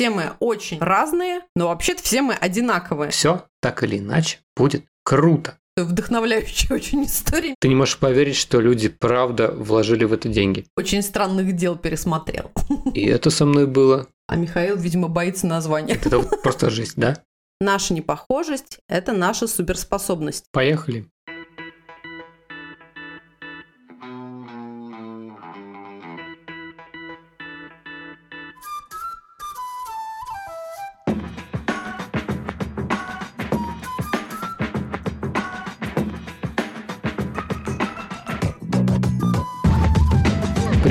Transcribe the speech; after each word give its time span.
все 0.00 0.08
мы 0.08 0.32
очень 0.40 0.78
разные, 0.78 1.42
но 1.54 1.68
вообще-то 1.68 2.02
все 2.02 2.22
мы 2.22 2.32
одинаковые. 2.32 3.10
Все 3.10 3.44
так 3.60 3.82
или 3.82 3.98
иначе 3.98 4.38
будет 4.56 4.86
круто. 5.04 5.58
Вдохновляющая 5.76 6.74
очень 6.74 7.04
история. 7.04 7.54
Ты 7.60 7.68
не 7.68 7.74
можешь 7.74 7.98
поверить, 7.98 8.36
что 8.36 8.62
люди 8.62 8.88
правда 8.88 9.50
вложили 9.50 10.04
в 10.04 10.14
это 10.14 10.30
деньги. 10.30 10.64
Очень 10.74 11.02
странных 11.02 11.54
дел 11.54 11.76
пересмотрел. 11.76 12.50
И 12.94 13.04
это 13.04 13.28
со 13.28 13.44
мной 13.44 13.66
было. 13.66 14.06
А 14.26 14.36
Михаил, 14.36 14.78
видимо, 14.78 15.08
боится 15.08 15.46
названия. 15.46 15.92
Это 16.02 16.18
просто 16.20 16.70
жесть, 16.70 16.96
да? 16.96 17.22
Наша 17.60 17.92
непохожесть– 17.92 18.78
это 18.88 19.12
наша 19.12 19.46
суперспособность. 19.46 20.46
Поехали. 20.50 21.10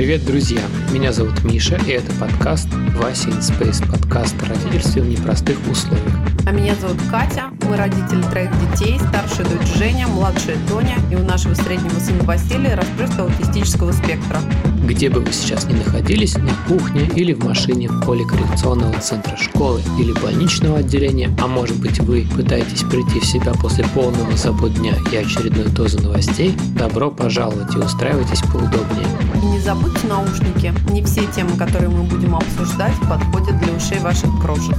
Привет, 0.09 0.25
друзья! 0.25 0.61
Меня 0.91 1.13
зовут 1.13 1.43
Миша, 1.43 1.79
и 1.85 1.91
это 1.91 2.11
подкаст 2.19 2.67
Вася 2.95 3.29
in 3.29 3.41
Space, 3.41 3.87
подкаст 3.87 4.35
о 4.41 4.47
родительстве 4.47 5.03
в 5.03 5.07
непростых 5.07 5.59
условиях. 5.69 6.15
А 6.47 6.51
меня 6.51 6.73
зовут 6.73 6.97
Катя, 7.11 7.51
мы 7.69 7.77
родители 7.77 8.23
троих 8.23 8.49
детей, 8.71 8.99
старшая 9.09 9.45
дочь 9.45 9.67
Женя, 9.77 10.07
младшая 10.07 10.57
Тоня, 10.67 10.95
и 11.11 11.15
у 11.15 11.23
нашего 11.23 11.53
среднего 11.53 11.99
сына 11.99 12.23
Василия 12.23 12.73
расстройство 12.73 13.25
аутистического 13.25 13.91
спектра. 13.91 14.39
Где 14.83 15.09
бы 15.09 15.19
вы 15.19 15.31
сейчас 15.31 15.65
ни 15.65 15.73
находились, 15.73 16.35
на 16.35 16.51
кухне 16.67 17.07
или 17.15 17.31
в 17.33 17.45
машине 17.45 17.87
в 17.87 18.03
поле 18.03 18.25
коррекционного 18.25 18.99
центра 18.99 19.37
школы 19.37 19.81
или 19.99 20.13
больничного 20.13 20.79
отделения, 20.79 21.29
а 21.39 21.45
может 21.45 21.79
быть 21.79 21.99
вы 21.99 22.27
пытаетесь 22.35 22.81
прийти 22.81 23.19
в 23.19 23.25
себя 23.25 23.53
после 23.53 23.85
полного 23.93 24.35
забот 24.35 24.73
дня 24.73 24.95
и 25.11 25.17
очередной 25.17 25.67
дозы 25.67 25.99
новостей, 26.01 26.57
добро 26.75 27.11
пожаловать 27.11 27.75
и 27.75 27.77
устраивайтесь 27.77 28.41
поудобнее. 28.41 29.05
И 29.35 29.45
не 29.45 29.59
забудьте 29.59 30.07
наушники. 30.07 30.73
Не 30.91 31.03
все 31.03 31.21
темы, 31.27 31.55
которые 31.55 31.89
мы 31.89 32.03
будем 32.03 32.35
обсуждать, 32.35 32.95
подходят 33.07 33.59
для 33.59 33.73
ушей 33.73 33.99
ваших 33.99 34.29
крошек. 34.41 34.75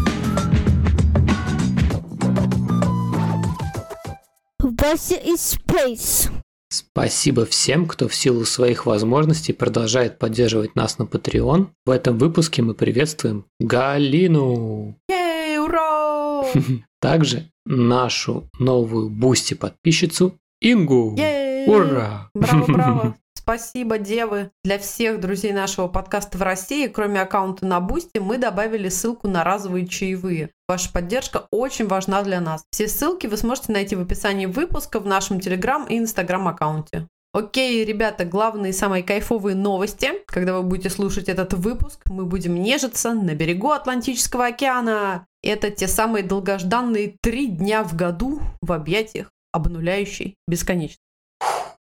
Вася 4.81 5.17
из 5.17 5.57
Space. 5.57 6.31
Спасибо 6.73 7.45
всем, 7.45 7.87
кто 7.87 8.09
в 8.09 8.15
силу 8.15 8.47
своих 8.47 8.87
возможностей 8.87 9.53
продолжает 9.53 10.19
поддерживать 10.19 10.75
нас 10.75 10.99
на 10.99 11.03
Patreon. 11.03 11.67
В 11.85 11.91
этом 11.91 12.17
выпуске 12.17 12.63
мы 12.63 12.73
приветствуем 12.73 13.45
Галину. 13.59 14.97
Yay, 15.11 15.59
ура! 15.59 16.45
Также 17.01 17.51
нашу 17.67 18.49
новую 18.59 19.11
Boosty 19.11 19.53
подписчицу 19.53 20.39
Ингу. 20.63 21.15
Yay! 21.19 21.67
Ура! 21.69 22.31
Браво, 22.33 22.65
браво! 22.67 23.17
Спасибо, 23.51 23.99
девы. 23.99 24.53
Для 24.63 24.79
всех 24.79 25.19
друзей 25.19 25.53
нашего 25.53 25.89
подкаста 25.89 26.39
в 26.39 26.43
России, 26.43 26.87
кроме 26.87 27.21
аккаунта 27.21 27.67
на 27.67 27.81
Boosty, 27.81 28.21
мы 28.21 28.39
добавили 28.39 28.89
ссылку 28.89 29.27
на 29.27 29.43
разовые 29.43 29.89
чаевые. 29.89 30.51
Ваша 30.69 30.93
поддержка 30.93 31.49
очень 31.51 31.89
важна 31.89 32.23
для 32.23 32.41
нас. 32.41 32.63
Все 32.71 32.87
ссылки 32.87 33.27
вы 33.27 33.37
сможете 33.37 33.73
найти 33.73 33.97
в 33.97 34.03
описании 34.03 34.47
выпуска 34.47 35.01
в 35.01 35.07
нашем 35.07 35.41
Телеграм 35.41 35.85
и 35.87 35.99
Инстаграм 35.99 36.47
аккаунте. 36.47 37.09
Окей, 37.33 37.85
ребята, 37.85 38.25
главные 38.25 38.73
самые 38.73 39.03
кайфовые 39.03 39.57
новости. 39.57 40.13
Когда 40.29 40.55
вы 40.55 40.63
будете 40.63 40.89
слушать 40.89 41.29
этот 41.29 41.53
выпуск, 41.55 42.03
мы 42.05 42.27
будем 42.27 42.55
нежиться 42.55 43.15
на 43.15 43.35
берегу 43.35 43.73
Атлантического 43.73 44.47
океана. 44.47 45.27
Это 45.43 45.73
те 45.73 45.89
самые 45.89 46.23
долгожданные 46.23 47.17
три 47.21 47.49
дня 47.49 47.83
в 47.83 47.97
году 47.97 48.41
в 48.63 48.71
объятиях 48.71 49.33
обнуляющей 49.53 50.37
бесконечности. 50.47 51.10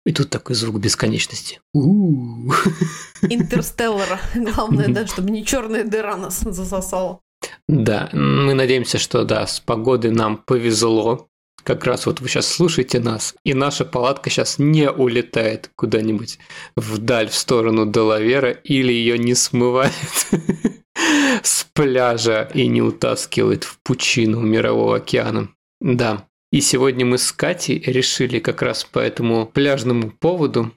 И 0.05 0.13
тут 0.13 0.29
такой 0.29 0.55
звук 0.55 0.79
бесконечности. 0.79 1.61
У-у-у. 1.73 2.53
Интерстеллара. 3.23 4.19
Главное, 4.35 4.87
да, 4.87 5.07
чтобы 5.07 5.31
не 5.31 5.43
черная 5.43 5.83
дыра 5.83 6.15
нас 6.15 6.39
засосала. 6.39 7.21
Да, 7.67 8.09
мы 8.13 8.53
надеемся, 8.53 8.99
что 8.99 9.23
да, 9.23 9.47
с 9.47 9.59
погодой 9.59 10.11
нам 10.11 10.37
повезло. 10.37 11.27
Как 11.63 11.83
раз 11.85 12.05
вот 12.05 12.21
вы 12.21 12.29
сейчас 12.29 12.47
слушаете 12.47 12.99
нас, 12.99 13.33
и 13.43 13.55
наша 13.55 13.85
палатка 13.85 14.29
сейчас 14.29 14.59
не 14.59 14.91
улетает 14.91 15.71
куда-нибудь 15.75 16.37
вдаль, 16.75 17.27
в 17.27 17.33
сторону 17.33 17.91
Делавера, 17.91 18.51
или 18.51 18.93
ее 18.93 19.17
не 19.17 19.33
смывает 19.33 19.91
с 21.41 21.65
пляжа 21.73 22.51
и 22.53 22.67
не 22.67 22.83
утаскивает 22.83 23.63
в 23.63 23.79
пучину 23.81 24.41
Мирового 24.41 24.97
океана. 24.97 25.49
Да, 25.81 26.27
и 26.55 26.61
сегодня 26.61 27.05
мы 27.05 27.17
с 27.17 27.33
Катей 27.33 27.79
решили 27.79 28.39
как 28.39 28.61
раз 28.61 28.85
по 28.85 28.99
этому 28.99 29.45
пляжному 29.45 30.09
поводу 30.09 30.71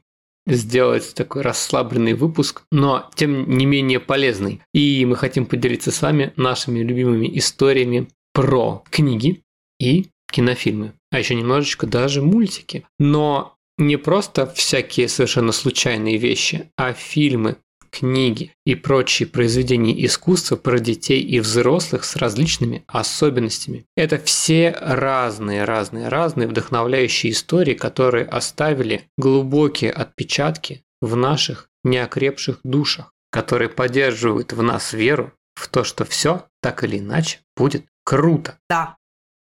сделать 0.44 1.15
такой 1.15 1.43
расслабленный 1.43 2.15
выпуск, 2.15 2.62
но 2.72 3.09
тем 3.15 3.49
не 3.49 3.65
менее 3.65 4.00
полезный. 4.00 4.61
И 4.75 5.05
мы 5.05 5.15
хотим 5.15 5.47
поделиться 5.47 5.93
с 5.93 6.03
вами 6.03 6.33
нашими 6.34 6.81
любимыми 6.81 7.31
историями 7.39 8.09
про 8.34 8.83
книги 8.91 9.43
и 9.78 10.09
кинофильмы, 10.33 10.94
а 11.12 11.21
еще 11.21 11.37
немножечко 11.37 11.87
даже 11.87 12.22
мультики. 12.22 12.84
Но 12.99 13.55
не 13.77 13.99
просто 13.99 14.49
всякие 14.49 15.06
совершенно 15.06 15.53
случайные 15.53 16.16
вещи, 16.16 16.72
а 16.77 16.93
фильмы, 16.93 17.55
книги 17.91 18.53
и 18.65 18.75
прочие 18.75 19.28
произведения 19.28 20.04
искусства 20.04 20.56
про 20.56 20.78
детей 20.78 21.21
и 21.21 21.41
взрослых 21.41 22.04
с 22.04 22.16
различными 22.16 22.84
особенностями. 22.87 23.87
Это 23.97 24.19
все 24.19 24.76
разные, 24.81 25.65
разные, 25.65 26.09
разные 26.09 26.48
вдохновляющие 26.48 27.32
истории, 27.32 27.75
которые 27.75 28.25
оставили 28.25 29.09
глубокие 29.16 29.91
отпечатки 29.91 30.82
в 31.00 31.16
наших 31.16 31.69
неокрепших 31.84 32.60
душах, 32.65 33.12
которые 33.31 33.69
поддерживают 33.69 34.53
в 34.53 34.62
нас 34.62 34.93
веру 34.93 35.32
в 35.54 35.69
то, 35.69 35.84
что 35.84 36.04
все 36.04 36.47
так 36.62 36.84
или 36.84 36.98
иначе 36.98 37.41
будет 37.56 37.84
круто. 38.04 38.59
Да. 38.69 38.97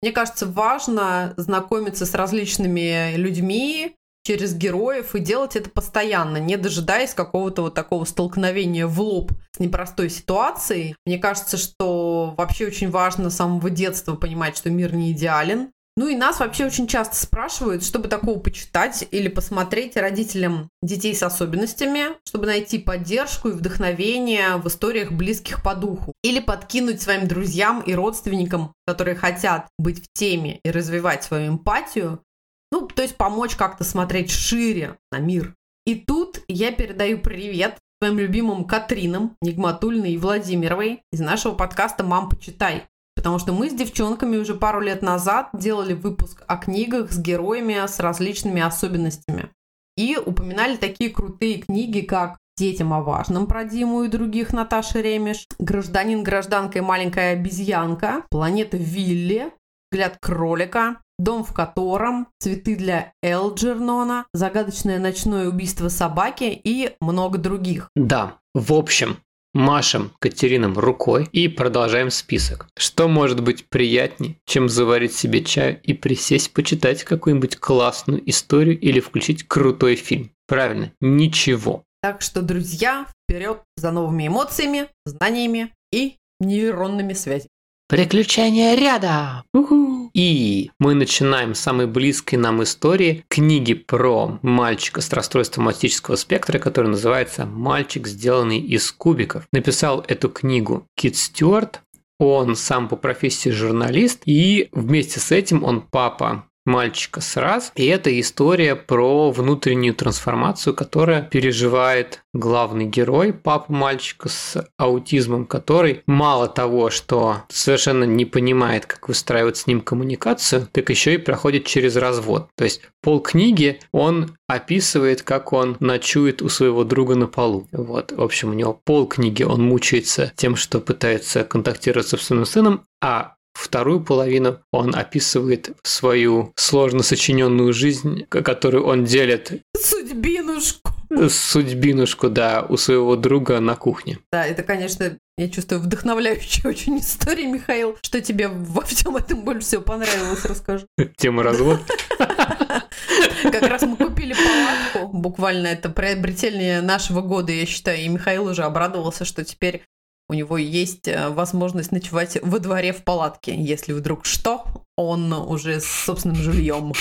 Мне 0.01 0.13
кажется, 0.13 0.47
важно 0.47 1.35
знакомиться 1.37 2.07
с 2.07 2.15
различными 2.15 3.17
людьми, 3.17 3.97
через 4.29 4.55
героев 4.55 5.15
и 5.15 5.21
делать 5.21 5.57
это 5.57 5.71
постоянно, 5.71 6.37
не 6.37 6.59
дожидаясь 6.59 7.15
какого-то 7.15 7.63
вот 7.63 7.75
такого 7.75 8.05
столкновения 8.05 8.87
в 8.87 9.01
лоб 9.01 9.33
с 9.53 9.59
непростой 9.59 10.11
ситуацией. 10.11 10.95
Мне 11.07 11.17
кажется, 11.17 11.57
что 11.57 12.35
вообще 12.37 12.67
очень 12.67 12.91
важно 12.91 13.31
с 13.31 13.37
самого 13.37 13.71
детства 13.71 14.17
понимать, 14.17 14.55
что 14.55 14.69
мир 14.69 14.95
не 14.95 15.13
идеален. 15.13 15.71
Ну 15.97 16.09
и 16.09 16.15
нас 16.15 16.41
вообще 16.41 16.67
очень 16.67 16.87
часто 16.87 17.17
спрашивают, 17.17 17.83
чтобы 17.83 18.09
такого 18.09 18.39
почитать 18.39 19.09
или 19.11 19.29
посмотреть 19.29 19.97
родителям 19.97 20.69
детей 20.83 21.15
с 21.15 21.23
особенностями, 21.23 22.09
чтобы 22.27 22.45
найти 22.45 22.79
поддержку 22.79 23.49
и 23.49 23.53
вдохновение 23.53 24.59
в 24.59 24.69
историях 24.69 25.11
близких 25.11 25.63
по 25.63 25.75
духу. 25.75 26.13
Или 26.23 26.41
подкинуть 26.41 27.01
своим 27.01 27.27
друзьям 27.27 27.81
и 27.81 27.95
родственникам, 27.95 28.75
которые 28.87 29.17
хотят 29.17 29.69
быть 29.79 30.05
в 30.05 30.07
теме 30.13 30.61
и 30.63 30.71
развивать 30.71 31.25
свою 31.25 31.49
эмпатию, 31.49 32.21
ну, 32.71 32.87
то 32.87 33.03
есть 33.03 33.17
помочь 33.17 33.57
как-то 33.57 33.85
смотреть 33.85 34.31
шире 34.31 34.99
на 35.11 35.19
мир. 35.19 35.55
И 35.87 35.95
тут 35.95 36.43
я 36.49 36.71
передаю 36.71 37.19
привет 37.19 37.79
своим 38.01 38.19
любимым 38.19 38.65
Катринам, 38.65 39.37
Нигматульной 39.43 40.13
и 40.13 40.19
Владимировой 40.19 41.03
из 41.13 41.21
нашего 41.21 41.55
подкаста 41.55 42.05
«Мам, 42.05 42.29
почитай». 42.29 42.85
Потому 43.17 43.41
что 43.41 43.53
мы 43.53 43.69
с 43.69 43.75
девчонками 43.75 44.37
уже 44.37 44.55
пару 44.55 44.81
лет 44.81 45.03
назад 45.03 45.49
делали 45.53 45.93
выпуск 45.93 46.45
о 46.47 46.57
книгах 46.57 47.11
с 47.11 47.19
героями 47.19 47.75
с 47.85 47.99
различными 47.99 48.63
особенностями. 48.63 49.51
И 49.97 50.17
упоминали 50.17 50.77
такие 50.77 51.11
крутые 51.11 51.59
книги, 51.63 52.03
как 52.03 52.39
«Детям 52.57 52.93
о 52.93 53.03
важном» 53.03 53.47
про 53.49 53.65
Диму 53.65 54.05
и 54.05 54.09
других 54.09 54.53
Наташи 54.53 55.03
Ремеш, 55.03 55.47
«Гражданин, 55.59 56.23
гражданка 56.23 56.79
и 56.79 56.83
маленькая 56.83 57.33
обезьянка», 57.33 58.23
«Планета 58.31 58.77
Вилли», 58.77 59.53
«Взгляд 59.91 60.19
кролика», 60.21 61.01
Дом 61.19 61.45
в 61.45 61.53
котором, 61.53 62.29
цветы 62.39 62.77
для 62.77 63.13
Элджернона, 63.23 64.27
загадочное 64.33 64.99
ночное 64.99 65.49
убийство 65.49 65.89
собаки 65.89 66.61
и 66.63 66.93
много 67.01 67.39
других. 67.39 67.91
Да, 67.97 68.39
в 68.55 68.73
общем, 68.73 69.19
машем 69.53 70.13
Катерином 70.21 70.79
рукой 70.79 71.29
и 71.33 71.49
продолжаем 71.49 72.11
список. 72.11 72.69
Что 72.77 73.09
может 73.09 73.43
быть 73.43 73.69
приятнее, 73.69 74.37
чем 74.47 74.69
заварить 74.69 75.13
себе 75.13 75.43
чаю 75.43 75.81
и 75.83 75.93
присесть 75.93 76.53
почитать 76.53 77.03
какую-нибудь 77.03 77.57
классную 77.57 78.29
историю 78.31 78.79
или 78.79 79.01
включить 79.01 79.47
крутой 79.47 79.97
фильм? 79.97 80.31
Правильно, 80.47 80.93
ничего. 81.01 81.83
Так 82.01 82.23
что, 82.23 82.43
друзья, 82.43 83.07
вперед 83.25 83.63
за 83.77 83.91
новыми 83.91 84.29
эмоциями, 84.29 84.89
знаниями 85.05 85.73
и 85.93 86.17
нейронными 86.39 87.13
связями. 87.13 87.49
Приключения 87.89 88.75
ряда! 88.75 89.45
Уху! 89.53 90.08
И 90.19 90.73
мы 90.81 90.95
начинаем 90.95 91.55
с 91.55 91.61
самой 91.61 91.87
близкой 91.87 92.41
нам 92.41 92.61
истории 92.65 93.25
книги 93.29 93.75
про 93.75 94.41
мальчика 94.43 95.01
с 95.01 95.13
расстройством 95.13 95.69
аутического 95.69 96.17
спектра, 96.17 96.59
который 96.59 96.89
называется 96.89 97.47
«Мальчик, 97.47 98.09
сделанный 98.09 98.59
из 98.59 98.91
кубиков». 98.91 99.47
Написал 99.53 100.05
эту 100.09 100.29
книгу 100.29 100.89
Кит 100.97 101.15
Стюарт, 101.15 101.83
Он 102.19 102.57
сам 102.57 102.89
по 102.89 102.97
профессии 102.97 103.51
журналист, 103.51 104.23
и 104.25 104.71
вместе 104.73 105.21
с 105.21 105.31
этим 105.31 105.63
он 105.63 105.83
папа 105.83 106.48
мальчика 106.69 107.21
с 107.21 107.37
раз. 107.37 107.73
И 107.75 107.87
это 107.87 108.21
история 108.21 108.77
про 108.77 109.33
внутреннюю 109.33 109.95
трансформацию, 109.95 110.75
которая 110.75 111.23
переживает 111.23 112.23
главный 112.33 112.85
герой, 112.85 113.33
папа 113.33 113.73
мальчика 113.73 114.29
с 114.29 114.65
аутизмом, 114.77 115.47
который 115.47 116.03
мало 116.07 116.47
того, 116.47 116.91
что 116.91 117.39
совершенно 117.49 118.05
не 118.05 118.25
понимает, 118.25 118.87
как 118.87 119.09
выстраивать 119.09 119.57
с 119.57 119.67
ним 119.67 119.81
коммуникацию, 119.81 120.69
так 120.71 120.91
еще 120.91 121.15
и 121.15 121.19
проходит 121.19 121.65
через 121.65 121.97
развод. 121.97 122.49
То 122.57 122.65
есть 122.65 122.83
пол 123.03 123.21
книги 123.21 123.81
он 123.91 124.37
описывает, 124.47 125.23
как 125.23 125.53
он 125.53 125.77
ночует 125.81 126.43
у 126.43 126.49
своего 126.49 126.85
друга 126.85 127.15
на 127.15 127.27
полу. 127.27 127.67
Вот, 127.73 128.13
в 128.13 128.23
общем, 128.23 128.51
у 128.51 128.55
него 128.55 128.79
пол 128.85 129.07
книги 129.07 129.43
он 129.43 129.63
мучается 129.63 130.33
тем, 130.37 130.55
что 130.57 130.81
пытается 130.81 131.45
контактировать 131.45 132.07
с 132.07 132.11
собственным 132.11 132.45
сыном, 132.45 132.85
а 133.01 133.35
Вторую 133.59 134.05
половину 134.05 134.61
он 134.73 134.95
описывает 134.95 135.77
свою 135.83 136.53
сложно 136.55 137.03
сочиненную 137.03 137.73
жизнь, 137.73 138.25
которую 138.29 138.87
он 138.87 139.05
делит. 139.05 139.61
Судьбинушку. 139.77 140.93
Судьбинушку, 141.29 142.29
да, 142.31 142.65
у 142.69 142.77
своего 142.77 143.17
друга 143.17 143.59
на 143.59 143.75
кухне. 143.75 144.21
Да, 144.31 144.47
это, 144.47 144.63
конечно, 144.63 145.19
я 145.37 145.49
чувствую 145.49 145.81
вдохновляющая 145.81 146.71
очень 146.71 147.01
история, 147.01 147.47
Михаил. 147.47 147.97
Что 148.01 148.21
тебе 148.21 148.47
во 148.47 148.83
всем 148.83 149.17
этом 149.17 149.43
больше 149.43 149.67
всего 149.67 149.83
понравилось, 149.83 150.45
расскажи. 150.45 150.87
Тема 151.17 151.43
развод. 151.43 151.81
Как 152.19 153.63
раз 153.63 153.83
мы 153.83 153.97
купили 153.97 154.35
палатку, 154.35 155.17
буквально 155.17 155.67
это 155.67 155.89
приобретение 155.89 156.81
нашего 156.81 157.23
года, 157.23 157.51
я 157.51 157.67
считаю, 157.67 157.99
и 158.03 158.09
Михаил 158.09 158.45
уже 158.45 158.63
обрадовался, 158.63 159.25
что 159.25 159.45
теперь 159.45 159.83
у 160.29 160.35
него 160.35 160.59
есть 160.59 161.09
э, 161.09 161.29
возможность 161.31 161.93
ночевать 161.93 162.39
во 162.43 162.59
дворе 162.59 162.93
в 162.93 163.03
палатке, 163.03 163.55
если 163.57 163.93
вдруг 163.93 164.27
что, 164.27 164.65
он 164.97 165.33
уже 165.33 165.81
с 165.81 165.87
собственным 165.87 166.37
жильем. 166.37 166.93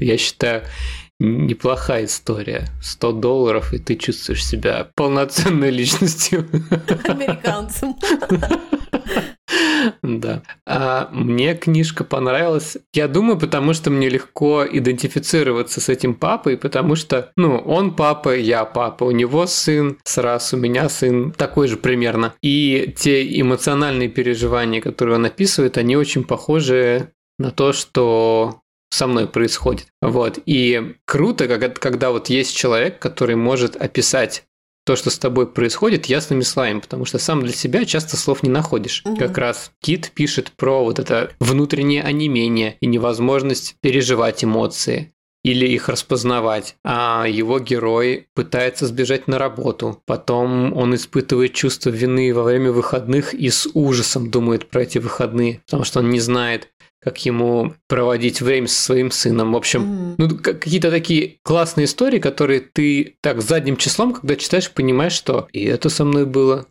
Я 0.00 0.16
считаю, 0.16 0.64
неплохая 1.18 2.06
история. 2.06 2.68
100 2.82 3.12
долларов, 3.12 3.74
и 3.74 3.78
ты 3.78 3.96
чувствуешь 3.96 4.44
себя 4.44 4.88
полноценной 4.94 5.70
личностью. 5.70 6.48
Американцем. 7.04 7.96
Да. 10.02 10.42
А 10.66 11.08
мне 11.12 11.54
книжка 11.54 12.04
понравилась. 12.04 12.76
Я 12.92 13.08
думаю, 13.08 13.38
потому 13.38 13.74
что 13.74 13.90
мне 13.90 14.08
легко 14.08 14.64
идентифицироваться 14.70 15.80
с 15.80 15.88
этим 15.88 16.14
папой, 16.14 16.56
потому 16.56 16.96
что, 16.96 17.32
ну, 17.36 17.56
он 17.58 17.94
папа, 17.94 18.36
я 18.36 18.64
папа, 18.64 19.04
у 19.04 19.10
него 19.10 19.46
сын, 19.46 19.98
сразу 20.04 20.56
у 20.56 20.60
меня 20.60 20.88
сын, 20.88 21.32
такой 21.32 21.68
же 21.68 21.76
примерно. 21.76 22.34
И 22.42 22.94
те 22.96 23.40
эмоциональные 23.40 24.08
переживания, 24.08 24.80
которые 24.80 25.16
он 25.16 25.24
описывает, 25.24 25.78
они 25.78 25.96
очень 25.96 26.24
похожи 26.24 27.10
на 27.38 27.50
то, 27.50 27.72
что 27.72 28.60
со 28.90 29.06
мной 29.06 29.26
происходит. 29.26 29.86
Вот. 30.02 30.38
И 30.44 30.96
круто, 31.06 31.48
когда, 31.48 32.10
вот 32.10 32.28
есть 32.28 32.54
человек, 32.54 32.98
который 32.98 33.36
может 33.36 33.74
описать 33.74 34.44
то, 34.84 34.96
что 34.96 35.10
с 35.10 35.18
тобой 35.18 35.46
происходит, 35.46 36.06
ясными 36.06 36.42
словами, 36.42 36.80
потому 36.80 37.04
что 37.04 37.18
сам 37.18 37.42
для 37.42 37.52
себя 37.52 37.84
часто 37.84 38.16
слов 38.16 38.42
не 38.42 38.50
находишь. 38.50 39.02
Угу. 39.04 39.16
Как 39.16 39.38
раз 39.38 39.72
Кит 39.80 40.10
пишет 40.14 40.52
про 40.52 40.84
вот 40.84 40.98
это 40.98 41.30
внутреннее 41.38 42.02
онемение 42.02 42.76
и 42.80 42.86
невозможность 42.86 43.76
переживать 43.80 44.44
эмоции 44.44 45.12
или 45.44 45.66
их 45.66 45.88
распознавать, 45.88 46.76
а 46.84 47.26
его 47.28 47.58
герой 47.58 48.28
пытается 48.34 48.86
сбежать 48.86 49.26
на 49.26 49.38
работу. 49.38 50.00
Потом 50.06 50.76
он 50.76 50.94
испытывает 50.94 51.52
чувство 51.52 51.90
вины 51.90 52.32
во 52.32 52.44
время 52.44 52.70
выходных 52.70 53.34
и 53.34 53.50
с 53.50 53.68
ужасом 53.74 54.30
думает 54.30 54.70
про 54.70 54.82
эти 54.82 54.98
выходные, 54.98 55.60
потому 55.66 55.84
что 55.84 55.98
он 55.98 56.10
не 56.10 56.20
знает, 56.20 56.68
как 57.02 57.24
ему 57.24 57.74
проводить 57.88 58.40
время 58.40 58.68
со 58.68 58.82
своим 58.82 59.10
сыном. 59.10 59.52
В 59.52 59.56
общем, 59.56 59.82
mm-hmm. 59.82 60.14
ну, 60.18 60.38
какие-то 60.38 60.90
такие 60.90 61.38
классные 61.42 61.86
истории, 61.86 62.18
которые 62.18 62.60
ты 62.60 63.16
так 63.20 63.42
задним 63.42 63.76
числом, 63.76 64.12
когда 64.14 64.36
читаешь, 64.36 64.70
понимаешь, 64.70 65.12
что 65.12 65.48
и 65.52 65.64
это 65.64 65.88
со 65.88 66.04
мной 66.04 66.26
было, 66.26 66.66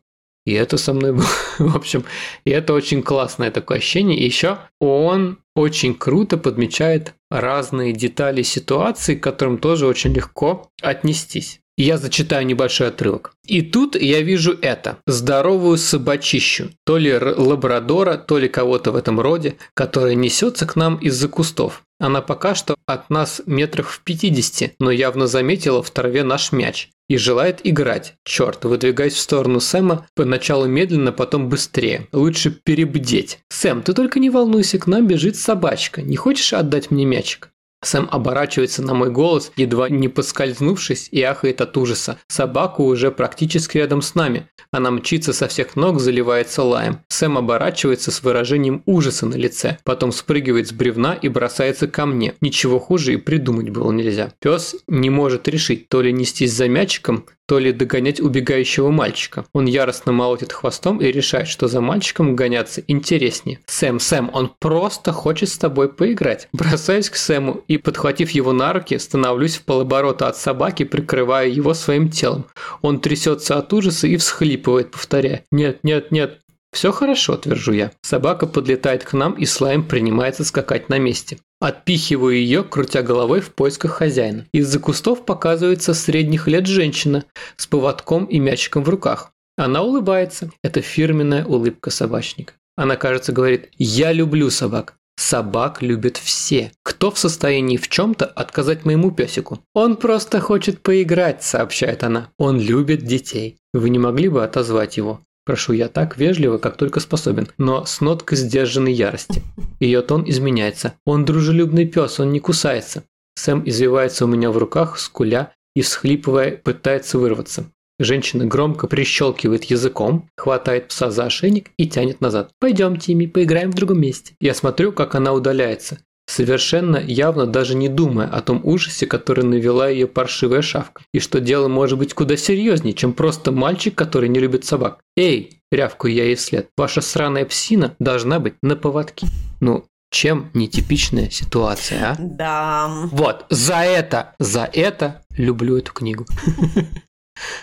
и 0.45 0.53
это 0.53 0.77
со 0.77 0.93
мной 0.93 1.13
было. 1.13 1.27
В 1.59 1.75
общем, 1.75 2.05
и 2.45 2.49
это 2.49 2.73
очень 2.73 3.03
классное 3.03 3.51
такое 3.51 3.77
ощущение. 3.77 4.17
И 4.17 4.25
еще 4.25 4.57
он 4.79 5.39
очень 5.55 5.93
круто 5.93 6.37
подмечает 6.37 7.13
разные 7.29 7.93
детали 7.93 8.41
ситуации, 8.41 9.15
к 9.15 9.23
которым 9.23 9.57
тоже 9.57 9.85
очень 9.85 10.13
легко 10.13 10.69
отнестись. 10.81 11.60
Я 11.77 11.97
зачитаю 11.97 12.45
небольшой 12.45 12.89
отрывок. 12.89 13.33
И 13.45 13.61
тут 13.61 13.95
я 13.95 14.21
вижу 14.21 14.57
это. 14.61 14.97
Здоровую 15.07 15.77
собачищу. 15.77 16.69
То 16.85 16.97
ли 16.97 17.17
лабрадора, 17.17 18.17
то 18.17 18.37
ли 18.37 18.47
кого-то 18.47 18.91
в 18.91 18.95
этом 18.95 19.19
роде, 19.19 19.55
которая 19.73 20.15
несется 20.15 20.65
к 20.65 20.75
нам 20.75 20.97
из-за 20.97 21.27
кустов. 21.27 21.83
Она 21.99 22.21
пока 22.21 22.55
что 22.55 22.75
от 22.87 23.09
нас 23.09 23.41
метрах 23.45 23.89
в 23.89 24.01
50, 24.03 24.73
но 24.79 24.89
явно 24.89 25.27
заметила 25.27 25.83
в 25.83 25.91
траве 25.91 26.23
наш 26.23 26.51
мяч 26.51 26.89
и 27.07 27.17
желает 27.17 27.59
играть. 27.63 28.15
Черт, 28.23 28.65
выдвигаясь 28.65 29.13
в 29.13 29.19
сторону 29.19 29.59
Сэма, 29.59 30.07
поначалу 30.15 30.65
медленно, 30.65 31.11
потом 31.11 31.49
быстрее. 31.49 32.07
Лучше 32.11 32.51
перебдеть. 32.51 33.39
Сэм, 33.49 33.83
ты 33.83 33.93
только 33.93 34.19
не 34.19 34.29
волнуйся, 34.29 34.79
к 34.79 34.87
нам 34.87 35.05
бежит 35.05 35.35
собачка. 35.35 36.01
Не 36.01 36.15
хочешь 36.15 36.53
отдать 36.53 36.89
мне 36.89 37.05
мячик? 37.05 37.50
Сэм 37.83 38.07
оборачивается 38.11 38.83
на 38.83 38.93
мой 38.93 39.09
голос, 39.09 39.51
едва 39.55 39.89
не 39.89 40.07
поскользнувшись, 40.07 41.09
и 41.11 41.21
ахает 41.21 41.61
от 41.61 41.75
ужаса. 41.77 42.19
Собака 42.27 42.81
уже 42.81 43.11
практически 43.11 43.77
рядом 43.77 44.01
с 44.01 44.15
нами. 44.15 44.47
Она 44.71 44.91
мчится 44.91 45.33
со 45.33 45.47
всех 45.47 45.75
ног, 45.75 45.99
заливается 45.99 46.63
лаем. 46.63 46.99
Сэм 47.09 47.37
оборачивается 47.37 48.11
с 48.11 48.21
выражением 48.23 48.83
ужаса 48.85 49.25
на 49.25 49.35
лице, 49.35 49.77
потом 49.83 50.11
спрыгивает 50.11 50.67
с 50.67 50.71
бревна 50.71 51.13
и 51.13 51.27
бросается 51.27 51.87
ко 51.87 52.05
мне. 52.05 52.35
Ничего 52.39 52.79
хуже 52.79 53.13
и 53.13 53.17
придумать 53.17 53.69
было 53.69 53.91
нельзя. 53.91 54.31
Пес 54.39 54.75
не 54.87 55.09
может 55.09 55.47
решить, 55.47 55.89
то 55.89 56.01
ли 56.01 56.13
нестись 56.13 56.53
за 56.53 56.67
мячиком, 56.67 57.25
то 57.51 57.59
ли 57.59 57.73
догонять 57.73 58.21
убегающего 58.21 58.91
мальчика. 58.91 59.43
Он 59.51 59.65
яростно 59.65 60.13
молотит 60.13 60.53
хвостом 60.53 61.01
и 61.01 61.11
решает, 61.11 61.49
что 61.49 61.67
за 61.67 61.81
мальчиком 61.81 62.33
гоняться 62.33 62.81
интереснее. 62.87 63.59
«Сэм, 63.65 63.99
Сэм, 63.99 64.31
он 64.33 64.53
просто 64.57 65.11
хочет 65.11 65.49
с 65.49 65.57
тобой 65.57 65.89
поиграть». 65.89 66.47
Бросаюсь 66.53 67.09
к 67.09 67.17
Сэму 67.17 67.61
и, 67.67 67.77
подхватив 67.77 68.29
его 68.29 68.53
на 68.53 68.71
руки, 68.71 68.97
становлюсь 68.97 69.57
в 69.57 69.65
полоборота 69.65 70.29
от 70.29 70.37
собаки, 70.37 70.83
прикрывая 70.83 71.49
его 71.49 71.73
своим 71.73 72.09
телом. 72.09 72.45
Он 72.81 73.01
трясется 73.01 73.57
от 73.57 73.73
ужаса 73.73 74.07
и 74.07 74.15
всхлипывает, 74.15 74.91
повторяя 74.91 75.43
«Нет, 75.51 75.79
нет, 75.83 76.09
нет, 76.09 76.39
«Все 76.71 76.91
хорошо»,– 76.91 77.35
твержу 77.37 77.73
я. 77.73 77.91
Собака 78.01 78.47
подлетает 78.47 79.03
к 79.03 79.13
нам, 79.13 79.33
и 79.33 79.45
слайм 79.45 79.83
принимается 79.83 80.45
скакать 80.45 80.89
на 80.89 80.99
месте. 80.99 81.37
Отпихиваю 81.59 82.35
ее, 82.35 82.63
крутя 82.63 83.01
головой 83.01 83.41
в 83.41 83.53
поисках 83.53 83.91
хозяина. 83.91 84.47
Из-за 84.53 84.79
кустов 84.79 85.25
показывается 85.25 85.93
средних 85.93 86.47
лет 86.47 86.65
женщина 86.65 87.25
с 87.57 87.67
поводком 87.67 88.25
и 88.25 88.39
мячиком 88.39 88.83
в 88.83 88.89
руках. 88.89 89.31
Она 89.57 89.83
улыбается. 89.83 90.49
Это 90.63 90.81
фирменная 90.81 91.45
улыбка 91.45 91.91
собачника. 91.91 92.53
Она, 92.77 92.95
кажется, 92.95 93.31
говорит 93.31 93.69
«Я 93.77 94.11
люблю 94.11 94.49
собак». 94.49 94.95
Собак 95.17 95.83
любят 95.83 96.17
все. 96.17 96.71
Кто 96.83 97.11
в 97.11 97.19
состоянии 97.19 97.77
в 97.77 97.89
чем-то 97.89 98.25
отказать 98.25 98.85
моему 98.85 99.11
песику? 99.11 99.59
Он 99.75 99.97
просто 99.97 100.39
хочет 100.39 100.81
поиграть, 100.81 101.43
сообщает 101.43 102.03
она. 102.03 102.31
Он 102.39 102.59
любит 102.59 103.05
детей. 103.05 103.57
Вы 103.71 103.91
не 103.91 103.99
могли 103.99 104.29
бы 104.29 104.43
отозвать 104.43 104.97
его? 104.97 105.21
Прошу 105.45 105.73
я 105.73 105.87
так 105.87 106.17
вежливо, 106.17 106.57
как 106.57 106.77
только 106.77 106.99
способен, 106.99 107.47
но 107.57 107.85
с 107.85 108.01
ноткой 108.01 108.37
сдержанной 108.37 108.93
ярости. 108.93 109.41
Ее 109.79 110.01
тон 110.01 110.23
изменяется. 110.29 110.93
Он 111.05 111.25
дружелюбный 111.25 111.85
пес, 111.85 112.19
он 112.19 112.31
не 112.31 112.39
кусается. 112.39 113.03
Сэм 113.35 113.63
извивается 113.65 114.25
у 114.25 114.27
меня 114.27 114.51
в 114.51 114.57
руках, 114.57 114.99
скуля 114.99 115.53
и, 115.75 115.81
всхлипывая, 115.81 116.57
пытается 116.57 117.17
вырваться. 117.17 117.65
Женщина 117.99 118.45
громко 118.45 118.87
прищелкивает 118.87 119.65
языком, 119.65 120.29
хватает 120.35 120.87
пса 120.87 121.11
за 121.11 121.25
ошейник 121.25 121.69
и 121.77 121.87
тянет 121.87 122.21
назад. 122.21 122.51
«Пойдем, 122.59 122.97
Тимми, 122.97 123.27
поиграем 123.27 123.71
в 123.71 123.75
другом 123.75 124.01
месте». 124.01 124.33
Я 124.39 124.53
смотрю, 124.53 124.91
как 124.91 125.15
она 125.15 125.33
удаляется 125.33 125.99
совершенно 126.31 126.97
явно 126.97 127.45
даже 127.45 127.75
не 127.75 127.89
думая 127.89 128.27
о 128.27 128.41
том 128.41 128.61
ужасе, 128.63 129.05
который 129.05 129.43
навела 129.43 129.89
ее 129.89 130.07
паршивая 130.07 130.61
шавка, 130.61 131.03
и 131.13 131.19
что 131.19 131.39
дело 131.39 131.67
может 131.67 131.99
быть 131.99 132.13
куда 132.13 132.37
серьезнее, 132.37 132.93
чем 132.93 133.13
просто 133.13 133.51
мальчик, 133.51 133.93
который 133.95 134.29
не 134.29 134.39
любит 134.39 134.65
собак. 134.65 134.99
«Эй!»– 135.17 135.59
рявкаю 135.71 136.13
я 136.13 136.25
ей 136.25 136.35
вслед. 136.35 136.69
«Ваша 136.77 137.01
сраная 137.01 137.45
псина 137.45 137.95
должна 137.99 138.39
быть 138.39 138.55
на 138.61 138.75
поводке». 138.75 139.27
Ну, 139.59 139.85
чем 140.11 140.49
нетипичная 140.53 141.29
ситуация, 141.29 142.11
а? 142.11 142.15
Да. 142.19 143.07
Вот, 143.11 143.45
за 143.49 143.77
это, 143.77 144.33
за 144.39 144.69
это 144.71 145.23
люблю 145.37 145.77
эту 145.77 145.93
книгу. 145.93 146.25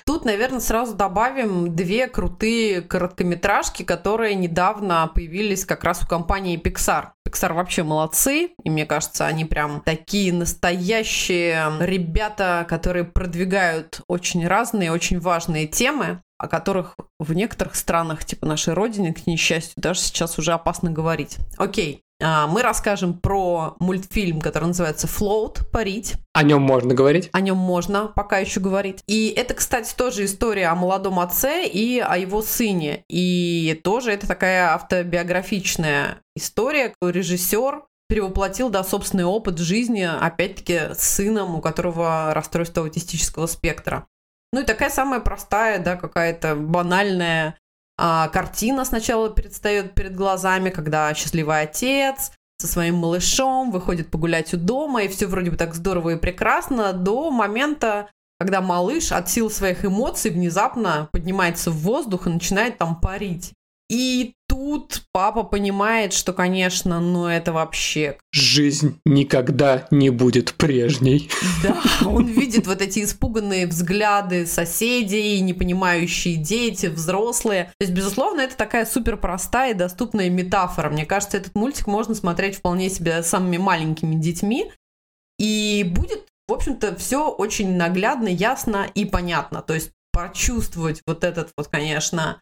Тут, 0.04 0.24
наверное, 0.24 0.60
сразу 0.60 0.94
добавим 0.94 1.74
две 1.74 2.08
крутые 2.08 2.80
короткометражки, 2.80 3.82
которые 3.82 4.34
недавно 4.34 5.10
появились 5.14 5.64
как 5.64 5.84
раз 5.84 6.02
у 6.02 6.06
компании 6.06 6.60
Pixar. 6.60 7.10
Pixar 7.28 7.52
вообще 7.52 7.82
молодцы, 7.82 8.50
и 8.64 8.70
мне 8.70 8.86
кажется, 8.86 9.26
они 9.26 9.44
прям 9.44 9.82
такие 9.84 10.32
настоящие 10.32 11.70
ребята, 11.80 12.66
которые 12.68 13.04
продвигают 13.04 14.00
очень 14.08 14.46
разные, 14.46 14.92
очень 14.92 15.20
важные 15.20 15.66
темы. 15.66 16.22
о 16.38 16.46
которых 16.46 16.94
в 17.18 17.32
некоторых 17.32 17.74
странах, 17.74 18.24
типа 18.24 18.46
нашей 18.46 18.72
родины, 18.72 19.12
к 19.12 19.26
несчастью, 19.26 19.72
даже 19.76 19.98
сейчас 19.98 20.38
уже 20.38 20.52
опасно 20.52 20.88
говорить. 20.88 21.38
Окей, 21.56 22.04
мы 22.20 22.62
расскажем 22.62 23.14
про 23.14 23.76
мультфильм, 23.78 24.40
который 24.40 24.66
называется 24.66 25.06
«Float», 25.06 25.68
«Парить». 25.70 26.14
О 26.32 26.42
нем 26.42 26.62
можно 26.62 26.94
говорить? 26.94 27.30
О 27.32 27.40
нем 27.40 27.56
можно 27.56 28.06
пока 28.08 28.38
еще 28.38 28.60
говорить. 28.60 29.02
И 29.06 29.28
это, 29.36 29.54
кстати, 29.54 29.94
тоже 29.94 30.24
история 30.24 30.68
о 30.68 30.74
молодом 30.74 31.20
отце 31.20 31.66
и 31.66 31.98
о 32.00 32.16
его 32.16 32.42
сыне. 32.42 33.04
И 33.08 33.80
тоже 33.84 34.12
это 34.12 34.26
такая 34.26 34.74
автобиографичная 34.74 36.20
история. 36.34 36.94
Режиссер 37.00 37.82
перевоплотил, 38.08 38.70
да, 38.70 38.82
собственный 38.82 39.24
опыт 39.24 39.58
жизни, 39.58 40.02
опять-таки, 40.02 40.94
с 40.94 41.00
сыном, 41.00 41.56
у 41.56 41.60
которого 41.60 42.32
расстройство 42.34 42.82
аутистического 42.82 43.46
спектра. 43.46 44.06
Ну 44.52 44.62
и 44.62 44.64
такая 44.64 44.90
самая 44.90 45.20
простая, 45.20 45.78
да, 45.78 45.96
какая-то 45.96 46.56
банальная 46.56 47.58
а, 47.98 48.28
картина 48.28 48.84
сначала 48.84 49.28
предстает 49.28 49.94
перед 49.94 50.14
глазами, 50.14 50.70
когда 50.70 51.12
счастливый 51.14 51.60
отец 51.62 52.30
со 52.58 52.66
своим 52.66 52.96
малышом 52.96 53.70
выходит 53.70 54.10
погулять 54.10 54.54
у 54.54 54.56
дома, 54.56 55.02
и 55.02 55.08
все 55.08 55.26
вроде 55.26 55.50
бы 55.50 55.56
так 55.56 55.74
здорово 55.74 56.10
и 56.10 56.16
прекрасно, 56.16 56.92
до 56.92 57.30
момента, 57.30 58.08
когда 58.38 58.60
малыш 58.60 59.12
от 59.12 59.28
сил 59.28 59.50
своих 59.50 59.84
эмоций 59.84 60.30
внезапно 60.30 61.08
поднимается 61.12 61.70
в 61.70 61.76
воздух 61.78 62.26
и 62.26 62.30
начинает 62.30 62.78
там 62.78 63.00
парить. 63.00 63.52
И 63.88 64.34
тут 64.48 65.02
папа 65.12 65.44
понимает, 65.44 66.12
что, 66.12 66.34
конечно, 66.34 67.00
ну 67.00 67.26
это 67.26 67.52
вообще... 67.54 68.18
Жизнь 68.32 69.00
никогда 69.06 69.86
не 69.90 70.10
будет 70.10 70.54
прежней. 70.54 71.30
Да, 71.62 71.80
он 72.06 72.26
видит 72.26 72.66
вот 72.66 72.82
эти 72.82 73.02
испуганные 73.02 73.66
взгляды 73.66 74.46
соседей, 74.46 75.40
непонимающие 75.40 76.36
дети, 76.36 76.86
взрослые. 76.86 77.72
То 77.78 77.86
есть, 77.86 77.92
безусловно, 77.92 78.42
это 78.42 78.56
такая 78.56 78.84
супер 78.84 79.16
простая 79.16 79.70
и 79.70 79.74
доступная 79.74 80.28
метафора. 80.28 80.90
Мне 80.90 81.06
кажется, 81.06 81.38
этот 81.38 81.54
мультик 81.54 81.86
можно 81.86 82.14
смотреть 82.14 82.56
вполне 82.56 82.90
себе 82.90 83.22
самыми 83.22 83.56
маленькими 83.56 84.16
детьми. 84.16 84.70
И 85.38 85.90
будет, 85.94 86.26
в 86.46 86.52
общем-то, 86.52 86.94
все 86.96 87.30
очень 87.30 87.76
наглядно, 87.76 88.28
ясно 88.28 88.86
и 88.94 89.06
понятно. 89.06 89.62
То 89.62 89.72
есть 89.72 89.92
почувствовать 90.12 91.00
вот 91.06 91.24
этот 91.24 91.52
вот, 91.56 91.68
конечно, 91.68 92.40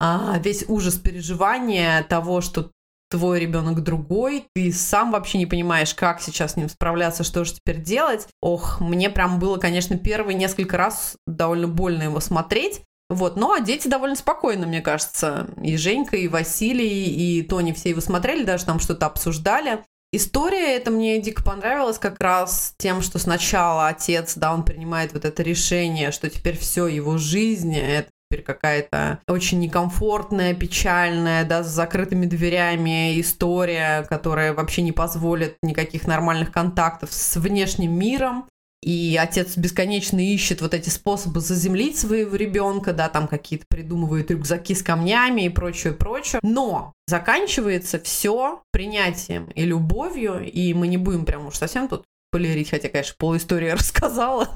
а, 0.00 0.38
весь 0.38 0.64
ужас 0.68 0.96
переживания 0.96 2.02
того, 2.04 2.40
что 2.40 2.70
твой 3.10 3.40
ребенок 3.40 3.82
другой, 3.82 4.46
ты 4.54 4.72
сам 4.72 5.12
вообще 5.12 5.38
не 5.38 5.46
понимаешь, 5.46 5.94
как 5.94 6.20
сейчас 6.20 6.52
с 6.52 6.56
ним 6.56 6.68
справляться, 6.68 7.24
что 7.24 7.44
же 7.44 7.54
теперь 7.54 7.80
делать. 7.80 8.28
Ох, 8.42 8.80
мне 8.80 9.10
прям 9.10 9.38
было, 9.38 9.56
конечно, 9.56 9.96
первые 9.96 10.36
несколько 10.36 10.76
раз 10.76 11.16
довольно 11.26 11.68
больно 11.68 12.04
его 12.04 12.20
смотреть. 12.20 12.82
Вот, 13.08 13.36
ну 13.36 13.52
а 13.52 13.60
дети 13.60 13.88
довольно 13.88 14.16
спокойно, 14.16 14.66
мне 14.66 14.82
кажется. 14.82 15.48
И 15.62 15.78
Женька, 15.78 16.16
и 16.16 16.28
Василий, 16.28 17.38
и 17.38 17.42
Тони 17.42 17.72
все 17.72 17.90
его 17.90 18.02
смотрели, 18.02 18.44
даже 18.44 18.66
там 18.66 18.80
что-то 18.80 19.06
обсуждали. 19.06 19.82
История 20.12 20.76
эта 20.76 20.90
мне 20.90 21.20
дико 21.20 21.42
понравилась 21.42 21.98
как 21.98 22.20
раз 22.20 22.74
тем, 22.78 23.02
что 23.02 23.18
сначала 23.18 23.88
отец, 23.88 24.34
да, 24.36 24.54
он 24.54 24.64
принимает 24.64 25.12
вот 25.12 25.24
это 25.24 25.42
решение, 25.42 26.12
что 26.12 26.30
теперь 26.30 26.56
все 26.56 26.86
его 26.86 27.18
жизнь, 27.18 27.76
это 27.76 28.10
теперь 28.28 28.44
какая-то 28.44 29.20
очень 29.26 29.58
некомфортная, 29.60 30.54
печальная, 30.54 31.44
да, 31.44 31.62
с 31.64 31.68
закрытыми 31.68 32.26
дверями 32.26 33.18
история, 33.20 34.02
которая 34.04 34.52
вообще 34.52 34.82
не 34.82 34.92
позволит 34.92 35.56
никаких 35.62 36.06
нормальных 36.06 36.52
контактов 36.52 37.12
с 37.12 37.36
внешним 37.36 37.98
миром. 37.98 38.46
И 38.80 39.18
отец 39.20 39.56
бесконечно 39.56 40.20
ищет 40.20 40.60
вот 40.60 40.72
эти 40.72 40.88
способы 40.88 41.40
заземлить 41.40 41.98
своего 41.98 42.36
ребенка, 42.36 42.92
да, 42.92 43.08
там 43.08 43.26
какие-то 43.26 43.64
придумывает 43.68 44.30
рюкзаки 44.30 44.74
с 44.74 44.82
камнями 44.82 45.46
и 45.46 45.48
прочее, 45.48 45.94
прочее. 45.94 46.38
Но 46.44 46.92
заканчивается 47.08 47.98
все 47.98 48.62
принятием 48.70 49.50
и 49.54 49.64
любовью, 49.64 50.44
и 50.44 50.74
мы 50.74 50.86
не 50.86 50.96
будем 50.96 51.24
прям 51.24 51.46
уж 51.46 51.56
совсем 51.56 51.88
тут 51.88 52.04
полирить, 52.30 52.70
хотя, 52.70 52.88
конечно, 52.88 53.14
полуистория 53.18 53.74
рассказала. 53.74 54.48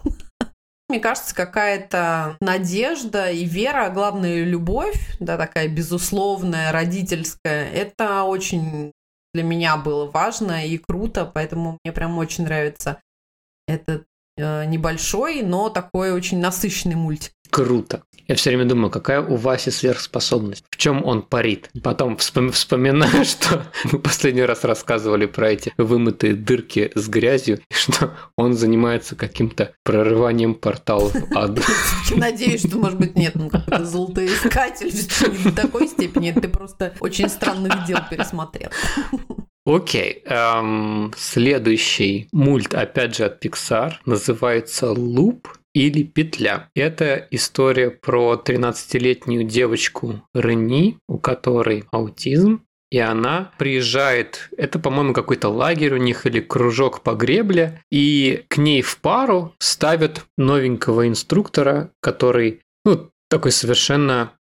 Мне 0.92 1.00
кажется, 1.00 1.34
какая-то 1.34 2.36
надежда 2.42 3.30
и 3.30 3.46
вера, 3.46 3.86
а 3.86 3.90
главное, 3.90 4.44
любовь, 4.44 5.16
да, 5.20 5.38
такая 5.38 5.66
безусловная, 5.66 6.70
родительская, 6.70 7.66
это 7.70 8.24
очень 8.24 8.92
для 9.32 9.42
меня 9.42 9.78
было 9.78 10.10
важно 10.10 10.66
и 10.66 10.76
круто, 10.76 11.24
поэтому 11.24 11.78
мне 11.82 11.94
прям 11.94 12.18
очень 12.18 12.44
нравится 12.44 13.00
этот 13.66 14.04
э, 14.36 14.66
небольшой, 14.66 15.40
но 15.40 15.70
такой 15.70 16.12
очень 16.12 16.40
насыщенный 16.40 16.96
мультик 16.96 17.32
круто. 17.52 18.02
Я 18.28 18.34
все 18.34 18.50
время 18.50 18.64
думаю, 18.64 18.90
какая 18.90 19.20
у 19.20 19.36
Васи 19.36 19.70
сверхспособность, 19.70 20.64
в 20.70 20.76
чем 20.76 21.04
он 21.04 21.22
парит. 21.22 21.70
Потом 21.82 22.16
вспом- 22.16 22.50
вспоминаю, 22.50 23.24
что 23.24 23.66
мы 23.90 23.98
последний 23.98 24.42
раз 24.42 24.64
рассказывали 24.64 25.26
про 25.26 25.50
эти 25.50 25.72
вымытые 25.76 26.34
дырки 26.34 26.92
с 26.94 27.08
грязью, 27.08 27.60
и 27.70 27.74
что 27.74 28.14
он 28.36 28.54
занимается 28.54 29.16
каким-то 29.16 29.72
прорыванием 29.84 30.54
порталов 30.54 31.14
ада. 31.34 31.62
Надеюсь, 32.14 32.66
что, 32.66 32.78
может 32.78 32.98
быть, 32.98 33.16
нет, 33.16 33.34
ну 33.34 33.48
какой-то 33.48 33.84
золотоискатель, 33.84 34.92
не 34.92 35.50
до 35.50 35.62
такой 35.62 35.88
степени, 35.88 36.32
ты 36.32 36.48
просто 36.48 36.94
очень 37.00 37.28
странных 37.28 37.86
дел 37.86 37.98
пересмотрел. 38.10 38.70
Окей, 39.64 40.22
эм, 40.24 41.12
следующий 41.16 42.28
мульт, 42.32 42.74
опять 42.74 43.16
же 43.16 43.24
от 43.26 43.44
Pixar, 43.44 43.92
называется 44.04 44.90
«Луп», 44.90 45.46
или 45.74 46.02
петля. 46.02 46.68
Это 46.74 47.26
история 47.30 47.90
про 47.90 48.40
13-летнюю 48.44 49.44
девочку 49.44 50.22
Рени, 50.34 50.98
у 51.08 51.18
которой 51.18 51.84
аутизм, 51.90 52.64
и 52.90 52.98
она 52.98 53.52
приезжает, 53.56 54.50
это, 54.58 54.78
по-моему, 54.78 55.14
какой-то 55.14 55.48
лагерь 55.48 55.94
у 55.94 55.96
них 55.96 56.26
или 56.26 56.40
кружок 56.40 57.00
по 57.00 57.14
гребле, 57.14 57.80
и 57.90 58.44
к 58.48 58.58
ней 58.58 58.82
в 58.82 58.98
пару 58.98 59.54
ставят 59.58 60.26
новенького 60.36 61.08
инструктора, 61.08 61.90
который, 62.02 62.60
ну, 62.84 63.08
такой 63.30 63.50
совершенно 63.50 64.32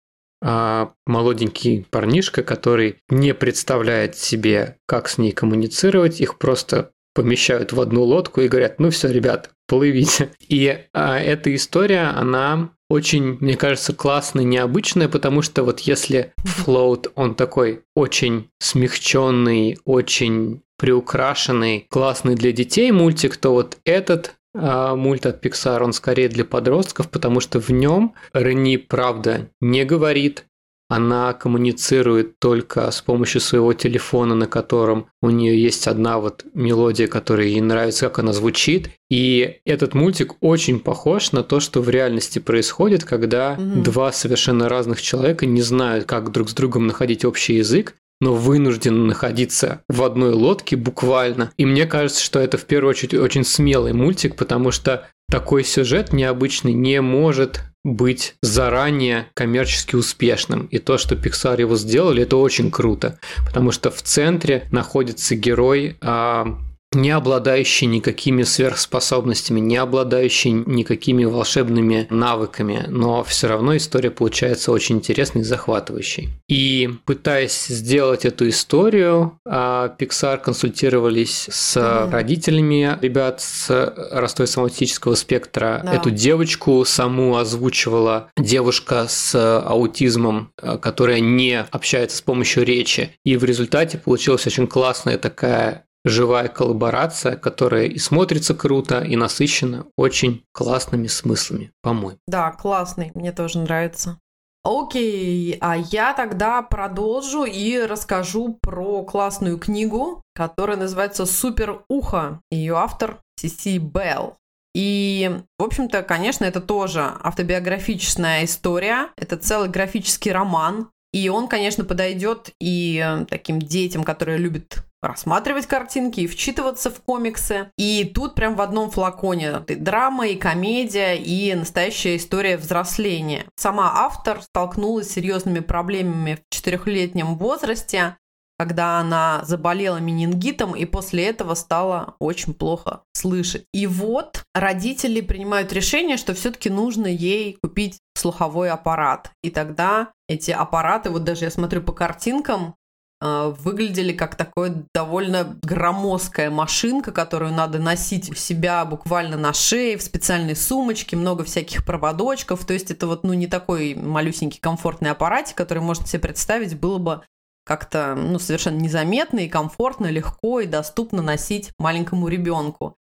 а, 0.42 0.94
молоденький 1.06 1.87
парнишка, 1.90 2.42
который 2.42 2.96
не 3.08 3.34
представляет 3.34 4.16
себе, 4.16 4.78
как 4.87 5.08
с 5.08 5.16
ней 5.16 5.30
коммуницировать, 5.30 6.20
их 6.20 6.38
просто 6.38 6.90
помещают 7.14 7.73
в 7.73 7.81
одну 7.81 8.02
лодку 8.02 8.40
и 8.40 8.49
говорят, 8.49 8.79
ну 8.79 8.90
все, 8.90 9.09
ребят, 9.09 9.50
плывите. 9.67 10.31
И 10.49 10.87
а, 10.93 11.19
эта 11.19 11.55
история, 11.55 12.12
она 12.17 12.71
очень, 12.88 13.38
мне 13.40 13.57
кажется, 13.57 13.93
классная, 13.93 14.45
необычная, 14.45 15.09
потому 15.09 15.43
что 15.43 15.62
вот 15.62 15.81
если 15.81 16.33
флоут, 16.38 17.12
он 17.14 17.35
такой 17.35 17.83
очень 17.95 18.49
смягченный, 18.59 19.79
очень 19.85 20.62
приукрашенный, 20.76 21.87
классный 21.88 22.35
для 22.35 22.52
детей 22.52 22.90
мультик, 22.90 23.37
то 23.37 23.52
вот 23.52 23.79
этот 23.85 24.35
а, 24.55 24.97
мульт 24.97 25.26
от 25.26 25.45
Pixar, 25.45 25.83
он 25.83 25.93
скорее 25.93 26.29
для 26.29 26.45
подростков, 26.45 27.09
потому 27.11 27.40
что 27.40 27.61
в 27.61 27.71
нем 27.71 28.14
Рени, 28.33 28.76
правда, 28.76 29.50
не 29.61 29.85
говорит, 29.85 30.47
она 30.90 31.32
коммуницирует 31.35 32.40
только 32.40 32.90
с 32.90 33.00
помощью 33.00 33.40
своего 33.40 33.73
телефона, 33.73 34.35
на 34.35 34.49
котором 34.49 35.06
у 35.23 35.30
нее 35.30 35.56
есть 35.62 35.87
одна 35.87 36.18
вот 36.18 36.44
мелодия, 36.52 37.06
которая 37.06 37.47
ей 37.47 37.61
нравится, 37.61 38.09
как 38.09 38.18
она 38.18 38.32
звучит. 38.32 38.90
И 39.09 39.61
этот 39.64 39.94
мультик 39.94 40.35
очень 40.40 40.80
похож 40.80 41.30
на 41.30 41.44
то, 41.44 41.61
что 41.61 41.80
в 41.80 41.88
реальности 41.88 42.40
происходит, 42.40 43.04
когда 43.04 43.54
mm-hmm. 43.54 43.82
два 43.82 44.11
совершенно 44.11 44.68
разных 44.68 45.00
человека 45.00 45.47
не 45.47 45.62
знают, 45.62 46.06
как 46.06 46.32
друг 46.32 46.50
с 46.50 46.54
другом 46.54 46.88
находить 46.88 47.25
общий 47.25 47.54
язык, 47.54 47.94
но 48.20 48.35
вынуждены 48.35 49.04
находиться 49.04 49.82
в 49.88 50.02
одной 50.02 50.32
лодке 50.32 50.75
буквально. 50.75 51.52
И 51.56 51.66
мне 51.66 51.87
кажется, 51.87 52.20
что 52.20 52.40
это 52.40 52.59
в 52.59 52.64
первую 52.64 52.90
очередь 52.90 53.14
очень 53.14 53.44
смелый 53.44 53.92
мультик, 53.92 54.35
потому 54.35 54.73
что 54.73 55.09
такой 55.30 55.62
сюжет 55.62 56.12
необычный 56.12 56.73
не 56.73 57.00
может 57.00 57.61
быть 57.84 58.34
заранее 58.42 59.26
коммерчески 59.34 59.96
успешным. 59.96 60.66
И 60.66 60.78
то, 60.78 60.99
что 60.99 61.14
Pixar 61.14 61.60
его 61.60 61.76
сделали, 61.76 62.22
это 62.22 62.37
очень 62.37 62.70
круто, 62.70 63.18
потому 63.46 63.72
что 63.72 63.90
в 63.90 64.02
центре 64.02 64.68
находится 64.70 65.34
герой, 65.34 65.96
а, 66.00 66.58
не 66.92 67.11
обладающий 67.11 67.87
никакими 67.87 68.42
сверхспособностями, 68.42 69.61
не 69.61 69.76
обладающий 69.76 70.50
никакими 70.50 71.25
волшебными 71.25 72.09
навыками, 72.11 72.85
но 72.88 73.23
все 73.23 73.47
равно 73.47 73.76
история 73.76 74.11
получается 74.11 74.73
очень 74.73 74.97
интересной 74.97 75.42
и 75.42 75.44
захватывающей. 75.44 76.30
И 76.49 76.90
пытаясь 77.04 77.66
сделать 77.66 78.25
эту 78.25 78.49
историю, 78.49 79.38
а, 79.47 79.94
Pixar 79.99 80.38
консультировались 80.38 81.47
с 81.49 81.76
mm-hmm. 81.76 82.11
родителями 82.11 82.99
ребят 83.00 83.40
с 83.40 83.70
расстройством 84.11 84.64
аутического 84.64 85.14
спектра. 85.14 85.82
Да. 85.85 85.94
Эту 85.94 86.11
девочку 86.11 86.85
саму 86.85 87.37
озвучивала 87.37 88.30
девушка 88.37 89.06
с 89.09 89.61
аутизмом, 89.61 90.50
а, 90.61 90.76
которая 90.76 91.20
не 91.20 91.61
общается 91.70 92.16
с 92.16 92.23
помощью 92.23 92.64
речи. 92.64 93.12
И 93.25 93.37
в 93.37 93.44
результате 93.44 93.99
получилась 93.99 94.44
очень 94.47 94.66
классная 94.66 95.18
такая 95.18 95.85
живая 96.04 96.49
коллаборация, 96.49 97.37
которая 97.37 97.85
и 97.85 97.99
смотрится 97.99 98.54
круто, 98.54 99.00
и 99.00 99.16
насыщена 99.16 99.87
очень 99.97 100.45
классными 100.52 101.07
смыслами, 101.07 101.73
по-моему. 101.83 102.19
Да, 102.26 102.50
классный, 102.52 103.12
мне 103.14 103.33
тоже 103.33 103.59
нравится. 103.59 104.19
Окей, 104.62 105.57
а 105.61 105.76
я 105.76 106.12
тогда 106.12 106.61
продолжу 106.61 107.45
и 107.45 107.78
расскажу 107.78 108.59
про 108.61 109.02
классную 109.04 109.59
книгу, 109.59 110.23
которая 110.35 110.76
называется 110.76 111.25
«Супер 111.25 111.83
ухо». 111.88 112.40
Ее 112.50 112.76
автор 112.76 113.23
Сиси 113.37 113.78
Белл. 113.78 114.37
И, 114.75 115.40
в 115.59 115.64
общем-то, 115.64 116.02
конечно, 116.02 116.45
это 116.45 116.61
тоже 116.61 117.00
автобиографичная 117.00 118.45
история. 118.45 119.09
Это 119.16 119.37
целый 119.37 119.69
графический 119.69 120.30
роман. 120.30 120.90
И 121.12 121.29
он, 121.29 121.49
конечно, 121.49 121.85
подойдет 121.85 122.50
и 122.61 123.25
таким 123.29 123.59
детям, 123.59 124.05
которые 124.05 124.38
любят 124.38 124.85
рассматривать 125.02 125.67
картинки 125.67 126.21
и 126.21 126.26
вчитываться 126.26 126.90
в 126.90 127.00
комиксы. 127.00 127.71
И 127.79 128.05
тут 128.14 128.35
прям 128.35 128.55
в 128.55 128.61
одном 128.61 128.90
флаконе 128.90 129.62
и 129.67 129.75
драма, 129.75 130.29
и 130.29 130.37
комедия, 130.37 131.14
и 131.14 131.55
настоящая 131.55 132.17
история 132.17 132.57
взросления. 132.57 133.47
Сама 133.57 133.90
автор 133.95 134.43
столкнулась 134.43 135.09
с 135.09 135.12
серьезными 135.12 135.61
проблемами 135.61 136.37
в 136.37 136.55
четырехлетнем 136.55 137.37
возрасте, 137.37 138.17
когда 138.59 138.99
она 138.99 139.40
заболела 139.45 139.97
менингитом 139.97 140.76
и 140.76 140.85
после 140.85 141.29
этого 141.29 141.55
стала 141.55 142.17
очень 142.19 142.52
плохо 142.52 143.05
слышать. 143.14 143.64
И 143.73 143.87
вот 143.87 144.45
родители 144.55 145.23
принимают 145.23 145.73
решение, 145.73 146.19
что 146.19 146.35
все-таки 146.35 146.69
нужно 146.69 147.07
ей 147.07 147.57
купить 147.62 148.00
слуховой 148.14 148.69
аппарат. 148.69 149.33
И 149.43 149.49
тогда 149.49 150.12
эти 150.30 150.52
аппараты, 150.52 151.10
вот 151.10 151.25
даже 151.25 151.44
я 151.44 151.50
смотрю 151.50 151.82
по 151.82 151.92
картинкам, 151.92 152.76
э, 153.20 153.54
выглядели 153.58 154.12
как 154.12 154.37
такое 154.37 154.84
довольно 154.94 155.58
громоздкая 155.62 156.50
машинка, 156.50 157.10
которую 157.10 157.52
надо 157.52 157.80
носить 157.80 158.30
у 158.30 158.34
себя 158.34 158.84
буквально 158.84 159.37
на 159.37 159.52
шее, 159.52 159.99
в 159.99 160.02
специальной 160.02 160.54
сумочке, 160.54 161.16
много 161.16 161.42
всяких 161.42 161.84
проводочков. 161.84 162.64
То 162.64 162.72
есть 162.72 162.92
это 162.92 163.08
вот 163.08 163.25
ну, 163.25 163.32
не 163.32 163.49
такой 163.49 163.94
малюсенький 163.96 164.60
комфортный 164.60 165.10
аппаратик, 165.10 165.56
который 165.56 165.82
можно 165.82 166.06
себе 166.06 166.20
представить 166.20 166.78
было 166.78 166.99
бы 166.99 167.22
как-то 167.64 168.14
ну, 168.14 168.38
совершенно 168.38 168.78
незаметно 168.78 169.40
и 169.40 169.49
комфортно, 169.49 170.06
легко 170.06 170.60
и 170.60 170.66
доступно 170.66 171.22
носить 171.22 171.72
маленькому 171.78 172.28
ребенку. 172.28 172.96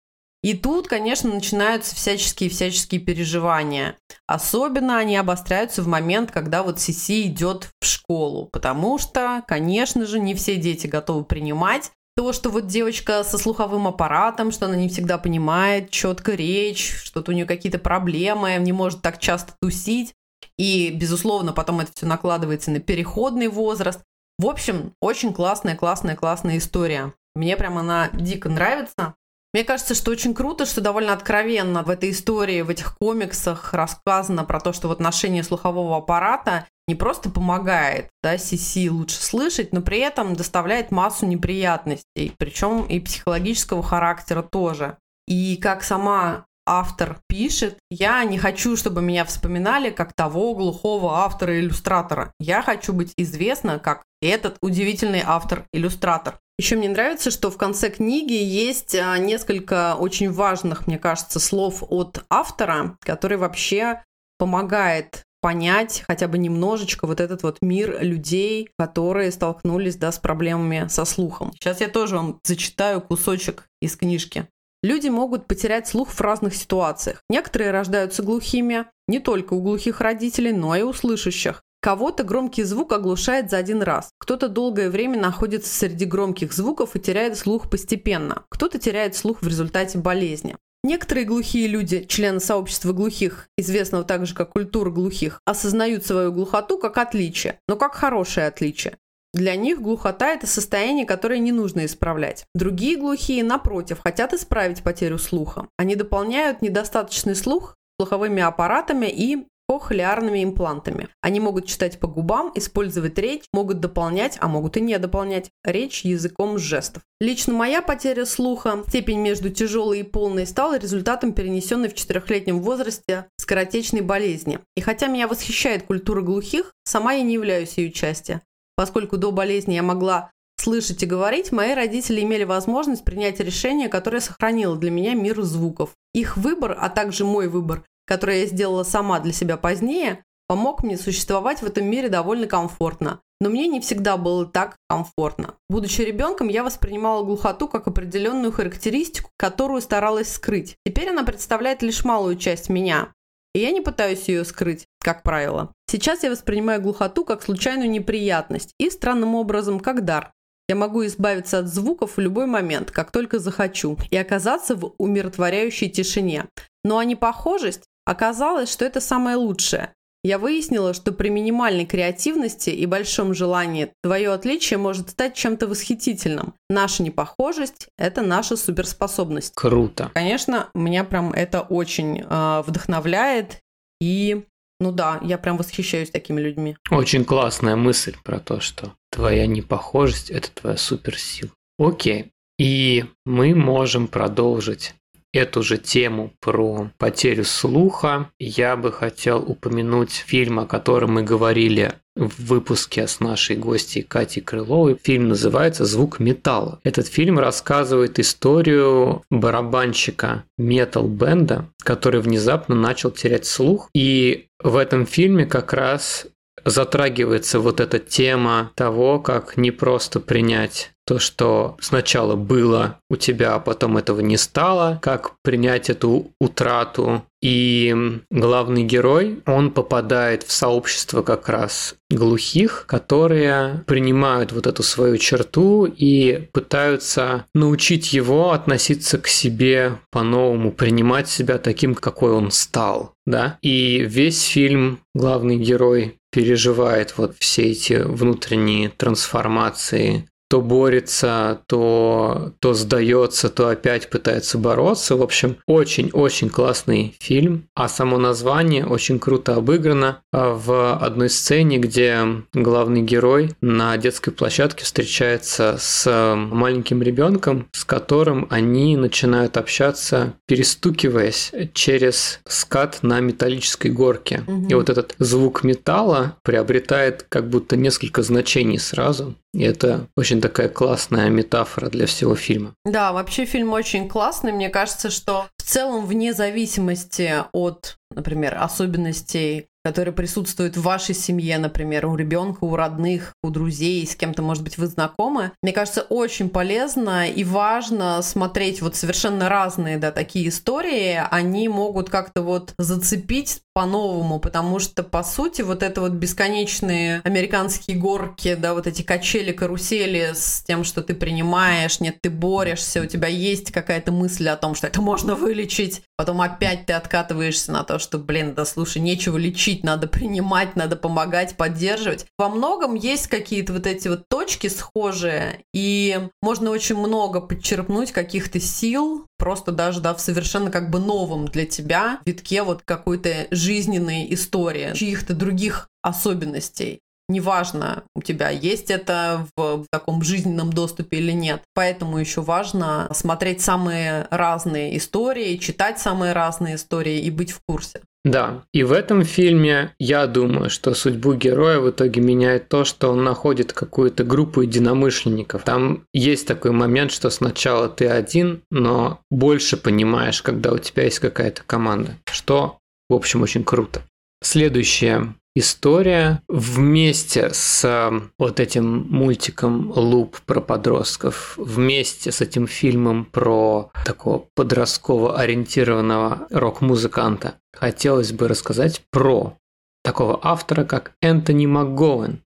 И 0.46 0.54
тут, 0.54 0.88
конечно, 0.88 1.34
начинаются 1.34 1.96
всяческие-всяческие 1.96 3.02
переживания. 3.02 3.98
Особенно 4.28 5.00
они 5.00 5.18
обостряются 5.18 5.82
в 5.82 5.88
момент, 5.88 6.30
когда 6.30 6.62
вот 6.62 6.80
Сиси 6.80 7.24
идет 7.24 7.72
в 7.82 7.86
школу, 7.88 8.48
потому 8.54 9.00
что, 9.00 9.44
конечно 9.48 10.06
же, 10.06 10.20
не 10.20 10.36
все 10.36 10.58
дети 10.58 10.86
готовы 10.86 11.26
принимать 11.26 11.90
то, 12.16 12.32
что 12.32 12.52
вот 12.52 12.68
девочка 12.68 13.24
со 13.24 13.40
слуховым 13.40 13.88
аппаратом, 13.88 14.52
что 14.52 14.68
она 14.68 14.76
не 14.76 14.88
всегда 14.88 15.18
понимает 15.18 15.90
четко 15.90 16.36
речь, 16.36 16.94
что-то 17.04 17.32
у 17.32 17.34
нее 17.34 17.48
какие-то 17.48 17.80
проблемы, 17.80 18.56
не 18.60 18.72
может 18.72 19.02
так 19.02 19.18
часто 19.18 19.56
тусить. 19.60 20.14
И, 20.60 20.92
безусловно, 20.92 21.54
потом 21.54 21.80
это 21.80 21.92
все 21.96 22.06
накладывается 22.06 22.70
на 22.70 22.80
переходный 22.80 23.48
возраст. 23.48 24.00
В 24.38 24.46
общем, 24.46 24.94
очень 25.02 25.34
классная, 25.34 25.76
классная, 25.76 26.16
классная 26.16 26.60
история. 26.60 27.16
Мне 27.34 27.58
прям 27.58 27.80
она 27.80 28.12
дико 28.14 28.48
нравится. 28.48 29.16
Мне 29.56 29.64
кажется, 29.64 29.96
что 29.96 30.12
очень 30.12 30.34
круто, 30.34 30.66
что 30.66 30.82
довольно 30.82 31.14
откровенно 31.14 31.82
в 31.82 31.90
этой 31.90 32.12
истории, 32.12 32.60
в 32.60 32.70
этих 32.70 32.98
комиксах 32.98 33.74
рассказано 33.74 34.44
про 34.44 34.60
то, 34.60 34.74
что 34.74 34.90
вот 34.90 35.00
ношение 35.00 35.44
слухового 35.44 35.96
аппарата 35.96 36.68
не 36.90 36.96
просто 36.96 37.30
помогает 37.30 38.10
да, 38.22 38.38
Сиси 38.38 38.90
лучше 38.90 39.16
слышать, 39.16 39.72
но 39.72 39.80
при 39.82 40.00
этом 40.00 40.36
доставляет 40.36 40.92
массу 40.92 41.26
неприятностей, 41.26 42.34
причем 42.38 42.84
и 42.84 43.00
психологического 43.00 43.82
характера 43.82 44.42
тоже. 44.42 44.98
И 45.26 45.56
как 45.56 45.84
сама 45.84 46.48
автор 46.68 47.20
пишет, 47.30 47.78
я 47.90 48.26
не 48.26 48.38
хочу, 48.38 48.76
чтобы 48.76 49.02
меня 49.02 49.24
вспоминали 49.24 49.90
как 49.90 50.12
того 50.12 50.54
глухого 50.54 51.20
автора-иллюстратора. 51.20 52.34
Я 52.42 52.62
хочу 52.62 52.92
быть 52.92 53.14
известна 53.16 53.80
как 53.80 54.04
этот 54.22 54.58
удивительный 54.60 55.24
автор-иллюстратор. 55.26 56.42
Еще 56.58 56.78
мне 56.78 56.88
нравится, 56.88 57.32
что 57.32 57.52
в 57.52 57.58
конце 57.58 57.90
книги 57.90 58.34
есть 58.34 58.96
а, 58.96 59.18
несколько 59.18 59.96
очень 59.96 60.32
важных, 60.32 60.88
мне 60.88 60.98
кажется, 60.98 61.40
слов 61.40 61.84
от 61.90 62.24
автора, 62.30 62.98
который 63.02 63.38
вообще 63.38 64.02
помогает 64.38 65.24
понять 65.42 66.04
хотя 66.08 66.28
бы 66.28 66.38
немножечко 66.38 67.06
вот 67.06 67.20
этот 67.20 67.44
вот 67.44 67.58
мир 67.62 68.02
людей, 68.02 68.70
которые 68.80 69.32
столкнулись 69.32 69.98
да, 69.98 70.12
с 70.12 70.18
проблемами 70.18 70.88
со 70.88 71.06
слухом. 71.06 71.52
Сейчас 71.54 71.82
я 71.82 71.88
тоже 71.90 72.16
вам 72.16 72.40
зачитаю 72.44 73.02
кусочек 73.02 73.68
из 73.82 73.96
книжки. 73.96 74.48
Люди 74.82 75.10
могут 75.10 75.48
потерять 75.48 75.88
слух 75.88 76.10
в 76.10 76.22
разных 76.22 76.56
ситуациях. 76.56 77.22
Некоторые 77.30 77.72
рождаются 77.72 78.24
глухими, 78.24 78.86
не 79.08 79.20
только 79.20 79.54
у 79.54 79.62
глухих 79.62 80.00
родителей, 80.00 80.54
но 80.54 80.76
и 80.76 80.84
у 80.84 80.94
слышащих. 80.94 81.64
Кого-то 81.86 82.24
громкий 82.24 82.64
звук 82.64 82.94
оглушает 82.94 83.52
за 83.52 83.58
один 83.58 83.84
раз. 83.84 84.10
Кто-то 84.18 84.50
долгое 84.50 84.90
время 84.90 85.20
находится 85.20 85.72
среди 85.72 86.06
громких 86.06 86.52
звуков 86.52 86.96
и 86.96 87.00
теряет 87.00 87.38
слух 87.38 87.70
постепенно. 87.70 88.44
Кто-то 88.50 88.80
теряет 88.80 89.16
слух 89.16 89.44
в 89.44 89.48
результате 89.48 90.00
болезни. 90.00 90.58
Некоторые 90.84 91.28
глухие 91.28 91.68
люди, 91.68 92.04
члены 92.06 92.40
сообщества 92.40 92.92
глухих, 92.92 93.50
известного 93.56 94.04
также 94.04 94.34
как 94.34 94.54
культура 94.54 94.90
глухих, 94.90 95.40
осознают 95.46 96.04
свою 96.04 96.32
глухоту 96.32 96.80
как 96.80 96.98
отличие, 96.98 97.60
но 97.68 97.76
как 97.76 97.94
хорошее 97.94 98.48
отличие. 98.48 98.98
Для 99.36 99.56
них 99.56 99.80
глухота– 99.80 100.30
это 100.34 100.48
состояние, 100.48 101.06
которое 101.06 101.38
не 101.38 101.52
нужно 101.52 101.86
исправлять. 101.86 102.46
Другие 102.56 102.98
глухие, 102.98 103.44
напротив, 103.44 104.00
хотят 104.04 104.34
исправить 104.34 104.82
потерю 104.82 105.20
слуха. 105.20 105.68
Они 105.78 105.96
дополняют 105.96 106.64
недостаточный 106.64 107.36
слух 107.36 107.76
слуховыми 108.00 108.42
аппаратами 108.42 109.06
и 109.06 109.46
кохлеарными 109.68 110.44
имплантами. 110.44 111.10
Они 111.22 111.40
могут 111.40 111.68
читать 111.68 112.00
по 112.00 112.08
губам, 112.08 112.52
использовать 112.56 113.18
речь, 113.18 113.44
могут 113.52 113.80
дополнять, 113.80 114.38
а 114.40 114.48
могут 114.48 114.78
и 114.78 114.82
не 114.82 114.98
дополнять 115.00 115.50
речь 115.64 116.06
языком 116.06 116.58
жестов. 116.58 117.04
Лично 117.20 117.54
моя 117.54 117.82
потеря 117.82 118.26
слуха, 118.26 118.84
степень 118.88 119.20
между 119.20 119.50
тяжелой 119.50 120.00
и 120.00 120.04
полной, 120.04 120.46
стала 120.46 120.78
результатом 120.78 121.34
перенесенной 121.34 121.90
в 121.90 121.96
четырехлетнем 121.96 122.62
возрасте 122.62 123.26
скоротечной 123.38 124.02
болезни. 124.02 124.60
И 124.76 124.82
хотя 124.82 125.08
меня 125.08 125.28
восхищает 125.28 125.84
культура 125.84 126.22
глухих, 126.22 126.74
сама 126.84 127.14
я 127.14 127.24
не 127.24 127.34
являюсь 127.34 127.78
ее 127.78 127.92
частью. 127.92 128.42
Поскольку 128.76 129.18
до 129.18 129.32
болезни 129.32 129.74
я 129.74 129.84
могла 129.84 130.32
слышать 130.58 131.04
и 131.04 131.06
говорить, 131.06 131.52
мои 131.52 131.74
родители 131.74 132.22
имели 132.22 132.44
возможность 132.44 133.06
принять 133.06 133.40
решение, 133.40 133.90
которое 133.90 134.20
сохранило 134.20 134.76
для 134.76 134.92
меня 134.92 135.14
мир 135.14 135.42
звуков. 135.42 135.92
Их 136.14 136.38
выбор, 136.38 136.78
а 136.80 136.90
также 136.90 137.26
мой 137.26 137.48
выбор, 137.48 137.84
который 138.06 138.42
я 138.42 138.46
сделала 138.46 138.84
сама 138.84 139.20
для 139.20 139.34
себя 139.34 139.58
позднее, 139.58 140.24
помог 140.48 140.84
мне 140.84 140.98
существовать 140.98 141.62
в 141.62 141.66
этом 141.66 141.86
мире 141.86 142.10
довольно 142.10 142.48
комфортно. 142.48 143.22
Но 143.42 143.50
мне 143.50 143.68
не 143.68 143.82
всегда 143.82 144.16
было 144.16 144.46
так 144.46 144.78
комфортно. 144.88 145.56
Будучи 145.70 146.02
ребенком, 146.02 146.48
я 146.48 146.64
воспринимала 146.64 147.24
глухоту 147.24 147.68
как 147.68 147.88
определенную 147.88 148.52
характеристику, 148.54 149.30
которую 149.38 149.82
старалась 149.82 150.34
скрыть. 150.34 150.78
Теперь 150.86 151.10
она 151.10 151.24
представляет 151.24 151.82
лишь 151.82 152.06
малую 152.06 152.38
часть 152.38 152.70
меня. 152.70 153.14
И 153.54 153.60
я 153.60 153.72
не 153.72 153.82
пытаюсь 153.82 154.28
ее 154.28 154.46
скрыть, 154.46 154.86
как 155.00 155.24
правило. 155.24 155.72
Сейчас 155.90 156.24
я 156.24 156.32
воспринимаю 156.32 156.82
глухоту 156.82 157.26
как 157.26 157.44
случайную 157.44 157.90
неприятность 157.90 158.74
и 158.78 158.90
странным 158.90 159.36
образом 159.36 159.80
как 159.80 160.06
дар. 160.06 160.32
Я 160.68 160.76
могу 160.76 161.06
избавиться 161.06 161.60
от 161.60 161.68
звуков 161.68 162.18
в 162.18 162.20
любой 162.20 162.48
момент, 162.48 162.90
как 162.90 163.12
только 163.12 163.40
захочу, 163.40 163.98
и 164.10 164.18
оказаться 164.18 164.76
в 164.76 164.94
умиротворяющей 164.98 165.90
тишине. 165.90 166.46
Но 166.84 166.98
а 166.98 167.06
непохожесть 167.06 167.84
Оказалось, 168.06 168.72
что 168.72 168.86
это 168.86 169.02
самое 169.02 169.36
лучшее. 169.36 169.94
Я 170.26 170.40
выяснила, 170.40 170.96
что 170.96 171.12
при 171.12 171.30
минимальной 171.30 171.86
креативности 171.86 172.72
и 172.72 172.88
большом 172.88 173.36
желании 173.36 173.92
твое 174.02 174.32
отличие 174.32 174.80
может 174.80 175.12
стать 175.12 175.36
чем-то 175.36 175.68
восхитительным. 175.68 176.56
Наша 176.68 177.04
непохожесть– 177.04 177.90
это 178.00 178.24
наша 178.24 178.58
суперспособность. 178.58 179.54
Круто. 179.54 180.10
Конечно, 180.16 180.72
меня 180.74 181.04
прям 181.04 181.32
это 181.32 181.62
очень 181.62 182.22
э, 182.28 182.64
вдохновляет. 182.66 183.60
И, 184.02 184.46
ну 184.80 184.92
да, 184.92 185.20
я 185.22 185.38
прям 185.38 185.58
восхищаюсь 185.58 186.10
такими 186.10 186.42
людьми. 186.42 186.76
Очень 186.90 187.24
классная 187.24 187.76
мысль 187.76 188.16
про 188.24 188.40
то, 188.40 188.60
что 188.60 188.94
твоя 189.12 189.46
непохожесть– 189.46 190.30
это 190.32 190.50
твоя 190.50 190.78
суперсила. 190.78 191.52
Окей. 191.78 192.32
И 192.58 193.06
мы 193.28 193.54
можем 193.54 194.08
продолжить 194.08 194.96
эту 195.36 195.62
же 195.62 195.78
тему 195.78 196.34
про 196.40 196.90
потерю 196.98 197.44
слуха, 197.44 198.30
я 198.40 198.76
бы 198.76 198.92
хотел 198.92 199.40
упомянуть 199.40 200.12
фильм, 200.12 200.60
о 200.60 200.66
котором 200.66 201.14
мы 201.14 201.24
говорили 201.24 201.94
в 202.16 202.46
выпуске 202.46 203.08
с 203.08 203.20
нашей 203.20 203.58
гостьей 203.58 204.04
Катей 204.04 204.42
Крыловой. 204.42 204.98
Фильм 205.04 205.28
называется 205.28 205.84
«Звук 205.84 206.20
металла». 206.20 206.80
Этот 206.84 207.08
фильм 207.08 207.38
рассказывает 207.38 208.20
историю 208.20 209.24
барабанщика 209.30 210.46
метал-бенда, 210.58 211.70
который 211.84 212.22
внезапно 212.22 212.74
начал 212.74 213.12
терять 213.12 213.46
слух. 213.46 213.90
И 213.94 214.48
в 214.64 214.78
этом 214.78 215.06
фильме 215.06 215.46
как 215.46 215.74
раз 215.74 216.28
затрагивается 216.66 217.60
вот 217.60 217.80
эта 217.80 218.00
тема 218.00 218.72
того, 218.76 219.20
как 219.20 219.56
не 219.56 219.72
просто 219.72 220.20
принять 220.20 220.92
то, 221.06 221.20
что 221.20 221.78
сначала 221.80 222.36
было 222.36 223.00
у 223.10 223.16
тебя, 223.16 223.56
а 223.56 223.60
потом 223.60 223.98
этого 223.98 224.22
не 224.22 224.38
стало, 224.38 225.00
как 225.02 225.34
принять 225.44 225.90
эту 225.90 226.32
утрату. 226.40 227.24
И 227.44 227.96
главный 228.32 228.84
герой, 228.84 229.44
он 229.46 229.70
попадает 229.70 230.42
в 230.42 230.52
сообщество 230.52 231.22
как 231.22 231.48
раз 231.48 231.94
глухих, 232.10 232.86
которые 232.88 233.84
принимают 233.86 234.52
вот 234.52 234.66
эту 234.66 234.82
свою 234.82 235.18
черту 235.20 235.86
и 235.86 236.50
пытаются 236.54 237.46
научить 237.54 238.14
его 238.14 238.52
относиться 238.52 239.20
к 239.20 239.28
себе 239.28 240.00
по-новому, 240.10 240.72
принимать 240.72 241.30
себя 241.30 241.60
таким, 241.60 241.94
какой 241.94 242.32
он 242.32 242.50
стал. 242.50 243.14
Да? 243.28 243.60
И 243.62 244.00
весь 244.00 244.42
фильм 244.42 245.02
главный 245.14 245.58
герой 245.58 246.18
переживает 246.36 247.18
вот 247.18 247.38
все 247.40 247.62
эти 247.72 247.94
внутренние 247.94 248.90
трансформации 248.90 250.30
то 250.50 250.62
борется, 250.62 251.62
то, 251.68 252.54
то 252.60 252.74
сдается, 252.74 253.50
то 253.50 253.68
опять 253.70 254.10
пытается 254.10 254.58
бороться. 254.58 255.16
В 255.16 255.22
общем, 255.22 255.58
очень-очень 255.66 256.50
классный 256.50 257.16
фильм. 257.20 257.68
А 257.76 257.88
само 257.88 258.18
название 258.18 258.86
очень 258.86 259.20
круто 259.20 259.56
обыграно 259.56 260.22
а, 260.32 260.54
в 260.54 260.98
одной 260.98 261.30
сцене, 261.30 261.78
где 261.78 262.20
главный 262.54 263.02
герой 263.02 263.56
на 263.62 263.98
детской 263.98 264.32
площадке 264.32 264.84
встречается 264.84 265.78
с 265.80 266.36
маленьким 266.36 267.02
ребенком, 267.02 267.68
с 267.72 267.84
которым 267.84 268.48
они 268.50 268.98
начинают 268.98 269.58
общаться, 269.58 270.34
перестукиваясь 270.48 271.52
через 271.74 272.40
скат 272.48 273.00
на 273.02 273.20
металлической 273.20 273.90
горке. 273.90 274.44
Угу. 274.48 274.68
И 274.70 274.74
вот 274.74 274.90
этот 274.90 275.16
звук 275.20 275.64
металла 275.64 276.38
приобретает 276.44 277.26
как 277.28 277.50
будто 277.50 277.76
несколько 277.76 278.22
значений 278.22 278.80
сразу. 278.80 279.36
И 279.56 279.64
это 279.64 280.08
очень 280.18 280.35
такая 280.42 280.70
классная 280.70 281.30
метафора 281.30 281.90
для 281.90 282.06
всего 282.06 282.36
фильма. 282.36 282.76
Да, 282.86 283.12
вообще 283.14 283.46
фильм 283.46 283.74
очень 283.74 284.08
классный. 284.08 284.52
Мне 284.52 284.70
кажется, 284.70 285.10
что 285.10 285.48
в 285.58 285.64
целом, 285.64 286.06
вне 286.06 286.34
зависимости 286.34 287.34
от, 287.52 287.98
например, 288.12 288.58
особенностей 288.60 289.68
которые 289.86 290.16
присутствуют 290.16 290.78
в 290.78 290.82
вашей 290.82 291.14
семье, 291.14 291.60
например, 291.60 292.08
у 292.08 292.16
ребенка, 292.16 292.64
у 292.64 292.76
родных, 292.76 293.34
у 293.44 293.52
друзей, 293.52 294.08
с 294.08 294.16
кем-то, 294.16 294.42
может 294.42 294.64
быть, 294.64 294.80
вы 294.80 294.88
знакомы. 294.88 295.52
Мне 295.62 295.74
кажется, 295.74 296.02
очень 296.02 296.50
полезно 296.50 297.30
и 297.30 297.44
важно 297.44 298.20
смотреть 298.24 298.82
вот 298.82 298.96
совершенно 298.96 299.48
разные, 299.48 300.00
да, 300.00 300.12
такие 300.12 300.50
истории. 300.50 301.22
Они 301.30 301.70
могут 301.70 302.10
как-то 302.10 302.42
вот 302.42 302.74
зацепить 302.80 303.62
по-новому, 303.76 304.40
потому 304.40 304.80
что, 304.80 305.04
по 305.04 305.22
сути, 305.22 305.62
вот 305.62 305.84
это 305.84 306.02
вот 306.02 306.14
бесконечные 306.14 307.22
американские 307.24 307.98
горки, 307.98 308.56
да, 308.56 308.74
вот 308.74 308.88
эти 308.88 309.04
качели, 309.04 309.52
карусели 309.52 310.32
с 310.34 310.64
тем, 310.66 310.84
что 310.84 311.04
ты 311.04 311.14
принимаешь, 311.14 312.00
нет, 312.00 312.18
ты 312.22 312.32
борешься, 312.32 313.02
у 313.02 313.06
тебя 313.06 313.28
есть 313.28 313.72
какая-то 313.72 314.12
мысль 314.12 314.48
о 314.48 314.56
том, 314.56 314.74
что 314.74 314.88
это 314.88 315.02
можно 315.02 315.36
вылечить, 315.36 316.02
потом 316.18 316.42
опять 316.42 316.86
ты 316.86 316.94
откатываешься 316.94 317.72
на 317.72 317.84
то, 317.84 318.00
что, 318.00 318.18
блин, 318.18 318.54
да 318.54 318.66
слушай, 318.66 319.02
нечего 319.02 319.38
лечить, 319.38 319.84
надо 319.84 320.08
принимать, 320.08 320.76
надо 320.76 320.96
помогать, 320.96 321.58
поддерживать. 321.58 322.26
Во 322.38 322.50
многом 322.50 322.96
есть 322.96 323.28
какие-то 323.28 323.74
вот 323.74 323.88
эти 323.88 324.08
вот 324.08 324.28
точки 324.30 324.68
схожие, 324.68 325.64
и 325.74 326.30
можно 326.42 326.70
очень 326.70 326.98
много 326.98 327.42
подчерпнуть 327.42 328.12
каких-то 328.12 328.60
сил, 328.60 329.28
просто 329.38 329.72
даже, 329.72 330.02
да, 330.02 330.14
в 330.14 330.22
совершенно 330.22 330.72
как 330.72 330.90
бы 330.90 331.00
новом 331.00 331.48
для 331.48 331.66
тебя 331.66 332.20
витке 332.26 332.64
вот 332.64 332.82
какой-то 332.84 333.48
жизненной 333.52 334.34
истории, 334.34 334.94
чьих-то 334.94 335.34
других 335.34 335.90
особенностей. 336.02 337.02
Неважно, 337.28 338.04
у 338.16 338.22
тебя 338.22 338.50
есть 338.50 338.92
это 338.92 339.48
в, 339.58 339.86
таком 339.92 340.22
жизненном 340.22 340.72
доступе 340.72 341.18
или 341.18 341.32
нет. 341.32 341.62
Поэтому 341.74 342.20
еще 342.20 342.42
важно 342.42 343.08
смотреть 343.14 343.62
самые 343.62 344.28
разные 344.30 344.98
истории, 344.98 345.58
читать 345.58 346.00
самые 346.00 346.34
разные 346.34 346.76
истории 346.76 347.20
и 347.20 347.32
быть 347.32 347.52
в 347.52 347.60
курсе. 347.68 348.02
Да, 348.24 348.64
и 348.74 348.84
в 348.84 348.92
этом 348.92 349.24
фильме 349.24 349.94
я 350.00 350.26
думаю, 350.26 350.72
что 350.72 350.96
судьбу 350.96 351.34
героя 351.34 351.80
в 351.80 351.92
итоге 351.92 352.22
меняет 352.22 352.70
то, 352.70 352.84
что 352.84 353.12
он 353.12 353.24
находит 353.24 353.72
какую-то 353.72 354.24
группу 354.24 354.62
единомышленников. 354.62 355.64
Там 355.64 356.06
есть 356.12 356.48
такой 356.48 356.72
момент, 356.72 357.12
что 357.12 357.30
сначала 357.30 357.88
ты 357.88 358.08
один, 358.08 358.62
но 358.72 359.20
больше 359.30 359.78
понимаешь, 359.78 360.42
когда 360.42 360.72
у 360.72 360.80
тебя 360.80 361.04
есть 361.04 361.20
какая-то 361.20 361.62
команда, 361.66 362.18
что, 362.32 362.80
в 363.10 363.14
общем, 363.14 363.44
очень 363.44 363.64
круто. 363.64 364.02
Следующая 364.44 365.36
история 365.56 366.42
вместе 366.48 367.50
с 367.54 368.12
вот 368.38 368.60
этим 368.60 369.08
мультиком 369.10 369.92
«Луп» 369.96 370.38
про 370.46 370.62
подростков, 370.62 371.56
вместе 371.58 372.32
с 372.32 372.42
этим 372.42 372.68
фильмом 372.68 373.26
про 373.26 373.92
такого 374.06 374.48
подростково 374.54 375.40
ориентированного 375.40 376.48
рок-музыканта, 376.52 377.56
хотелось 377.74 378.34
бы 378.34 378.48
рассказать 378.48 379.02
про 379.12 379.58
такого 380.04 380.40
автора, 380.44 380.84
как 380.84 381.14
Энтони 381.22 381.66
МакГоуэн. 381.66 382.42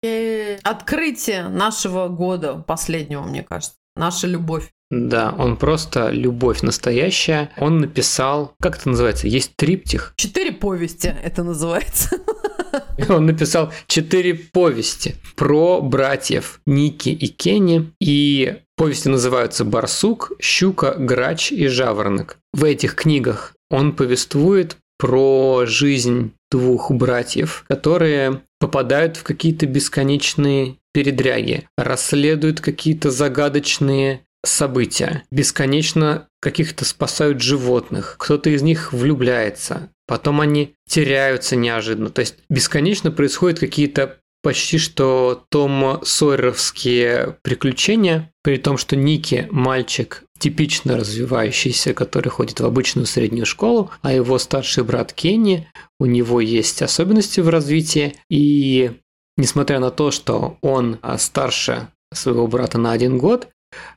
Открытие 0.64 1.48
нашего 1.50 2.08
года 2.08 2.56
последнего, 2.56 3.24
мне 3.24 3.44
кажется. 3.44 3.76
Наша 3.96 4.28
любовь. 4.28 4.72
Да, 4.92 5.36
он 5.38 5.58
просто 5.58 6.10
любовь 6.10 6.62
настоящая. 6.62 7.52
Он 7.58 7.78
написал, 7.78 8.56
как 8.60 8.78
это 8.78 8.90
называется, 8.90 9.28
есть 9.28 9.56
триптих? 9.56 10.14
Четыре 10.16 10.52
повести 10.52 11.14
это 11.24 11.44
называется. 11.44 12.18
Он 13.10 13.26
написал 13.26 13.72
четыре 13.88 14.36
повести 14.36 15.16
про 15.36 15.82
братьев 15.82 16.62
Ники 16.66 17.10
и 17.10 17.28
Кенни. 17.28 17.92
И 18.00 18.58
повести 18.76 19.08
называются 19.08 19.66
«Барсук», 19.66 20.34
«Щука», 20.40 20.96
«Грач» 20.98 21.52
и 21.52 21.68
«Жаворонок». 21.68 22.38
В 22.54 22.64
этих 22.64 22.96
книгах 22.96 23.56
он 23.70 23.94
повествует 23.94 24.78
про 24.98 25.64
жизнь 25.66 26.34
двух 26.52 26.92
братьев, 26.92 27.64
которые 27.68 28.42
попадают 28.60 29.18
в 29.18 29.24
какие-то 29.24 29.66
бесконечные 29.66 30.76
передряги, 30.94 31.68
расследуют 31.78 32.60
какие-то 32.60 33.12
загадочные 33.12 34.22
события, 34.46 35.24
бесконечно 35.32 36.28
каких-то 36.42 36.86
спасают 36.86 37.42
животных, 37.42 38.16
кто-то 38.18 38.50
из 38.50 38.62
них 38.62 38.94
влюбляется, 38.94 39.90
потом 40.08 40.42
они 40.42 40.76
теряются 40.88 41.56
неожиданно, 41.56 42.10
то 42.10 42.22
есть 42.22 42.38
бесконечно 42.50 43.12
происходят 43.12 43.60
какие-то 43.60 44.18
почти 44.42 44.78
что 44.78 45.44
Том 45.50 46.00
Сойеровские 46.04 47.38
приключения, 47.44 48.32
при 48.42 48.58
том, 48.58 48.78
что 48.78 48.96
Ники 48.96 49.48
мальчик 49.52 50.24
типично 50.40 50.96
развивающийся, 50.98 51.94
который 51.94 52.30
ходит 52.30 52.62
в 52.62 52.66
обычную 52.66 53.06
среднюю 53.06 53.46
школу, 53.46 53.92
а 54.02 54.14
его 54.14 54.38
старший 54.38 54.84
брат 54.84 55.12
Кенни, 55.12 55.68
у 56.00 56.06
него 56.06 56.40
есть 56.40 56.82
особенности 56.82 57.42
в 57.42 57.50
развитии, 57.50 58.16
и 58.30 58.92
несмотря 59.38 59.80
на 59.80 59.92
то, 59.92 60.12
что 60.12 60.58
он 60.62 60.98
а, 61.02 61.18
старше 61.18 61.90
своего 62.14 62.48
брата 62.48 62.78
на 62.78 62.94
один 62.94 63.18
год, 63.18 63.50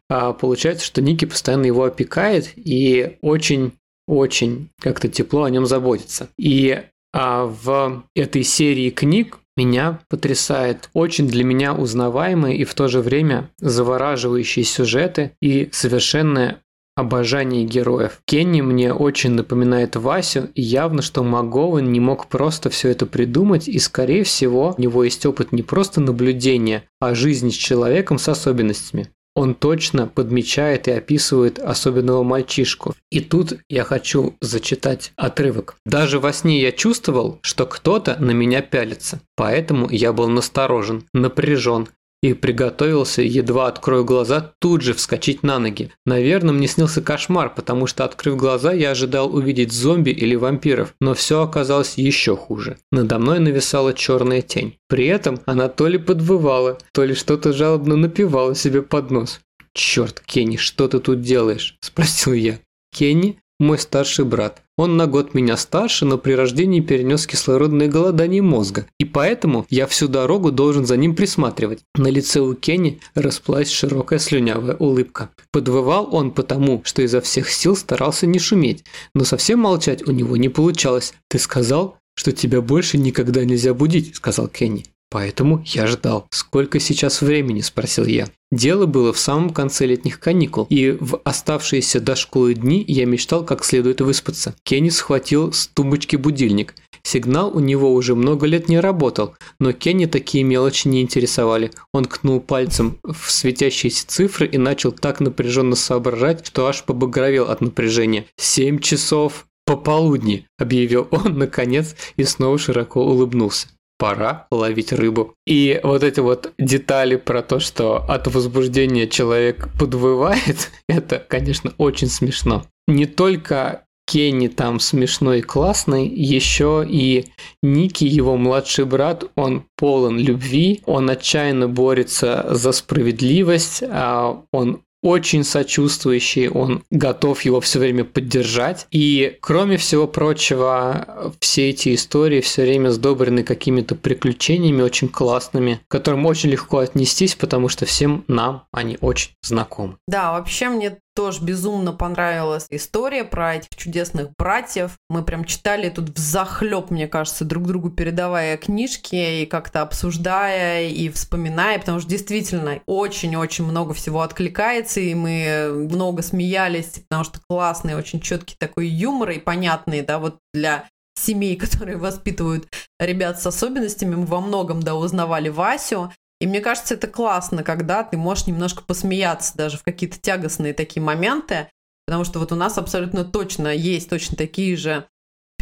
получается, 0.09 0.85
что 0.85 1.03
Ники 1.03 1.25
постоянно 1.25 1.67
его 1.67 1.85
опекает 1.85 2.53
и 2.57 3.19
очень 3.23 3.73
очень 4.09 4.69
как-то 4.81 5.09
тепло 5.09 5.45
о 5.45 5.51
нем 5.51 5.67
заботится. 5.67 6.29
И 6.37 6.83
а 7.15 7.45
в 7.45 8.05
этой 8.15 8.43
серии 8.43 8.91
книг 8.91 9.39
меня 9.57 10.01
потрясает 10.09 10.89
очень 10.95 11.29
для 11.29 11.45
меня 11.45 11.75
узнаваемые 11.75 12.57
и 12.57 12.65
в 12.65 12.75
то 12.75 12.89
же 12.89 13.01
время 13.01 13.51
завораживающие 13.59 14.65
сюжеты 14.65 15.33
и 15.43 15.69
совершенное 15.73 16.63
обожание 16.95 17.65
героев. 17.65 18.21
Кенни 18.27 18.61
мне 18.61 18.93
очень 18.93 19.33
напоминает 19.33 19.97
Васю, 19.97 20.49
и 20.55 20.63
явно, 20.63 21.03
что 21.03 21.23
МакГоуэн 21.23 21.91
не 21.91 22.01
мог 22.01 22.29
просто 22.29 22.71
все 22.71 22.91
это 22.91 23.07
придумать, 23.07 23.67
и, 23.69 23.79
скорее 23.79 24.25
всего, 24.25 24.75
у 24.77 24.81
него 24.81 25.05
есть 25.05 25.25
опыт 25.25 25.53
не 25.53 25.63
просто 25.63 26.01
наблюдения, 26.01 26.85
а 27.01 27.15
жизни 27.15 27.49
с 27.49 27.55
человеком 27.55 28.19
с 28.19 28.29
особенностями. 28.29 29.09
Он 29.35 29.55
точно 29.55 30.07
подмечает 30.07 30.89
и 30.89 30.93
описывает 30.93 31.59
особенного 31.59 32.23
мальчишку. 32.23 32.95
И 33.11 33.21
тут 33.21 33.55
я 33.69 33.85
хочу 33.85 34.37
зачитать 34.41 35.13
отрывок. 35.17 35.77
Даже 35.87 36.21
во 36.21 36.33
сне 36.33 36.61
я 36.61 36.71
чувствовал, 36.71 37.39
что 37.43 37.67
кто-то 37.67 38.17
на 38.19 38.33
меня 38.33 38.61
пялится. 38.61 39.21
Поэтому 39.37 39.89
я 39.91 40.13
был 40.13 40.29
насторожен, 40.29 41.05
напряжен, 41.15 41.89
и 42.23 42.35
приготовился, 42.35 43.23
едва 43.23 43.67
открою 43.67 44.05
глаза, 44.05 44.55
тут 44.61 44.83
же 44.83 44.95
вскочить 44.95 45.43
на 45.43 45.59
ноги. 45.59 45.91
Наверное, 46.07 46.55
мне 46.55 46.69
снился 46.69 47.03
кошмар, 47.03 47.53
потому 47.55 47.87
что, 47.87 48.05
открыв 48.05 48.37
глаза, 48.37 48.73
я 48.73 48.93
ожидал 48.93 49.35
увидеть 49.35 49.73
зомби 49.73 50.11
или 50.11 50.37
вампиров, 50.37 50.95
но 51.01 51.15
все 51.15 51.43
оказалось 51.43 51.99
еще 51.99 52.37
хуже. 52.37 52.79
Надо 52.93 53.19
мной 53.19 53.41
нависала 53.41 53.93
черная 53.93 54.43
тень. 54.43 54.79
При 54.89 55.07
этом 55.07 55.41
она 55.47 55.69
то 55.69 55.89
ли 55.89 55.99
подвывала, 55.99 56.79
то 56.93 57.05
ли 57.05 57.15
что-то 57.15 57.53
жалобно 57.53 57.97
напевала 57.97 58.55
себе 58.55 58.83
под 58.83 59.11
нос. 59.11 59.41
«Черт, 59.75 60.21
Кенни, 60.21 60.57
что 60.57 60.87
ты 60.87 60.99
тут 61.01 61.23
делаешь?»– 61.23 61.77
спросил 61.81 62.35
я. 62.35 62.59
Кенни 62.95 63.41
мой 63.63 63.79
старший 63.79 64.25
брат. 64.25 64.63
Он 64.77 64.97
на 64.97 65.07
год 65.07 65.35
меня 65.35 65.57
старше, 65.57 66.05
но 66.05 66.19
при 66.19 66.33
рождении 66.33 66.81
перенес 66.81 67.27
кислородное 67.27 67.89
голодание 67.89 68.43
мозга, 68.43 68.87
и 68.99 69.05
поэтому 69.05 69.67
я 69.71 69.87
всю 69.87 70.09
дорогу 70.09 70.51
должен 70.51 70.87
за 70.87 70.97
ним 70.97 71.15
присматривать. 71.15 71.81
На 71.95 72.09
лице 72.09 72.41
у 72.41 72.55
Кенни 72.55 73.01
расплылась 73.15 73.71
широкая 73.71 74.19
слюнявая 74.19 74.77
улыбка. 74.77 75.31
Подвывал 75.51 76.15
он 76.15 76.31
потому, 76.33 76.83
что 76.85 77.03
изо 77.03 77.21
всех 77.21 77.51
сил 77.51 77.77
старался 77.77 78.27
не 78.27 78.39
шуметь, 78.39 78.85
но 79.15 79.25
совсем 79.25 79.61
молчать 79.61 80.07
у 80.07 80.13
него 80.13 80.37
не 80.37 80.49
получалось. 80.49 81.15
«Ты 81.29 81.39
сказал, 81.39 81.97
что 82.15 82.33
тебя 82.33 82.61
больше 82.61 82.99
никогда 82.99 83.45
нельзя 83.45 83.75
будить»,– 83.75 84.15
сказал 84.17 84.49
Кенни. 84.49 84.85
Поэтому 85.13 85.63
я 85.67 85.87
ждал. 85.87 86.27
«Сколько 86.31 86.81
сейчас 86.81 87.21
времени?»– 87.21 87.61
спросил 87.61 88.07
я. 88.07 88.29
Дело 88.51 88.87
было 88.87 89.13
в 89.13 89.19
самом 89.19 89.51
конце 89.51 89.85
летних 89.85 90.19
каникул, 90.19 90.67
и 90.71 90.97
в 90.99 91.21
оставшиеся 91.23 92.01
до 92.01 92.17
школы 92.17 92.55
дни 92.55 92.83
я 92.89 93.05
мечтал 93.05 93.45
как 93.45 93.63
следует 93.63 94.01
выспаться. 94.01 94.55
Кенни 94.63 94.89
схватил 94.89 95.53
с 95.53 95.67
тумбочки 95.67 96.17
будильник. 96.17 96.75
Сигнал 97.03 97.55
у 97.55 97.61
него 97.61 97.93
уже 97.93 98.15
много 98.15 98.47
лет 98.47 98.71
не 98.71 98.81
работал, 98.81 99.35
но 99.61 99.73
Кенни 99.73 100.07
такие 100.07 100.45
мелочи 100.45 100.89
не 100.89 101.03
интересовали. 101.03 101.73
Он 101.93 102.07
кнул 102.07 102.41
пальцем 102.41 102.99
в 103.03 103.31
светящиеся 103.31 104.07
цифры 104.07 104.47
и 104.47 104.57
начал 104.57 104.93
так 104.93 105.21
напряженно 105.21 105.77
соображать, 105.77 106.47
что 106.47 106.67
аж 106.67 106.85
побагровел 106.85 107.51
от 107.51 107.61
напряжения. 107.61 108.25
«Семь 108.39 108.79
часов 108.79 109.47
пополудни»,– 109.67 110.47
объявил 110.59 111.07
он 111.11 111.37
наконец 111.37 111.97
и 112.17 112.25
снова 112.25 112.57
широко 112.57 113.05
улыбнулся 113.05 113.69
пора 114.03 114.49
ловить 114.51 114.93
рыбу. 114.93 115.37
И 115.47 115.79
вот 115.85 116.03
эти 116.03 116.19
вот 116.19 116.53
детали 116.59 117.15
про 117.15 117.41
то, 117.41 117.61
что 117.61 117.99
от 117.99 118.27
возбуждения 118.27 119.07
человек 119.07 119.69
подвывает, 119.79 120.73
это, 120.89 121.25
конечно, 121.29 121.73
очень 121.79 122.09
смешно. 122.09 122.65
Не 122.89 123.07
только 123.07 123.85
Кенни 124.05 124.49
там 124.49 124.81
смешной 124.81 125.39
и 125.39 125.43
классный, 125.43 126.09
еще 126.09 126.85
и 126.85 127.27
Ники, 127.63 128.03
его 128.03 128.37
младший 128.37 128.87
брат, 128.87 129.23
он 129.37 129.67
полон 129.77 130.19
любви, 130.19 130.83
он 130.85 131.09
отчаянно 131.09 131.69
борется 131.69 132.45
за 132.51 132.73
справедливость, 132.73 133.85
а 133.89 134.43
он 134.53 134.83
очень 135.03 135.45
сочувствующий, 135.45 136.49
он 136.49 136.85
готов 136.91 137.43
его 137.43 137.61
все 137.61 137.79
время 137.79 138.05
поддержать. 138.05 138.87
И, 138.91 139.37
кроме 139.41 139.77
всего 139.77 140.07
прочего, 140.07 141.35
все 141.41 141.71
эти 141.71 141.95
истории 141.95 142.41
все 142.41 142.63
время 142.63 142.91
сдобрены 142.91 143.43
какими-то 143.43 143.95
приключениями 143.95 144.83
очень 144.83 145.09
классными, 145.09 145.81
к 145.89 145.91
которым 145.91 146.25
очень 146.27 146.51
легко 146.51 146.79
отнестись, 146.79 147.35
потому 147.35 147.69
что 147.69 147.85
всем 147.85 148.25
нам 148.29 148.65
они 148.73 148.97
очень 149.01 149.33
знакомы. 149.43 149.97
Да, 150.07 150.33
вообще 150.33 150.69
мне 150.69 150.99
тоже 151.15 151.43
безумно 151.43 151.93
понравилась 151.93 152.67
история 152.71 153.25
про 153.25 153.57
этих 153.57 153.69
чудесных 153.77 154.31
братьев. 154.39 154.97
Мы 155.09 155.23
прям 155.23 155.45
читали 155.45 155.89
тут 155.89 156.11
в 156.11 156.19
захлеб, 156.19 156.91
мне 156.91 157.09
кажется, 157.09 157.45
друг 157.45 157.67
другу 157.67 157.91
передавая 157.91 158.57
книжки 158.57 159.43
и 159.43 159.47
как-то 159.47 159.83
обсуждая 159.83 160.89
и 160.89 161.09
вспоминая, 161.09 161.79
потому 161.79 162.01
что 162.01 162.09
действительно 162.09 162.81
очень-очень 162.87 163.65
много 163.65 163.95
всего 163.95 164.23
откликается, 164.23 165.01
и 165.01 165.15
мы 165.15 165.89
много 165.91 166.23
смеялись, 166.23 167.01
потому 167.09 167.25
что 167.25 167.41
классный, 167.49 167.95
очень 167.95 168.21
четкий 168.21 168.57
такой 168.59 168.89
юмор 168.89 169.31
и 169.31 169.39
понятный, 169.39 170.03
да, 170.03 170.19
вот 170.19 170.39
для 170.53 170.89
семей, 171.15 171.57
которые 171.59 171.97
воспитывают 171.97 172.67
ребят 172.99 173.41
с 173.41 173.47
особенностями, 173.47 174.15
мы 174.15 174.27
во 174.27 174.41
многом, 174.41 174.83
да, 174.83 174.95
узнавали 174.95 175.49
Васю, 175.49 176.13
и 176.43 176.47
мне 176.49 176.61
кажется, 176.61 176.95
это 176.95 177.07
классно, 177.07 177.63
когда 177.63 178.03
ты 178.03 178.17
можешь 178.17 178.49
немножко 178.49 178.83
посмеяться 178.83 179.57
даже 179.57 179.79
в 179.79 179.85
какие-то 179.85 180.19
тягостные 180.21 180.75
такие 180.75 181.01
моменты, 181.01 181.69
потому 182.05 182.25
что 182.25 182.41
вот 182.41 182.51
у 182.51 182.57
нас 182.57 182.79
абсолютно 182.79 183.25
точно 183.25 183.69
есть 183.69 184.11
точно 184.11 184.37
такие 184.37 184.77
же 184.77 185.07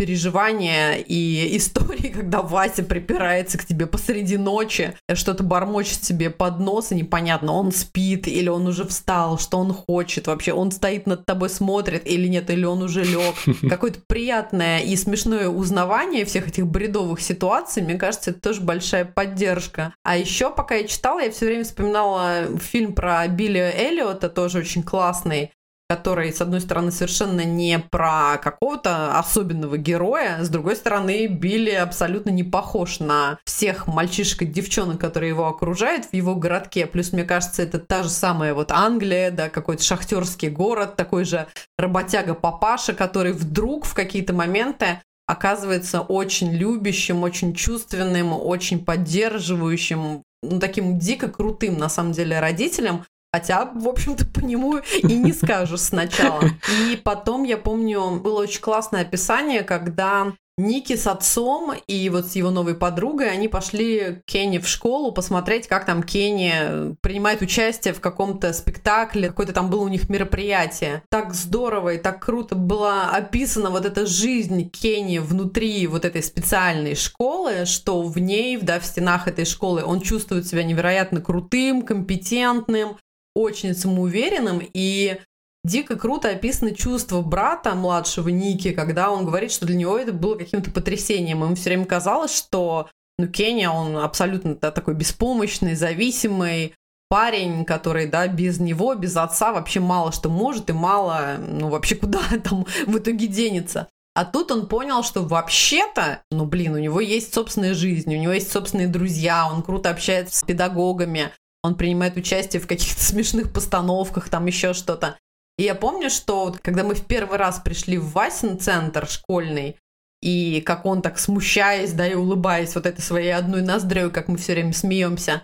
переживания 0.00 0.94
и 0.94 1.50
истории, 1.58 2.08
когда 2.08 2.40
Вася 2.40 2.82
припирается 2.82 3.58
к 3.58 3.66
тебе 3.66 3.86
посреди 3.86 4.38
ночи, 4.38 4.94
что-то 5.12 5.44
бормочет 5.44 6.02
себе 6.02 6.30
под 6.30 6.58
нос, 6.58 6.90
и 6.90 6.94
непонятно, 6.94 7.52
он 7.52 7.70
спит 7.70 8.26
или 8.26 8.48
он 8.48 8.66
уже 8.66 8.86
встал, 8.86 9.38
что 9.38 9.58
он 9.58 9.74
хочет 9.74 10.26
вообще, 10.26 10.54
он 10.54 10.70
стоит 10.70 11.06
над 11.06 11.26
тобой, 11.26 11.50
смотрит 11.50 12.06
или 12.06 12.28
нет, 12.28 12.48
или 12.48 12.64
он 12.64 12.82
уже 12.82 13.04
лег. 13.04 13.34
Какое-то 13.68 14.00
приятное 14.06 14.78
и 14.78 14.96
смешное 14.96 15.48
узнавание 15.48 16.24
всех 16.24 16.48
этих 16.48 16.66
бредовых 16.66 17.20
ситуаций, 17.20 17.82
мне 17.82 17.96
кажется, 17.96 18.30
это 18.30 18.40
тоже 18.40 18.62
большая 18.62 19.04
поддержка. 19.04 19.92
А 20.02 20.16
еще, 20.16 20.50
пока 20.50 20.76
я 20.76 20.84
читала, 20.84 21.20
я 21.20 21.30
все 21.30 21.44
время 21.44 21.64
вспоминала 21.64 22.46
фильм 22.58 22.94
про 22.94 23.28
Билли 23.28 23.58
Эллиота, 23.76 24.30
тоже 24.30 24.60
очень 24.60 24.82
классный, 24.82 25.50
который, 25.90 26.32
с 26.32 26.40
одной 26.40 26.60
стороны, 26.60 26.92
совершенно 26.92 27.44
не 27.44 27.80
про 27.80 28.38
какого-то 28.38 29.18
особенного 29.18 29.76
героя, 29.76 30.38
с 30.40 30.48
другой 30.48 30.76
стороны, 30.76 31.26
Билли 31.26 31.72
абсолютно 31.72 32.30
не 32.30 32.44
похож 32.44 33.00
на 33.00 33.40
всех 33.44 33.88
мальчишек 33.88 34.42
и 34.42 34.46
девчонок, 34.46 35.00
которые 35.00 35.30
его 35.30 35.48
окружают 35.48 36.04
в 36.04 36.14
его 36.14 36.36
городке. 36.36 36.86
Плюс, 36.86 37.12
мне 37.12 37.24
кажется, 37.24 37.64
это 37.64 37.80
та 37.80 38.04
же 38.04 38.08
самая 38.08 38.54
вот 38.54 38.70
Англия, 38.70 39.32
да, 39.32 39.48
какой-то 39.48 39.82
шахтерский 39.82 40.48
город, 40.48 40.94
такой 40.94 41.24
же 41.24 41.48
работяга-папаша, 41.76 42.92
который 42.92 43.32
вдруг 43.32 43.84
в 43.84 43.92
какие-то 43.92 44.32
моменты 44.32 45.02
оказывается 45.26 46.02
очень 46.02 46.52
любящим, 46.52 47.24
очень 47.24 47.52
чувственным, 47.52 48.32
очень 48.32 48.84
поддерживающим, 48.84 50.22
ну, 50.44 50.60
таким 50.60 51.00
дико 51.00 51.28
крутым, 51.28 51.78
на 51.78 51.88
самом 51.88 52.12
деле, 52.12 52.38
родителем, 52.38 53.04
Хотя, 53.32 53.70
в 53.74 53.88
общем-то, 53.88 54.26
по 54.26 54.40
нему 54.40 54.78
и 54.78 55.14
не 55.14 55.32
скажешь 55.32 55.80
сначала. 55.80 56.42
И 56.82 56.96
потом, 56.96 57.44
я 57.44 57.56
помню, 57.56 58.20
было 58.20 58.42
очень 58.42 58.60
классное 58.60 59.02
описание, 59.02 59.62
когда 59.62 60.32
Ники 60.60 60.94
с 60.94 61.06
отцом 61.06 61.72
и 61.86 62.08
вот 62.10 62.26
с 62.26 62.36
его 62.36 62.50
новой 62.50 62.74
подругой, 62.74 63.30
они 63.30 63.48
пошли 63.48 64.16
к 64.16 64.24
Кенни 64.26 64.58
в 64.58 64.68
школу 64.68 65.10
посмотреть, 65.12 65.66
как 65.66 65.86
там 65.86 66.02
Кенни 66.02 66.94
принимает 67.00 67.40
участие 67.40 67.94
в 67.94 68.00
каком-то 68.00 68.52
спектакле, 68.52 69.28
какое-то 69.28 69.52
там 69.52 69.70
было 69.70 69.82
у 69.82 69.88
них 69.88 70.10
мероприятие. 70.10 71.02
Так 71.08 71.32
здорово 71.34 71.94
и 71.94 71.98
так 71.98 72.22
круто 72.22 72.56
была 72.56 73.10
описана 73.10 73.70
вот 73.70 73.86
эта 73.86 74.06
жизнь 74.06 74.68
Кенни 74.68 75.18
внутри 75.18 75.86
вот 75.86 76.04
этой 76.04 76.22
специальной 76.22 76.94
школы, 76.94 77.64
что 77.64 78.02
в 78.02 78.18
ней, 78.18 78.58
да, 78.58 78.80
в 78.80 78.84
стенах 78.84 79.28
этой 79.28 79.46
школы 79.46 79.82
он 79.82 80.00
чувствует 80.00 80.46
себя 80.46 80.62
невероятно 80.62 81.22
крутым, 81.22 81.82
компетентным, 81.82 82.98
очень 83.34 83.74
самоуверенным, 83.74 84.60
и 84.62 85.20
дико 85.64 85.96
круто 85.96 86.30
описано 86.30 86.74
чувство 86.74 87.22
брата 87.22 87.74
младшего 87.74 88.28
Ники, 88.28 88.72
когда 88.72 89.10
он 89.10 89.26
говорит, 89.26 89.52
что 89.52 89.66
для 89.66 89.76
него 89.76 89.98
это 89.98 90.12
было 90.12 90.36
каким-то 90.36 90.70
потрясением. 90.70 91.42
Ему 91.42 91.54
все 91.54 91.70
время 91.70 91.84
казалось, 91.84 92.36
что 92.36 92.88
ну, 93.18 93.28
Кенни, 93.28 93.66
он 93.66 93.98
абсолютно 93.98 94.54
да, 94.54 94.70
такой 94.70 94.94
беспомощный, 94.94 95.74
зависимый 95.74 96.74
парень, 97.10 97.64
который, 97.64 98.06
да, 98.06 98.26
без 98.28 98.60
него, 98.60 98.94
без 98.94 99.16
отца 99.16 99.52
вообще 99.52 99.80
мало 99.80 100.12
что 100.12 100.30
может 100.30 100.70
и 100.70 100.72
мало, 100.72 101.36
ну, 101.38 101.68
вообще 101.68 101.96
куда 101.96 102.20
там 102.44 102.66
в 102.86 102.98
итоге 102.98 103.26
денется. 103.26 103.88
А 104.14 104.24
тут 104.24 104.50
он 104.50 104.66
понял, 104.66 105.02
что 105.02 105.22
вообще-то, 105.22 106.22
ну, 106.30 106.44
блин, 106.44 106.74
у 106.74 106.78
него 106.78 107.00
есть 107.00 107.32
собственная 107.32 107.74
жизнь, 107.74 108.14
у 108.14 108.18
него 108.18 108.32
есть 108.32 108.50
собственные 108.50 108.88
друзья, 108.88 109.48
он 109.50 109.62
круто 109.62 109.90
общается 109.90 110.38
с 110.38 110.42
педагогами, 110.42 111.30
он 111.62 111.74
принимает 111.74 112.16
участие 112.16 112.60
в 112.60 112.66
каких-то 112.66 113.02
смешных 113.04 113.52
постановках, 113.52 114.28
там 114.28 114.46
еще 114.46 114.72
что-то. 114.72 115.16
И 115.58 115.64
я 115.64 115.74
помню, 115.74 116.08
что 116.08 116.56
когда 116.62 116.84
мы 116.84 116.94
в 116.94 117.04
первый 117.04 117.36
раз 117.36 117.60
пришли 117.60 117.98
в 117.98 118.12
Васин 118.12 118.58
центр 118.58 119.06
школьный, 119.06 119.76
и 120.22 120.60
как 120.60 120.84
он 120.84 121.02
так 121.02 121.18
смущаясь, 121.18 121.92
да, 121.92 122.06
и 122.06 122.14
улыбаясь 122.14 122.74
вот 122.74 122.86
этой 122.86 123.00
своей 123.00 123.34
одной 123.34 123.62
ноздрёй, 123.62 124.10
как 124.10 124.28
мы 124.28 124.36
все 124.36 124.52
время 124.52 124.72
смеемся, 124.72 125.42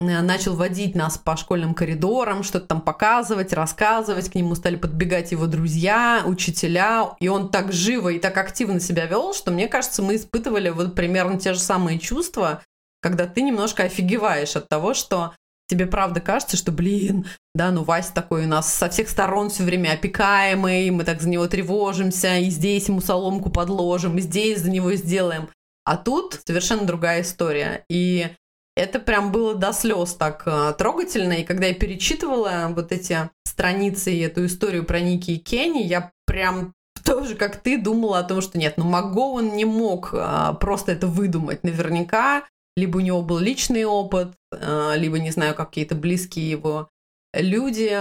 э, 0.00 0.20
начал 0.20 0.54
водить 0.54 0.94
нас 0.94 1.16
по 1.16 1.36
школьным 1.36 1.74
коридорам, 1.74 2.42
что-то 2.42 2.66
там 2.66 2.80
показывать, 2.82 3.54
рассказывать, 3.54 4.30
к 4.30 4.34
нему 4.34 4.54
стали 4.54 4.76
подбегать 4.76 5.32
его 5.32 5.46
друзья, 5.46 6.22
учителя, 6.26 7.16
и 7.20 7.28
он 7.28 7.50
так 7.50 7.72
живо 7.72 8.10
и 8.10 8.18
так 8.18 8.36
активно 8.36 8.80
себя 8.80 9.06
вел, 9.06 9.32
что, 9.32 9.50
мне 9.50 9.66
кажется, 9.66 10.02
мы 10.02 10.16
испытывали 10.16 10.68
вот 10.68 10.94
примерно 10.94 11.38
те 11.38 11.54
же 11.54 11.60
самые 11.60 11.98
чувства, 11.98 12.62
когда 13.00 13.26
ты 13.26 13.42
немножко 13.42 13.84
офигеваешь 13.84 14.56
от 14.56 14.68
того, 14.68 14.92
что 14.92 15.34
тебе 15.68 15.86
правда 15.86 16.20
кажется, 16.20 16.56
что, 16.56 16.72
блин, 16.72 17.26
да, 17.54 17.70
ну 17.70 17.84
Вася 17.84 18.12
такой 18.14 18.44
у 18.44 18.48
нас 18.48 18.72
со 18.72 18.88
всех 18.88 19.08
сторон 19.08 19.50
все 19.50 19.62
время 19.62 19.92
опекаемый, 19.92 20.90
мы 20.90 21.04
так 21.04 21.20
за 21.20 21.28
него 21.28 21.46
тревожимся, 21.46 22.38
и 22.38 22.50
здесь 22.50 22.88
ему 22.88 23.00
соломку 23.00 23.50
подложим, 23.50 24.18
и 24.18 24.22
здесь 24.22 24.60
за 24.60 24.70
него 24.70 24.92
сделаем. 24.94 25.48
А 25.84 25.96
тут 25.96 26.40
совершенно 26.46 26.84
другая 26.84 27.22
история. 27.22 27.84
И 27.88 28.28
это 28.76 28.98
прям 29.00 29.32
было 29.32 29.54
до 29.54 29.72
слез 29.72 30.14
так 30.14 30.42
э, 30.46 30.74
трогательно. 30.76 31.32
И 31.32 31.44
когда 31.44 31.66
я 31.66 31.74
перечитывала 31.74 32.70
вот 32.74 32.92
эти 32.92 33.30
страницы 33.44 34.12
и 34.12 34.20
эту 34.20 34.46
историю 34.46 34.84
про 34.84 35.00
Ники 35.00 35.32
и 35.32 35.38
Кенни, 35.38 35.82
я 35.82 36.12
прям 36.26 36.74
тоже, 37.04 37.34
как 37.34 37.56
ты, 37.56 37.76
думала 37.76 38.18
о 38.18 38.22
том, 38.22 38.40
что 38.40 38.58
нет, 38.58 38.74
ну 38.76 38.88
он 38.90 39.56
не 39.56 39.64
мог 39.64 40.10
а, 40.12 40.52
просто 40.52 40.92
это 40.92 41.06
выдумать. 41.06 41.64
Наверняка 41.64 42.44
либо 42.78 42.98
у 42.98 43.00
него 43.00 43.22
был 43.22 43.38
личный 43.38 43.84
опыт, 43.84 44.34
а, 44.52 44.94
либо, 44.94 45.18
не 45.18 45.30
знаю, 45.30 45.54
какие-то 45.54 45.94
близкие 45.94 46.48
его 46.50 46.88
люди 47.34 48.00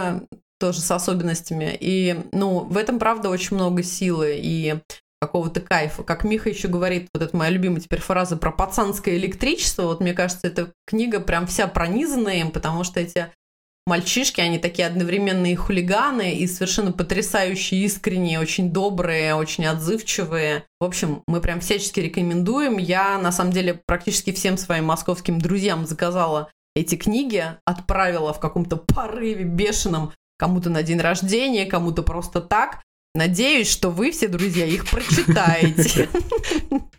тоже 0.59 0.81
с 0.81 0.89
особенностями. 0.91 1.75
И, 1.79 2.15
ну, 2.31 2.59
в 2.59 2.77
этом, 2.77 2.99
правда, 2.99 3.29
очень 3.29 3.55
много 3.55 3.83
силы 3.83 4.37
и 4.37 4.75
какого-то 5.19 5.61
кайфа. 5.61 6.03
Как 6.03 6.23
Миха 6.23 6.49
еще 6.49 6.67
говорит, 6.67 7.09
вот 7.13 7.23
это 7.23 7.35
моя 7.35 7.49
любимая 7.49 7.81
теперь 7.81 8.01
фраза 8.01 8.37
про 8.37 8.51
пацанское 8.51 9.15
электричество. 9.17 9.83
Вот 9.83 9.99
мне 9.99 10.13
кажется, 10.13 10.47
эта 10.47 10.71
книга 10.85 11.19
прям 11.19 11.47
вся 11.47 11.67
пронизана 11.67 12.29
им, 12.29 12.51
потому 12.51 12.83
что 12.83 12.99
эти 12.99 13.31
мальчишки, 13.87 14.41
они 14.41 14.59
такие 14.59 14.87
одновременные 14.87 15.55
хулиганы 15.55 16.35
и 16.35 16.45
совершенно 16.45 16.91
потрясающие, 16.91 17.83
искренние, 17.83 18.39
очень 18.39 18.71
добрые, 18.71 19.33
очень 19.33 19.65
отзывчивые. 19.65 20.65
В 20.79 20.83
общем, 20.83 21.23
мы 21.27 21.39
прям 21.39 21.61
всячески 21.61 21.99
рекомендуем. 21.99 22.77
Я, 22.77 23.17
на 23.17 23.31
самом 23.31 23.53
деле, 23.53 23.81
практически 23.85 24.31
всем 24.31 24.57
своим 24.57 24.85
московским 24.85 25.39
друзьям 25.39 25.87
заказала 25.87 26.51
эти 26.75 26.95
книги, 26.95 27.43
отправила 27.65 28.33
в 28.33 28.39
каком-то 28.39 28.75
порыве 28.75 29.45
бешеном 29.45 30.11
кому-то 30.37 30.69
на 30.69 30.83
день 30.83 30.99
рождения, 30.99 31.65
кому-то 31.65 32.03
просто 32.03 32.41
так. 32.41 32.83
Надеюсь, 33.17 33.71
что 33.71 33.89
вы 33.89 34.11
все, 34.11 34.27
друзья, 34.27 34.67
их 34.67 34.85
прочитаете. 34.85 36.07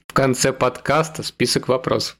В 0.08 0.12
конце 0.12 0.52
подкаста 0.52 1.22
список 1.22 1.68
вопросов. 1.68 2.18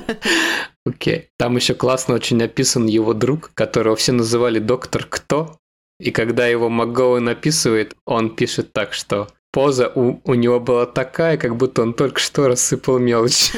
Окей. 0.84 1.28
Там 1.38 1.54
еще 1.54 1.74
классно 1.74 2.16
очень 2.16 2.42
описан 2.42 2.86
его 2.86 3.14
друг, 3.14 3.52
которого 3.54 3.94
все 3.94 4.10
называли 4.10 4.58
доктор 4.58 5.06
Кто. 5.08 5.56
И 6.00 6.10
когда 6.10 6.48
его 6.48 6.68
МакГоуэн 6.68 7.22
написывает, 7.22 7.94
он 8.06 8.34
пишет 8.34 8.72
так, 8.72 8.92
что 8.92 9.28
поза 9.52 9.92
у, 9.94 10.20
у 10.24 10.34
него 10.34 10.58
была 10.58 10.86
такая, 10.86 11.36
как 11.36 11.56
будто 11.56 11.82
он 11.82 11.94
только 11.94 12.18
что 12.18 12.48
рассыпал 12.48 12.98
мелочь. 12.98 13.52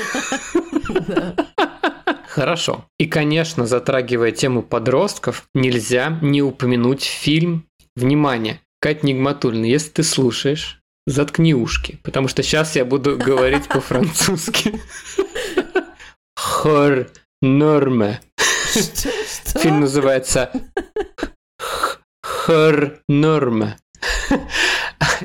Хорошо. 2.29 2.85
И, 2.98 3.07
конечно, 3.07 3.64
затрагивая 3.64 4.33
тему 4.33 4.62
подростков, 4.62 5.48
нельзя 5.55 6.18
не 6.20 6.42
упомянуть 6.42 7.03
фильм 7.03 7.64
«Внимание». 7.96 8.61
Кать 8.85 9.03
Нигматульна, 9.03 9.64
если 9.64 9.88
ты 9.88 10.03
слушаешь, 10.03 10.83
заткни 11.07 11.55
ушки, 11.55 11.99
потому 12.03 12.29
что 12.29 12.42
сейчас 12.42 12.77
я 12.77 12.85
буду 12.85 13.16
говорить 13.16 13.66
по-французски. 13.66 14.79
Хор 16.37 17.09
норме. 17.40 18.20
Фильм 19.57 19.81
называется 19.81 20.51
Хор 22.23 22.99
норме. 23.09 23.79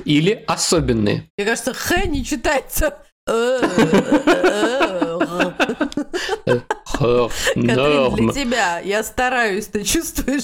Или 0.06 0.42
особенные. 0.48 1.26
Мне 1.38 1.46
кажется, 1.46 1.74
Х 1.74 2.06
не 2.06 2.24
читается. 2.24 2.98
Катрин, 7.00 8.16
для 8.16 8.34
тебя. 8.34 8.80
Я 8.80 9.04
стараюсь, 9.04 9.68
ты 9.68 9.84
чувствуешь? 9.84 10.44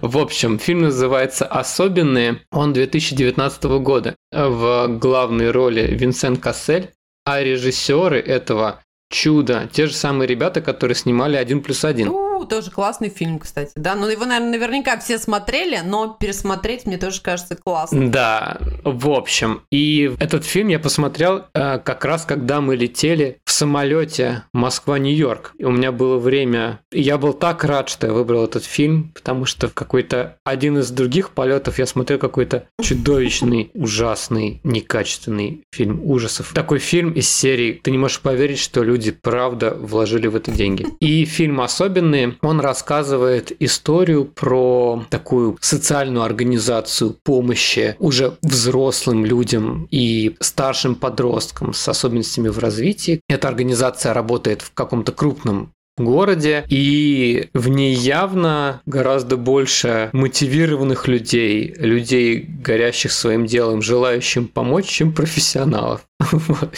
В 0.00 0.18
общем, 0.18 0.58
фильм 0.58 0.82
называется 0.82 1.46
«Особенные». 1.46 2.40
Он 2.50 2.72
2019 2.72 3.64
года. 3.82 4.16
В 4.32 4.88
главной 4.88 5.50
роли 5.50 5.82
Винсент 5.82 6.40
Кассель, 6.40 6.90
а 7.24 7.42
режиссеры 7.42 8.18
этого 8.18 8.82
чудо. 9.10 9.68
Те 9.72 9.86
же 9.86 9.94
самые 9.94 10.26
ребята, 10.26 10.60
которые 10.60 10.94
снимали 10.94 11.36
«Один 11.36 11.62
плюс 11.62 11.84
один». 11.84 12.29
Тоже 12.44 12.70
классный 12.70 13.08
фильм, 13.08 13.38
кстати, 13.38 13.72
да. 13.76 13.94
Ну, 13.94 14.08
его, 14.08 14.24
наверное, 14.24 14.58
наверняка 14.58 14.98
все 14.98 15.18
смотрели, 15.18 15.80
но 15.84 16.16
пересмотреть 16.18 16.86
мне 16.86 16.98
тоже 16.98 17.20
кажется 17.20 17.56
классно. 17.56 18.10
Да, 18.10 18.58
в 18.84 19.10
общем. 19.10 19.62
И 19.70 20.14
этот 20.18 20.44
фильм 20.44 20.68
я 20.68 20.78
посмотрел 20.78 21.44
э, 21.54 21.78
как 21.78 22.04
раз, 22.04 22.24
когда 22.24 22.60
мы 22.60 22.76
летели 22.76 23.38
в 23.44 23.52
самолете 23.52 24.44
Москва-Нью-Йорк. 24.52 25.54
И 25.58 25.64
у 25.64 25.70
меня 25.70 25.92
было 25.92 26.18
время... 26.18 26.80
Я 26.92 27.18
был 27.18 27.32
так 27.32 27.64
рад, 27.64 27.88
что 27.88 28.06
я 28.06 28.12
выбрал 28.12 28.44
этот 28.44 28.64
фильм, 28.64 29.12
потому 29.14 29.44
что 29.44 29.68
в 29.68 29.74
какой-то 29.74 30.36
один 30.44 30.78
из 30.78 30.90
других 30.90 31.30
полетов 31.30 31.78
я 31.78 31.86
смотрел 31.86 32.18
какой-то 32.18 32.66
чудовищный, 32.82 33.70
ужасный, 33.74 34.60
некачественный 34.64 35.62
фильм 35.72 36.00
ужасов. 36.04 36.52
Такой 36.54 36.78
фильм 36.78 37.12
из 37.12 37.28
серии 37.28 37.80
«Ты 37.82 37.90
не 37.90 37.98
можешь 37.98 38.20
поверить, 38.20 38.58
что 38.58 38.82
люди 38.82 39.10
правда 39.10 39.74
вложили 39.74 40.26
в 40.26 40.36
это 40.36 40.50
деньги. 40.50 40.86
И 41.00 41.24
фильм 41.24 41.60
особенный, 41.60 42.29
он 42.42 42.60
рассказывает 42.60 43.52
историю 43.60 44.24
про 44.24 45.04
такую 45.10 45.58
социальную 45.60 46.24
организацию 46.24 47.16
помощи 47.22 47.96
уже 47.98 48.36
взрослым 48.42 49.24
людям 49.24 49.86
и 49.90 50.36
старшим 50.40 50.94
подросткам 50.94 51.72
с 51.72 51.88
особенностями 51.88 52.48
в 52.48 52.58
развитии. 52.58 53.20
Эта 53.28 53.48
организация 53.48 54.14
работает 54.14 54.62
в 54.62 54.72
каком-то 54.72 55.12
крупном 55.12 55.72
городе, 56.04 56.64
и 56.68 57.48
в 57.52 57.68
ней 57.68 57.94
явно 57.94 58.80
гораздо 58.86 59.36
больше 59.36 60.10
мотивированных 60.12 61.08
людей, 61.08 61.74
людей, 61.76 62.38
горящих 62.40 63.12
своим 63.12 63.46
делом, 63.46 63.82
желающим 63.82 64.48
помочь, 64.48 64.86
чем 64.86 65.12
профессионалов. 65.12 66.02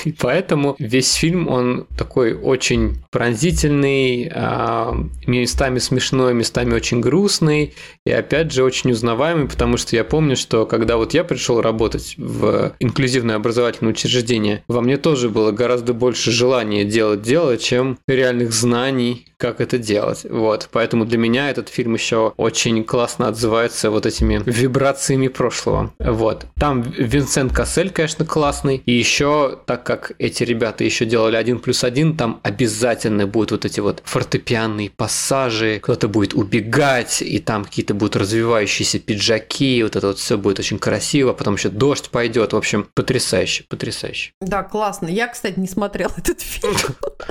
И 0.04 0.12
поэтому 0.12 0.76
весь 0.78 1.14
фильм, 1.14 1.48
он 1.48 1.86
такой 1.96 2.34
очень 2.34 3.02
пронзительный, 3.10 4.30
а, 4.32 4.94
местами 5.26 5.78
смешной, 5.78 6.34
местами 6.34 6.74
очень 6.74 7.00
грустный, 7.00 7.74
и 8.06 8.10
опять 8.10 8.52
же 8.52 8.64
очень 8.64 8.92
узнаваемый, 8.92 9.48
потому 9.48 9.76
что 9.76 9.96
я 9.96 10.04
помню, 10.04 10.36
что 10.36 10.66
когда 10.66 10.96
вот 10.96 11.14
я 11.14 11.24
пришел 11.24 11.60
работать 11.60 12.14
в 12.16 12.74
инклюзивное 12.78 13.36
образовательное 13.36 13.92
учреждение, 13.92 14.64
во 14.68 14.80
мне 14.80 14.96
тоже 14.96 15.28
было 15.28 15.50
гораздо 15.50 15.92
больше 15.92 16.30
желания 16.30 16.84
делать 16.84 17.22
дело, 17.22 17.56
чем 17.56 17.98
реальных 18.06 18.52
знаний, 18.52 19.31
как 19.42 19.60
это 19.60 19.76
делать. 19.76 20.24
Вот. 20.30 20.68
Поэтому 20.70 21.04
для 21.04 21.18
меня 21.18 21.50
этот 21.50 21.68
фильм 21.68 21.94
еще 21.94 22.32
очень 22.36 22.84
классно 22.84 23.26
отзывается 23.26 23.90
вот 23.90 24.06
этими 24.06 24.40
вибрациями 24.46 25.26
прошлого. 25.26 25.92
Вот. 25.98 26.46
Там 26.54 26.82
Винсент 26.82 27.52
Кассель, 27.52 27.90
конечно, 27.90 28.24
классный, 28.24 28.80
и 28.86 28.92
еще 28.92 29.58
так 29.66 29.82
как 29.82 30.12
эти 30.20 30.44
ребята 30.44 30.84
еще 30.84 31.06
делали 31.06 31.34
один 31.34 31.58
плюс 31.58 31.82
один, 31.82 32.16
там 32.16 32.38
обязательно 32.44 33.26
будут 33.26 33.50
вот 33.50 33.64
эти 33.64 33.80
вот 33.80 34.00
фортепианные 34.04 34.90
пассажи, 34.90 35.80
кто-то 35.82 36.06
будет 36.06 36.34
убегать, 36.34 37.20
и 37.20 37.40
там 37.40 37.64
какие-то 37.64 37.94
будут 37.94 38.14
развивающиеся 38.14 39.00
пиджаки, 39.00 39.82
вот 39.82 39.96
это 39.96 40.06
вот 40.06 40.18
все 40.20 40.38
будет 40.38 40.60
очень 40.60 40.78
красиво, 40.78 41.32
потом 41.32 41.54
еще 41.54 41.68
дождь 41.68 42.10
пойдет, 42.10 42.52
в 42.52 42.56
общем, 42.56 42.86
потрясающе, 42.94 43.64
потрясающе. 43.68 44.30
Да, 44.40 44.62
классно. 44.62 45.08
Я, 45.08 45.26
кстати, 45.26 45.58
не 45.58 45.66
смотрела 45.66 46.12
этот 46.16 46.40
фильм. 46.40 46.76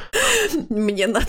Мне 0.70 1.08
надо 1.08 1.28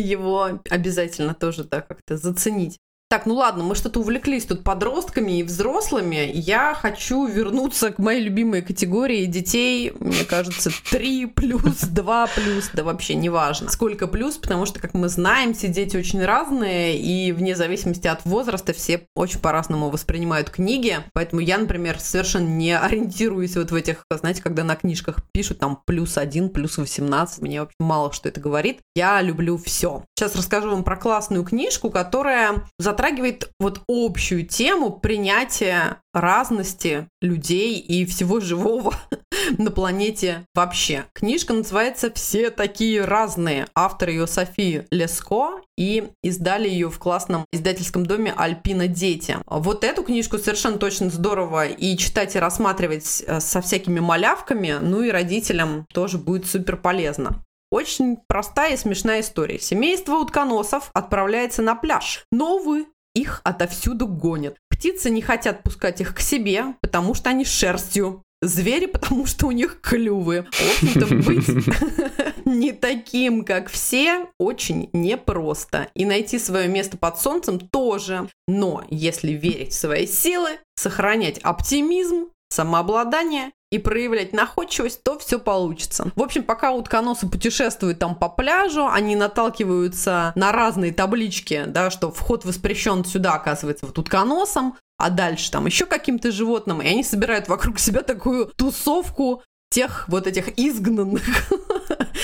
его 0.00 0.60
обязательно 0.70 1.34
тоже 1.34 1.64
так 1.64 1.88
как-то 1.88 2.16
заценить. 2.16 2.78
Так, 3.10 3.24
ну 3.24 3.36
ладно, 3.36 3.64
мы 3.64 3.74
что-то 3.74 4.00
увлеклись 4.00 4.44
тут 4.44 4.62
подростками 4.62 5.38
и 5.38 5.42
взрослыми. 5.42 6.30
Я 6.34 6.74
хочу 6.74 7.24
вернуться 7.26 7.90
к 7.90 7.98
моей 7.98 8.20
любимой 8.20 8.60
категории 8.60 9.24
детей, 9.24 9.94
мне 9.98 10.24
кажется, 10.24 10.70
3 10.90 11.24
плюс, 11.24 11.80
2 11.80 12.26
плюс, 12.26 12.68
да 12.74 12.84
вообще 12.84 13.14
неважно, 13.14 13.70
сколько 13.70 14.08
плюс, 14.08 14.36
потому 14.36 14.66
что, 14.66 14.78
как 14.78 14.92
мы 14.92 15.08
знаем, 15.08 15.54
все 15.54 15.68
дети 15.68 15.96
очень 15.96 16.22
разные, 16.22 16.98
и 16.98 17.32
вне 17.32 17.56
зависимости 17.56 18.06
от 18.06 18.26
возраста 18.26 18.74
все 18.74 19.06
очень 19.16 19.40
по-разному 19.40 19.88
воспринимают 19.88 20.50
книги. 20.50 20.98
Поэтому 21.14 21.40
я, 21.40 21.56
например, 21.56 21.98
совершенно 21.98 22.48
не 22.48 22.76
ориентируюсь 22.76 23.56
вот 23.56 23.70
в 23.70 23.74
этих, 23.74 24.04
знаете, 24.10 24.42
когда 24.42 24.64
на 24.64 24.76
книжках 24.76 25.16
пишут 25.32 25.60
там 25.60 25.80
плюс 25.86 26.18
1, 26.18 26.50
плюс 26.50 26.76
18, 26.76 27.40
мне 27.40 27.60
вообще 27.60 27.76
мало 27.80 28.12
что 28.12 28.28
это 28.28 28.38
говорит. 28.38 28.80
Я 28.94 29.22
люблю 29.22 29.56
все. 29.56 30.04
Сейчас 30.14 30.36
расскажу 30.36 30.70
вам 30.70 30.84
про 30.84 30.96
классную 30.96 31.42
книжку, 31.42 31.88
которая 31.88 32.66
за 32.78 32.97
затрагивает 32.98 33.52
вот 33.60 33.82
общую 33.86 34.44
тему 34.44 34.90
принятия 34.90 35.98
разности 36.12 37.06
людей 37.22 37.78
и 37.78 38.04
всего 38.04 38.40
живого 38.40 38.92
на 39.58 39.70
планете 39.70 40.44
вообще. 40.52 41.04
Книжка 41.12 41.52
называется 41.52 42.10
«Все 42.12 42.50
такие 42.50 43.04
разные». 43.04 43.68
Автор 43.76 44.08
ее 44.08 44.26
София 44.26 44.84
Леско 44.90 45.60
и 45.76 46.08
издали 46.24 46.68
ее 46.68 46.90
в 46.90 46.98
классном 46.98 47.44
издательском 47.52 48.04
доме 48.04 48.34
«Альпина 48.36 48.88
Дети». 48.88 49.36
Вот 49.46 49.84
эту 49.84 50.02
книжку 50.02 50.38
совершенно 50.38 50.78
точно 50.78 51.08
здорово 51.08 51.68
и 51.68 51.96
читать, 51.96 52.34
и 52.34 52.40
рассматривать 52.40 53.22
э, 53.24 53.38
со 53.38 53.60
всякими 53.60 54.00
малявками, 54.00 54.78
ну 54.80 55.02
и 55.02 55.10
родителям 55.12 55.86
тоже 55.94 56.18
будет 56.18 56.46
супер 56.46 56.76
полезно. 56.76 57.44
Очень 57.70 58.18
простая 58.26 58.74
и 58.74 58.76
смешная 58.76 59.20
история. 59.20 59.58
Семейство 59.58 60.16
утконосов 60.16 60.90
отправляется 60.94 61.62
на 61.62 61.74
пляж, 61.74 62.24
но, 62.32 62.56
увы, 62.56 62.86
их 63.14 63.40
отовсюду 63.44 64.06
гонят. 64.06 64.56
Птицы 64.70 65.10
не 65.10 65.22
хотят 65.22 65.62
пускать 65.62 66.00
их 66.00 66.14
к 66.14 66.20
себе, 66.20 66.74
потому 66.80 67.14
что 67.14 67.30
они 67.30 67.44
шерстью. 67.44 68.22
Звери, 68.40 68.86
потому 68.92 69.26
что 69.26 69.46
у 69.48 69.50
них 69.50 69.80
клювы. 69.80 70.46
В 70.50 70.84
общем-то, 70.84 71.14
быть 71.26 72.44
не 72.46 72.72
таким, 72.72 73.44
как 73.44 73.68
все, 73.68 74.28
очень 74.38 74.88
непросто. 74.92 75.88
И 75.94 76.04
найти 76.04 76.38
свое 76.38 76.68
место 76.68 76.96
под 76.96 77.20
солнцем 77.20 77.58
тоже. 77.58 78.28
Но 78.46 78.84
если 78.88 79.32
верить 79.32 79.72
в 79.72 79.78
свои 79.78 80.06
силы, 80.06 80.58
сохранять 80.76 81.38
оптимизм, 81.38 82.28
самообладание 82.50 83.50
и 83.70 83.78
проявлять 83.78 84.32
находчивость, 84.32 85.02
то 85.02 85.18
все 85.18 85.38
получится. 85.38 86.10
В 86.16 86.22
общем, 86.22 86.42
пока 86.42 86.72
утконосы 86.72 87.28
путешествуют 87.28 87.98
там 87.98 88.14
по 88.14 88.28
пляжу, 88.28 88.86
они 88.86 89.14
наталкиваются 89.14 90.32
на 90.34 90.52
разные 90.52 90.92
таблички, 90.92 91.64
да, 91.66 91.90
что 91.90 92.10
вход 92.10 92.44
воспрещен 92.44 93.04
сюда, 93.04 93.34
оказывается, 93.34 93.86
вот 93.86 93.98
утконосом, 93.98 94.76
а 94.96 95.10
дальше 95.10 95.50
там 95.50 95.66
еще 95.66 95.86
каким-то 95.86 96.32
животным, 96.32 96.80
и 96.82 96.88
они 96.88 97.04
собирают 97.04 97.48
вокруг 97.48 97.78
себя 97.78 98.02
такую 98.02 98.46
тусовку 98.56 99.42
тех 99.70 100.08
вот 100.08 100.26
этих 100.26 100.58
изгнанных 100.58 101.22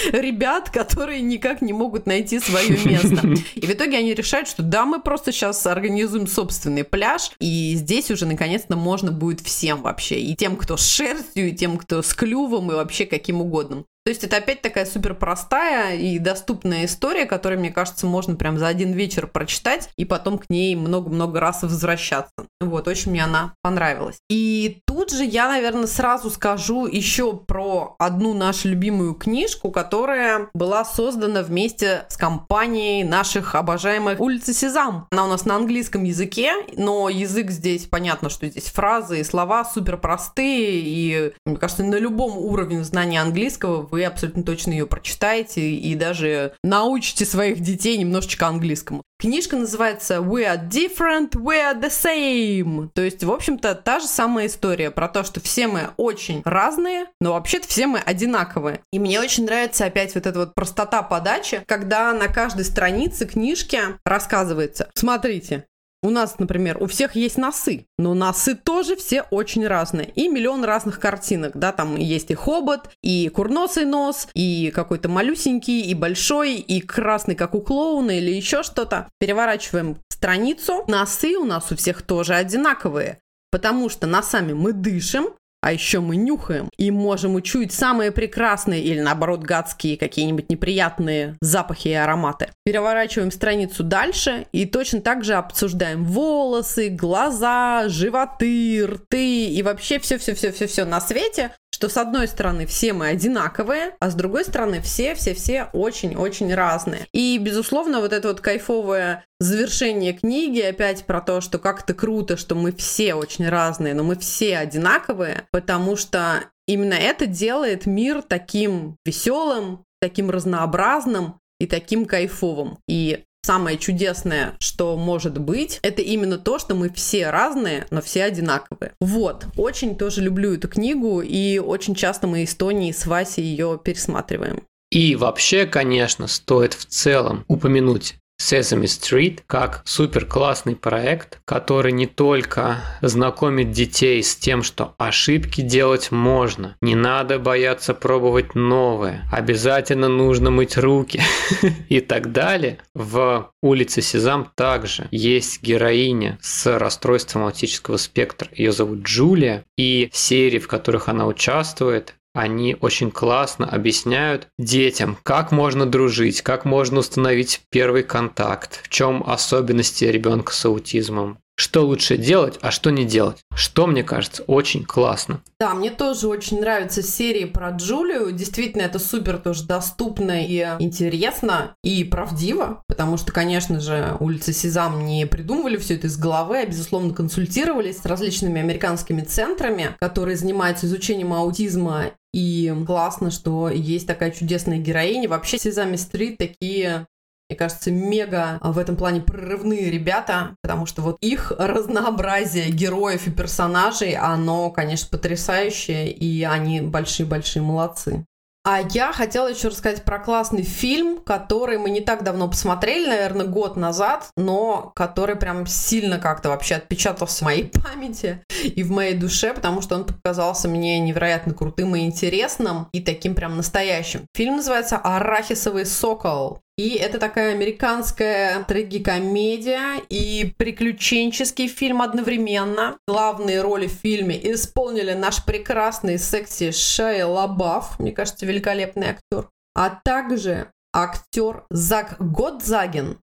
ребят, 0.13 0.71
которые 0.71 1.21
никак 1.23 1.63
не 1.63 1.73
могут 1.73 2.07
найти 2.07 2.41
свое 2.41 2.71
место. 2.85 3.35
И 3.55 3.67
в 3.67 3.71
итоге 3.71 3.99
они 3.99 4.15
решают, 4.15 4.49
что 4.49 4.63
да, 4.63 4.85
мы 4.85 5.01
просто 5.01 5.33
сейчас 5.33 5.67
организуем 5.67 6.27
собственный 6.27 6.85
пляж, 6.85 7.31
и 7.39 7.75
здесь 7.77 8.11
уже 8.11 8.27
наконец-то 8.27 8.77
можно 8.77 9.13
будет 9.13 9.41
всем 9.41 9.83
вообще. 9.83 10.21
И 10.21 10.35
тем, 10.35 10.57
кто 10.57 10.77
с 10.77 10.87
шерстью, 10.87 11.49
и 11.49 11.53
тем, 11.53 11.77
кто 11.77 12.03
с 12.03 12.15
клювом, 12.15 12.71
и 12.71 12.75
вообще 12.75 13.07
каким 13.07 13.41
угодно. 13.41 13.85
То 14.05 14.11
есть 14.11 14.23
это 14.23 14.37
опять 14.37 14.61
такая 14.61 14.85
супер 14.85 15.15
простая 15.15 15.97
и 15.97 16.19
доступная 16.19 16.85
история, 16.85 17.25
которую, 17.25 17.61
мне 17.61 17.71
кажется, 17.71 18.07
можно 18.07 18.37
прям 18.37 18.59
за 18.59 18.67
один 18.67 18.93
вечер 18.93 19.27
прочитать 19.27 19.89
и 19.97 20.05
потом 20.05 20.37
к 20.37 20.51
ней 20.51 20.77
много-много 20.77 21.41
раз 21.41 21.63
возвращаться. 21.63 22.31
Вот, 22.61 22.87
очень 22.87 23.13
мне 23.13 23.25
она 23.25 23.55
понравилась. 23.63 24.19
И 24.29 24.83
тут 24.87 25.11
же 25.11 25.25
я, 25.25 25.49
наверное, 25.49 25.87
сразу 25.87 26.29
скажу 26.29 26.87
еще 26.87 27.35
про 27.35 27.97
одну 27.99 28.35
нашу 28.35 28.69
любимую 28.69 29.15
книжку, 29.15 29.71
которая 29.71 30.49
была 30.53 30.85
создана 30.85 31.43
вместе 31.43 32.05
с 32.11 32.19
компанией 32.19 33.05
наших 33.05 33.55
обожаемых 33.55 34.21
улицы 34.21 34.53
Сезам. 34.53 35.09
Она 35.13 35.25
у 35.25 35.29
нас 35.29 35.47
на 35.47 35.57
английском 35.57 36.05
языке, 36.05 36.53
но 36.77 37.09
язык 37.09 37.51
здесь, 37.51 37.87
понятно, 37.87 38.29
что 38.29 38.47
здесь 38.49 38.65
фразы 38.65 39.21
и 39.21 39.25
слова 39.25 39.65
супер 39.65 39.97
простые, 39.97 40.83
и, 40.85 41.33
мне 41.47 41.57
кажется, 41.57 41.85
на 41.85 41.97
любом 41.97 42.37
уровне 42.37 42.85
знания 42.85 43.23
английского 43.23 43.94
вы 43.95 44.05
абсолютно 44.05 44.43
точно 44.43 44.73
ее 44.73 44.87
прочитаете 44.89 45.71
и 45.71 45.95
даже 45.95 46.55
научите 46.65 47.25
своих 47.25 47.61
детей 47.61 47.97
немножечко 47.97 48.49
английскому. 48.49 49.05
Книжка 49.21 49.57
называется 49.57 50.17
We 50.17 50.45
are 50.45 50.69
different, 50.69 51.31
we 51.35 51.61
are 51.61 51.81
the 51.81 51.91
same. 51.91 52.91
То 52.93 53.03
есть, 53.03 53.23
в 53.23 53.31
общем-то, 53.31 53.77
та 53.77 54.01
же 54.01 54.07
самая 54.09 54.49
история 54.49 54.91
про 54.91 55.07
то, 55.07 55.23
что 55.23 55.41
все 55.41 55.69
мы 55.69 55.91
очень 55.97 56.43
разные, 56.45 57.07
но 57.21 57.35
вообще-то 57.35 57.69
все 57.69 57.87
мы 57.87 58.01
одинаковые. 58.01 58.81
И 58.93 58.99
мне 58.99 59.21
очень 59.21 59.45
нравится 59.45 59.85
опять 59.85 60.17
вот 60.17 60.27
эта 60.27 60.41
вот 60.41 60.57
простота 60.57 61.03
подачи, 61.03 61.63
когда 61.67 62.13
на 62.13 62.27
каждой 62.27 62.65
странице 62.65 63.27
книжки 63.27 63.79
рассказывается, 64.05 64.91
смотрите, 64.95 65.67
у 66.05 66.11
нас, 66.11 66.39
например, 66.39 66.77
у 66.83 66.87
всех 66.87 67.17
есть 67.17 67.39
носы, 67.39 67.87
но 67.99 68.13
носы 68.13 68.55
тоже 68.55 68.95
все 68.95 69.23
очень 69.31 69.67
разные. 69.67 70.11
И 70.15 70.29
миллион 70.29 70.63
разных 70.63 71.01
картинок, 71.01 71.57
да, 71.57 71.73
там 71.73 71.97
есть 71.97 72.31
и 72.31 72.35
хобот, 72.35 72.91
и 73.03 73.31
курносый 73.31 73.87
нос, 73.87 74.29
и 74.35 74.71
какой-то 74.75 75.09
малюсенький, 75.09 75.81
и 75.81 75.95
большой, 75.95 76.57
и 76.57 76.83
красный, 76.83 77.35
как 77.35 77.55
у 77.55 77.63
клоуна, 77.63 78.19
или 78.19 78.31
еще 78.31 78.63
что-то. 78.63 79.09
Переворачиваем 79.19 79.97
страницу. 80.11 80.85
Носы 80.89 81.39
у 81.39 81.45
нас 81.45 81.73
у 81.73 81.77
всех 81.77 82.03
тоже 82.03 82.35
одинаковые, 82.35 83.21
потому 83.51 83.89
что 83.89 84.07
носами 84.07 84.53
мы 84.53 84.75
дышим, 84.75 85.29
а 85.65 85.73
еще 85.73 86.01
мы 86.01 86.17
нюхаем 86.17 86.69
и 86.77 86.91
можем 86.91 87.37
учуять 87.37 87.73
самые 87.73 88.12
прекрасные 88.12 88.83
или 88.83 89.01
наоборот 89.01 89.41
гадские 89.41 89.97
какие-нибудь 89.97 90.51
неприятные 90.51 91.39
запахи 91.41 91.89
и 91.89 91.95
ароматы. 91.95 92.51
Переворачиваем 92.67 93.31
страницу 93.31 93.83
дальше 93.83 94.45
и 94.53 94.67
точно 94.67 95.01
так 95.01 95.25
же 95.25 95.33
обсуждаем 95.33 96.05
волосы, 96.05 96.91
глаза, 96.91 97.89
животы, 97.89 98.85
рты 98.87 99.47
и 99.47 99.62
вообще 99.62 99.99
все-все-все-все-все 100.01 100.85
на 100.85 101.01
свете, 101.01 101.53
что 101.75 101.89
с 101.89 101.97
одной 101.97 102.29
стороны 102.29 102.66
все 102.66 102.93
мы 102.93 103.09
одинаковые, 103.09 103.97
а 103.99 104.09
с 104.09 104.14
другой 104.14 104.45
стороны 104.45 104.81
все-все-все 104.81 105.70
очень-очень 105.72 106.55
разные. 106.55 107.09
И, 107.12 107.37
безусловно, 107.39 107.99
вот 107.99 108.12
это 108.12 108.29
вот 108.29 108.41
кайфовое 108.41 109.25
завершение 109.41 110.12
книги 110.12 110.61
опять 110.61 111.05
про 111.05 111.20
то, 111.20 111.41
что 111.41 111.59
как-то 111.59 111.93
круто, 111.93 112.37
что 112.37 112.55
мы 112.55 112.70
все 112.70 113.14
очень 113.14 113.49
разные, 113.49 113.93
но 113.95 114.05
мы 114.05 114.14
все 114.14 114.59
одинаковые, 114.59 115.49
потому 115.51 115.97
что 115.97 116.45
именно 116.68 116.95
это 116.95 117.27
делает 117.27 117.87
мир 117.87 118.22
таким 118.22 118.97
веселым, 119.05 119.85
таким 120.01 120.31
разнообразным 120.31 121.41
и 121.59 121.66
таким 121.66 122.07
кайфовым. 122.07 122.79
И 122.89 123.25
самое 123.45 123.77
чудесное, 123.79 124.55
что 124.59 124.97
может 124.97 125.39
быть, 125.39 125.79
это 125.83 126.03
именно 126.03 126.39
то, 126.39 126.59
что 126.59 126.75
мы 126.75 126.91
все 126.91 127.31
разные, 127.31 127.87
но 127.91 128.01
все 128.01 128.25
одинаковые. 128.25 128.93
Вот. 129.01 129.47
Очень 129.57 129.97
тоже 129.97 130.23
люблю 130.23 130.55
эту 130.55 130.69
книгу, 130.69 131.21
и 131.21 131.59
очень 131.59 131.95
часто 131.95 132.27
мы 132.27 132.43
из 132.43 132.55
Тони 132.55 132.91
с 132.93 133.07
Васей 133.07 133.45
ее 133.45 133.79
пересматриваем. 133.83 134.63
И 134.91 135.17
вообще, 135.17 135.67
конечно, 135.67 136.27
стоит 136.27 136.73
в 136.73 136.87
целом 136.87 137.45
упомянуть 137.49 138.17
Sesame 138.41 138.85
Street 138.85 139.41
как 139.47 139.82
супер 139.85 140.26
классный 140.26 140.76
проект, 140.76 141.41
который 141.45 141.93
не 141.93 142.07
только 142.07 142.78
знакомит 143.01 143.70
детей 143.70 144.22
с 144.22 144.37
тем, 144.37 144.62
что 144.62 144.95
ошибки 144.99 145.61
делать 145.61 146.11
можно, 146.11 146.76
не 146.80 146.95
надо 146.95 147.39
бояться 147.39 147.95
пробовать 147.95 148.55
новое, 148.55 149.28
обязательно 149.32 150.09
нужно 150.09 150.51
мыть 150.51 150.76
руки 150.76 151.22
и 151.89 152.01
так 152.01 152.32
далее. 152.32 152.78
В 152.95 153.51
улице 153.62 154.03
Сезам 154.03 154.51
также 154.55 155.09
есть 155.11 155.62
героиня 155.62 156.39
с 156.43 156.78
расстройством 156.78 157.45
аутического 157.45 157.97
спектра. 157.97 158.51
Ее 158.55 158.72
зовут 158.72 159.01
Джулия, 159.01 159.64
и 159.76 160.11
серии, 160.12 160.59
в 160.59 160.68
которых 160.68 161.09
она 161.09 161.26
участвует, 161.26 162.14
они 162.35 162.76
очень 162.80 163.11
классно 163.11 163.66
объясняют 163.66 164.49
детям, 164.59 165.16
как 165.22 165.53
можно 165.53 165.87
дружить, 165.87 166.43
как 166.43 166.64
можно 166.64 166.99
установить 166.99 167.62
первый 167.70 168.03
контакт, 168.03 168.80
в 168.82 168.89
чем 168.89 169.22
особенности 169.26 170.05
ребенка 170.05 170.53
с 170.53 170.64
аутизмом, 170.66 171.39
что 171.57 171.87
лучше 171.87 172.16
делать, 172.16 172.59
а 172.61 172.70
что 172.72 172.91
не 172.91 173.05
делать. 173.05 173.39
Что, 173.55 173.87
мне 173.87 174.03
кажется, 174.03 174.43
очень 174.43 174.85
классно. 174.85 175.41
Да, 175.61 175.72
мне 175.74 175.91
тоже 175.91 176.26
очень 176.26 176.61
нравятся 176.61 177.03
серии 177.03 177.45
про 177.45 177.70
Джулию. 177.70 178.32
Действительно, 178.32 178.82
это 178.82 178.99
супер 178.99 179.39
тоже 179.39 179.64
доступно 179.64 180.45
и 180.45 180.66
интересно, 180.80 181.76
и 181.85 182.03
правдиво, 182.03 182.82
потому 182.89 183.16
что, 183.16 183.32
конечно 183.32 183.80
же, 183.80 184.16
улицы 184.18 184.53
Сезам 184.53 185.07
не 185.07 185.26
придумывали 185.26 185.76
все 185.76 185.95
это 185.95 186.09
из 186.09 186.18
головы, 186.18 186.59
а, 186.59 186.66
безусловно, 186.66 187.14
консультировались 187.14 187.99
с 187.99 188.07
различными 188.07 188.61
американскими 188.61 189.22
центрами, 189.22 189.97
которые 190.01 190.37
занимаются 190.37 190.87
изучением 190.87 191.32
аутизма 191.32 192.11
и 192.35 192.74
классно, 192.85 193.30
что 193.30 193.68
есть 193.68 194.07
такая 194.07 194.32
чудесная 194.32 194.78
героиня. 194.78 195.28
Вообще, 195.28 195.57
Сезами 195.57 195.97
Стрит 195.97 196.37
такие 196.39 197.07
мне 197.51 197.59
кажется, 197.59 197.91
мега 197.91 198.59
в 198.62 198.78
этом 198.78 198.97
плане 198.97 199.20
прорывные 199.20 199.91
ребята, 199.91 200.57
потому 200.62 200.87
что 200.87 201.03
вот 201.03 201.18
их 201.20 201.53
разнообразие 201.59 202.70
героев 202.70 203.26
и 203.26 203.30
персонажей, 203.30 204.14
оно, 204.14 204.70
конечно, 204.70 205.09
потрясающее, 205.11 206.11
и 206.11 206.43
они 206.43 206.80
большие-большие 206.80 207.62
молодцы. 207.62 208.24
А 208.67 208.81
я 208.81 209.12
хотела 209.12 209.49
еще 209.49 209.69
рассказать 209.69 210.05
про 210.05 210.19
классный 210.19 210.62
фильм, 210.62 211.19
который 211.19 211.77
мы 211.77 211.91
не 211.91 212.01
так 212.01 212.25
давно 212.25 212.49
посмотрели, 212.49 213.07
наверное, 213.07 213.45
год 213.45 213.77
назад, 213.77 214.31
но 214.39 214.91
который 214.97 215.37
прям 215.37 215.67
сильно 215.67 216.19
как-то 216.19 216.49
вообще 216.49 216.77
отпечатался 216.77 217.41
в 217.41 217.43
моей 217.43 217.71
памяти 217.85 218.43
и 218.62 218.83
в 218.83 218.91
моей 218.91 219.15
душе, 219.15 219.53
потому 219.53 219.83
что 219.83 219.97
он 219.97 220.05
показался 220.05 220.67
мне 220.69 220.99
невероятно 220.99 221.53
крутым 221.53 221.95
и 221.95 222.07
интересным, 222.07 222.89
и 222.93 223.03
таким 223.03 223.35
прям 223.35 223.59
настоящим. 223.59 224.27
Фильм 224.35 224.57
называется 224.57 224.97
«Арахисовый 224.97 225.85
сокол». 225.85 226.61
И 226.77 226.97
это 226.97 227.20
такая 227.20 227.53
американская 227.53 228.64
трагикомедия 228.64 230.01
и 230.09 230.53
приключенческий 230.57 231.68
фильм 231.68 232.03
одновременно. 232.03 232.99
Главные 233.07 233.62
роли 233.62 233.87
в 233.87 233.93
фильме 233.93 234.37
исполнили 234.53 235.12
наш 235.12 235.45
прекрасный 235.45 236.18
секси 236.18 236.72
Шайя 236.72 237.27
Лабаф, 237.27 238.01
мне 238.01 238.11
кажется, 238.11 238.45
великолепный 238.45 239.11
актер, 239.11 239.51
а 239.77 239.91
также 240.05 240.72
актер 240.93 241.64
Зак 241.70 242.16
Годзаген. 242.18 243.18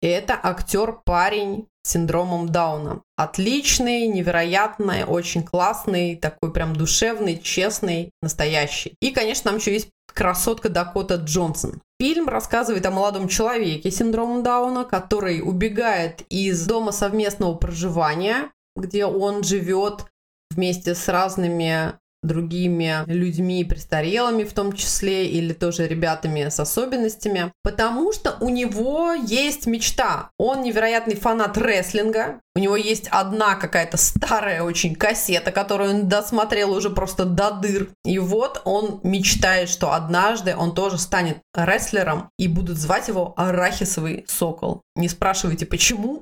Это 0.00 0.38
актер-парень 0.40 1.66
с 1.84 1.92
синдромом 1.92 2.50
Дауна. 2.50 3.02
Отличный, 3.16 4.06
невероятный, 4.06 5.04
очень 5.04 5.42
классный, 5.44 6.16
такой 6.16 6.52
прям 6.52 6.74
душевный, 6.74 7.38
честный, 7.40 8.10
настоящий. 8.20 8.94
И, 9.00 9.10
конечно, 9.10 9.50
там 9.50 9.58
еще 9.58 9.72
есть 9.72 9.90
красотка 10.12 10.68
Дакота 10.68 11.16
Джонсон. 11.16 11.80
Фильм 12.00 12.28
рассказывает 12.28 12.84
о 12.86 12.90
молодом 12.90 13.28
человеке 13.28 13.90
с 13.90 13.96
синдромом 13.96 14.42
Дауна, 14.42 14.84
который 14.84 15.40
убегает 15.40 16.22
из 16.28 16.66
дома 16.66 16.92
совместного 16.92 17.54
проживания, 17.54 18.50
где 18.76 19.06
он 19.06 19.44
живет 19.44 20.06
вместе 20.50 20.94
с 20.94 21.08
разными 21.08 21.94
другими 22.22 23.04
людьми 23.06 23.64
престарелыми 23.64 24.44
в 24.44 24.52
том 24.52 24.72
числе, 24.72 25.26
или 25.26 25.52
тоже 25.52 25.88
ребятами 25.88 26.48
с 26.48 26.58
особенностями, 26.60 27.52
потому 27.62 28.12
что 28.12 28.36
у 28.40 28.48
него 28.48 29.12
есть 29.12 29.66
мечта. 29.66 30.30
Он 30.38 30.62
невероятный 30.62 31.16
фанат 31.16 31.58
рестлинга, 31.58 32.40
у 32.54 32.58
него 32.58 32.76
есть 32.76 33.08
одна 33.10 33.54
какая-то 33.54 33.96
старая 33.96 34.62
очень 34.62 34.94
кассета, 34.94 35.52
которую 35.52 35.90
он 35.90 36.08
досмотрел 36.08 36.72
уже 36.72 36.90
просто 36.90 37.24
до 37.24 37.50
дыр. 37.50 37.88
И 38.04 38.18
вот 38.18 38.60
он 38.64 39.00
мечтает, 39.02 39.70
что 39.70 39.92
однажды 39.92 40.54
он 40.54 40.74
тоже 40.74 40.98
станет 40.98 41.38
рестлером 41.54 42.28
и 42.38 42.48
будут 42.48 42.76
звать 42.76 43.08
его 43.08 43.32
Арахисовый 43.38 44.26
Сокол. 44.28 44.82
Не 44.96 45.08
спрашивайте, 45.08 45.64
почему. 45.64 46.20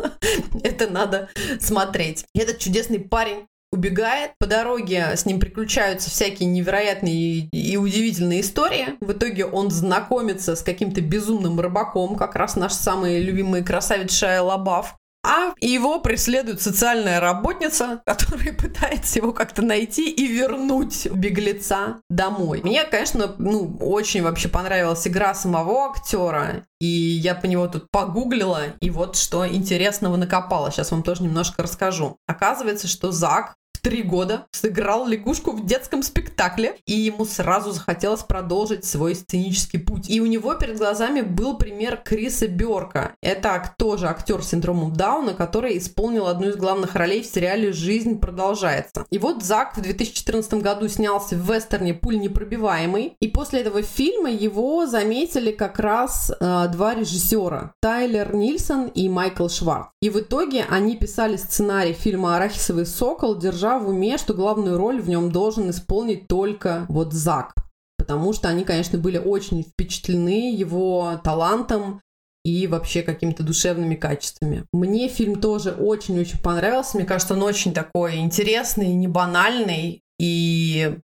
Это 0.62 0.90
надо 0.90 1.30
смотреть. 1.58 2.26
Этот 2.34 2.58
чудесный 2.58 3.00
парень 3.00 3.46
убегает. 3.72 4.32
По 4.38 4.46
дороге 4.46 5.16
с 5.16 5.26
ним 5.26 5.40
приключаются 5.40 6.10
всякие 6.10 6.48
невероятные 6.48 7.48
и 7.52 7.76
удивительные 7.76 8.42
истории. 8.42 8.96
В 9.00 9.12
итоге 9.12 9.46
он 9.46 9.70
знакомится 9.70 10.54
с 10.54 10.62
каким-то 10.62 11.00
безумным 11.00 11.58
рыбаком, 11.58 12.16
как 12.16 12.36
раз 12.36 12.56
наш 12.56 12.72
самый 12.72 13.20
любимый 13.20 13.64
красавец 13.64 14.12
Шая 14.12 14.42
Лабаф. 14.42 14.96
А 15.24 15.54
его 15.60 16.00
преследует 16.00 16.60
социальная 16.60 17.20
работница, 17.20 18.02
которая 18.06 18.52
пытается 18.52 19.20
его 19.20 19.32
как-то 19.32 19.62
найти 19.62 20.10
и 20.10 20.26
вернуть 20.26 21.06
беглеца 21.06 22.00
домой. 22.10 22.60
Мне, 22.64 22.82
конечно, 22.84 23.34
ну, 23.38 23.76
очень 23.80 24.22
вообще 24.22 24.48
понравилась 24.48 25.06
игра 25.06 25.32
самого 25.34 25.90
актера. 25.90 26.64
И 26.80 26.86
я 26.86 27.36
по 27.36 27.46
него 27.46 27.68
тут 27.68 27.88
погуглила, 27.92 28.74
и 28.80 28.90
вот 28.90 29.16
что 29.16 29.46
интересного 29.46 30.16
накопала. 30.16 30.72
Сейчас 30.72 30.90
вам 30.90 31.04
тоже 31.04 31.22
немножко 31.22 31.62
расскажу. 31.62 32.16
Оказывается, 32.26 32.88
что 32.88 33.12
Зак 33.12 33.54
три 33.82 34.02
года 34.02 34.46
сыграл 34.52 35.06
лягушку 35.06 35.50
в 35.50 35.66
детском 35.66 36.02
спектакле, 36.02 36.76
и 36.86 36.92
ему 36.92 37.24
сразу 37.24 37.72
захотелось 37.72 38.22
продолжить 38.22 38.84
свой 38.84 39.14
сценический 39.14 39.80
путь. 39.80 40.08
И 40.08 40.20
у 40.20 40.26
него 40.26 40.54
перед 40.54 40.78
глазами 40.78 41.20
был 41.20 41.56
пример 41.56 42.00
Криса 42.02 42.46
Берка. 42.46 43.14
Это 43.20 43.74
тоже 43.76 44.06
актер 44.06 44.42
с 44.42 44.50
синдромом 44.50 44.92
Дауна, 44.92 45.34
который 45.34 45.76
исполнил 45.78 46.28
одну 46.28 46.48
из 46.48 46.56
главных 46.56 46.94
ролей 46.94 47.22
в 47.22 47.26
сериале 47.26 47.72
«Жизнь 47.72 48.18
продолжается». 48.18 49.04
И 49.10 49.18
вот 49.18 49.42
Зак 49.42 49.76
в 49.76 49.80
2014 49.80 50.54
году 50.54 50.88
снялся 50.88 51.34
в 51.34 51.52
вестерне 51.52 51.92
«Пуль 51.92 52.20
непробиваемый», 52.20 53.16
и 53.18 53.28
после 53.28 53.60
этого 53.60 53.82
фильма 53.82 54.30
его 54.30 54.86
заметили 54.86 55.50
как 55.50 55.80
раз 55.80 56.30
э, 56.30 56.68
два 56.68 56.94
режиссера– 56.94 57.72
Тайлер 57.80 58.34
Нильсон 58.34 58.86
и 58.86 59.08
Майкл 59.08 59.48
Шварц. 59.48 59.88
И 60.00 60.08
в 60.08 60.20
итоге 60.20 60.64
они 60.68 60.96
писали 60.96 61.36
сценарий 61.36 61.94
фильма 61.94 62.36
«Арахисовый 62.36 62.86
сокол», 62.86 63.36
держа 63.36 63.71
в 63.78 63.88
уме, 63.88 64.18
что 64.18 64.34
главную 64.34 64.76
роль 64.76 65.00
в 65.00 65.08
нем 65.08 65.30
должен 65.30 65.70
исполнить 65.70 66.28
только 66.28 66.86
вот 66.88 67.12
Зак. 67.12 67.54
Потому 67.96 68.32
что 68.32 68.48
они, 68.48 68.64
конечно, 68.64 68.98
были 68.98 69.18
очень 69.18 69.62
впечатлены 69.62 70.54
его 70.54 71.20
талантом 71.22 72.00
и 72.44 72.66
вообще 72.66 73.02
какими-то 73.02 73.42
душевными 73.44 73.94
качествами. 73.94 74.64
Мне 74.72 75.08
фильм 75.08 75.40
тоже 75.40 75.70
очень-очень 75.70 76.40
понравился. 76.40 76.96
Мне 76.96 77.06
кажется, 77.06 77.34
он 77.34 77.42
очень 77.42 77.72
такой 77.72 78.16
интересный, 78.16 78.92
не 78.94 79.06
банальный. 79.06 80.02
И 80.18 80.98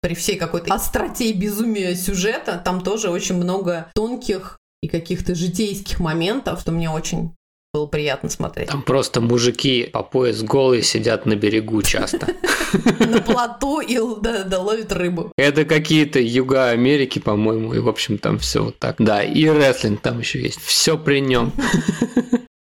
при 0.00 0.14
всей 0.14 0.36
какой-то 0.36 0.74
остроте 0.74 1.30
и 1.30 1.32
безумия 1.32 1.94
сюжета 1.94 2.60
там 2.64 2.80
тоже 2.80 3.10
очень 3.10 3.36
много 3.36 3.90
тонких 3.94 4.58
и 4.82 4.88
каких-то 4.88 5.34
житейских 5.34 5.98
моментов, 5.98 6.60
что 6.60 6.70
мне 6.70 6.90
очень 6.90 7.34
было 7.74 7.86
приятно 7.86 8.30
смотреть. 8.30 8.68
Там 8.68 8.82
просто 8.82 9.20
мужики 9.20 9.90
по 9.92 10.04
пояс 10.04 10.42
голые 10.42 10.82
сидят 10.82 11.26
на 11.26 11.34
берегу 11.34 11.82
часто. 11.82 12.28
На 13.00 13.20
плоту 13.20 13.80
и 13.80 13.98
ловят 13.98 14.92
рыбу. 14.92 15.32
Это 15.36 15.64
какие-то 15.64 16.20
юга 16.20 16.70
Америки, 16.70 17.18
по-моему, 17.18 17.74
и, 17.74 17.80
в 17.80 17.88
общем, 17.88 18.18
там 18.18 18.38
все 18.38 18.62
вот 18.64 18.78
так. 18.78 18.96
Да, 18.98 19.22
и 19.22 19.46
рестлинг 19.46 20.00
там 20.00 20.20
еще 20.20 20.40
есть. 20.40 20.60
Все 20.60 20.96
при 20.96 21.20
нем. 21.20 21.52